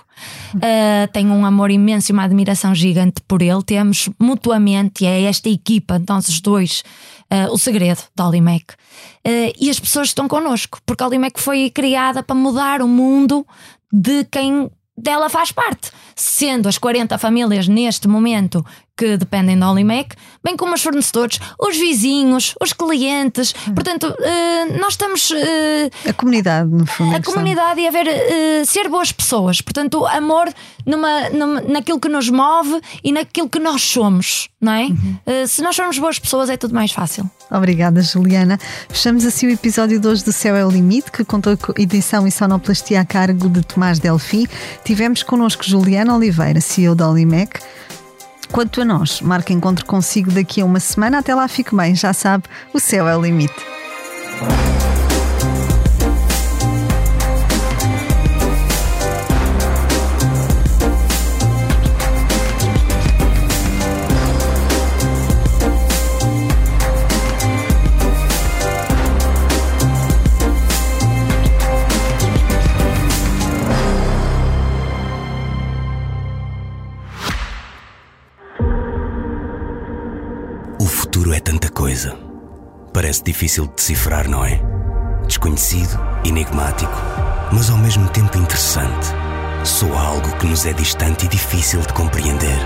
Uh, 0.55 1.11
tenho 1.11 1.33
um 1.33 1.47
amor 1.47 1.71
imenso 1.71 2.11
e 2.11 2.13
uma 2.13 2.25
admiração 2.25 2.75
gigante 2.75 3.23
por 3.27 3.41
ele. 3.41 3.63
Temos 3.63 4.11
mutuamente, 4.21 5.07
é 5.07 5.23
esta 5.23 5.49
equipa, 5.49 6.03
nós 6.07 6.29
os 6.29 6.41
dois, 6.43 6.83
uh, 7.33 7.51
o 7.51 7.59
segredo 7.59 8.03
da 8.15 8.29
Olimec. 8.29 8.75
Uh, 9.27 9.57
e 9.59 9.71
as 9.71 9.81
pessoas 9.81 10.09
estão 10.09 10.29
connosco, 10.29 10.79
porque 10.85 11.03
a 11.03 11.07
Olimec 11.07 11.41
foi 11.41 11.71
criada 11.71 12.23
para 12.23 12.37
mudar 12.37 12.83
o 12.83 12.89
mundo 12.89 13.47
de 13.91 14.25
quem 14.25 14.71
dela 14.97 15.31
faz 15.31 15.51
parte, 15.51 15.91
sendo 16.15 16.69
as 16.69 16.77
40 16.77 17.17
famílias 17.17 17.67
neste 17.67 18.07
momento 18.07 18.65
que 18.97 19.17
dependem 19.17 19.59
da 19.59 19.71
Olimec, 19.71 20.15
bem 20.45 20.57
como 20.57 20.75
os 20.75 20.83
fornecedores, 20.83 21.41
os 21.59 21.77
vizinhos, 21.77 22.55
os 22.61 22.73
clientes. 22.73 23.53
Portanto, 23.75 24.05
uh, 24.09 24.79
nós 24.79 24.95
estamos. 24.95 25.31
Uh, 25.31 26.09
a 26.09 26.13
comunidade, 26.13 26.69
no 26.71 26.87
fundo. 26.87 27.17
A 27.17 27.23
comunidade 27.23 27.81
e 27.81 27.89
haver. 27.89 28.07
Uh, 28.07 28.67
ser 28.67 28.89
boas 28.89 29.11
pessoas. 29.11 29.61
Portanto, 29.61 30.07
amor 30.07 30.53
numa, 30.85 31.31
numa, 31.31 31.61
naquilo 31.63 31.99
que 31.99 32.09
nos 32.09 32.29
move 32.29 32.81
e 33.03 33.13
naquilo 33.13 33.49
que 33.49 33.59
nós 33.59 33.83
somos, 33.83 34.49
não 34.61 34.73
é? 34.73 34.87
Uhum. 34.87 35.47
se 35.47 35.63
nós 35.63 35.77
formos 35.77 35.99
boas 35.99 36.19
pessoas, 36.19 36.51
é 36.51 36.57
tudo 36.57 36.75
mais 36.75 36.93
fácil. 36.93 37.29
Obrigada, 37.51 38.03
Juliana. 38.03 38.59
Fechamos 38.89 39.25
assim 39.25 39.47
o 39.47 39.51
episódio 39.51 39.99
de 39.99 40.07
hoje 40.07 40.25
do 40.25 40.33
Céu 40.33 40.55
é 40.55 40.65
o 40.65 40.71
Limite, 40.71 41.11
que 41.11 41.25
contou 41.25 41.57
com 41.57 41.73
edição 41.77 42.27
e 42.27 42.31
sonoplastia 42.31 43.01
a 43.01 43.05
cargo 43.05 43.49
de 43.49 43.63
Tomás 43.63 43.99
Delfim. 43.99 44.47
Tivemos 44.85 45.23
connosco 45.23 45.65
Juliana 45.65 46.15
Oliveira, 46.17 46.61
CEO 46.61 46.95
da 46.95 47.09
Olimec 47.09 47.61
Quanto 48.53 48.83
a 48.83 48.85
nós, 48.85 49.23
marca 49.23 49.51
encontro 49.51 49.87
consigo 49.87 50.31
daqui 50.31 50.61
a 50.61 50.65
uma 50.67 50.79
semana. 50.79 51.21
Até 51.21 51.35
lá, 51.35 51.49
fique 51.49 51.75
bem, 51.75 51.95
já 51.95 52.13
sabe, 52.13 52.45
o 52.75 52.79
céu 52.79 53.09
é 53.09 53.17
o 53.17 53.23
limite. 53.23 53.82
Difícil 83.53 83.67
de 83.67 83.75
decifrar, 83.75 84.31
não 84.31 84.45
é? 84.45 84.61
Desconhecido, 85.27 86.01
enigmático, 86.25 86.93
mas 87.53 87.69
ao 87.69 87.77
mesmo 87.77 88.09
tempo 88.09 88.39
interessante. 88.39 89.09
Soa 89.63 90.01
algo 90.01 90.37
que 90.39 90.47
nos 90.47 90.65
é 90.65 90.73
distante 90.73 91.27
e 91.27 91.29
difícil 91.29 91.81
de 91.81 91.93
compreender. 91.93 92.59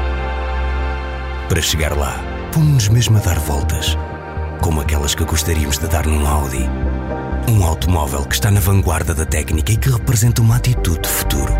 Para 1.49 1.61
chegar 1.61 1.97
lá, 1.97 2.21
pomos-nos 2.53 2.89
mesmo 2.89 3.19
a 3.19 3.21
dar 3.21 3.39
voltas, 3.41 3.99
como 4.63 4.81
aquelas 4.81 5.15
que 5.15 5.25
gostaríamos 5.25 5.79
de 5.79 5.89
dar 5.89 6.07
num 6.07 6.25
Audi. 6.25 6.65
Um 7.49 7.65
automóvel 7.65 8.25
que 8.25 8.35
está 8.35 8.51
na 8.51 8.61
vanguarda 8.61 9.13
da 9.13 9.27
técnica 9.27 9.73
e 9.73 9.77
que 9.77 9.91
representa 9.91 10.41
uma 10.41 10.57
atitude 10.57 11.01
de 11.01 11.09
futuro. 11.09 11.53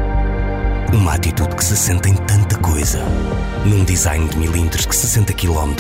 Uma 0.93 1.15
atitude 1.15 1.57
que 1.57 1.65
se 1.65 1.77
sente 1.77 2.09
em 2.09 2.15
tanta 2.15 2.57
coisa. 2.59 3.03
Num 3.65 3.83
design 3.83 4.29
de 4.29 4.37
milímetros 4.39 4.87
que 4.87 4.95
60 4.95 5.33
km, 5.33 5.75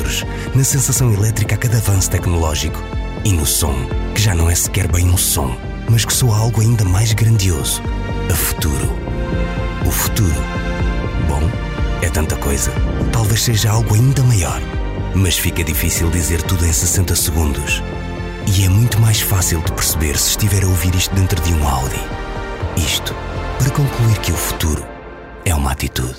na 0.52 0.64
sensação 0.64 1.12
elétrica 1.12 1.54
a 1.54 1.58
cada 1.58 1.78
avanço 1.78 2.10
tecnológico 2.10 2.95
e 3.26 3.32
no 3.32 3.44
som, 3.44 3.74
que 4.14 4.22
já 4.22 4.36
não 4.36 4.48
é 4.48 4.54
sequer 4.54 4.86
bem 4.86 5.10
um 5.10 5.16
som, 5.16 5.58
mas 5.90 6.04
que 6.04 6.12
soa 6.12 6.38
algo 6.38 6.60
ainda 6.60 6.84
mais 6.84 7.12
grandioso. 7.12 7.82
A 8.30 8.34
futuro. 8.36 8.88
O 9.84 9.90
futuro. 9.90 10.40
Bom, 11.26 11.42
é 12.02 12.08
tanta 12.08 12.36
coisa. 12.36 12.70
Talvez 13.12 13.42
seja 13.42 13.72
algo 13.72 13.96
ainda 13.96 14.22
maior. 14.22 14.60
Mas 15.12 15.36
fica 15.36 15.64
difícil 15.64 16.08
dizer 16.08 16.40
tudo 16.42 16.64
em 16.64 16.72
60 16.72 17.16
segundos. 17.16 17.82
E 18.46 18.64
é 18.64 18.68
muito 18.68 19.00
mais 19.00 19.20
fácil 19.20 19.60
de 19.60 19.72
perceber 19.72 20.16
se 20.16 20.30
estiver 20.30 20.62
a 20.62 20.68
ouvir 20.68 20.94
isto 20.94 21.12
dentro 21.12 21.42
de 21.42 21.52
um 21.52 21.66
Audi. 21.66 22.00
Isto 22.76 23.12
para 23.58 23.70
concluir 23.70 24.18
que 24.20 24.30
o 24.30 24.36
futuro 24.36 24.86
é 25.44 25.52
uma 25.52 25.72
atitude. 25.72 26.14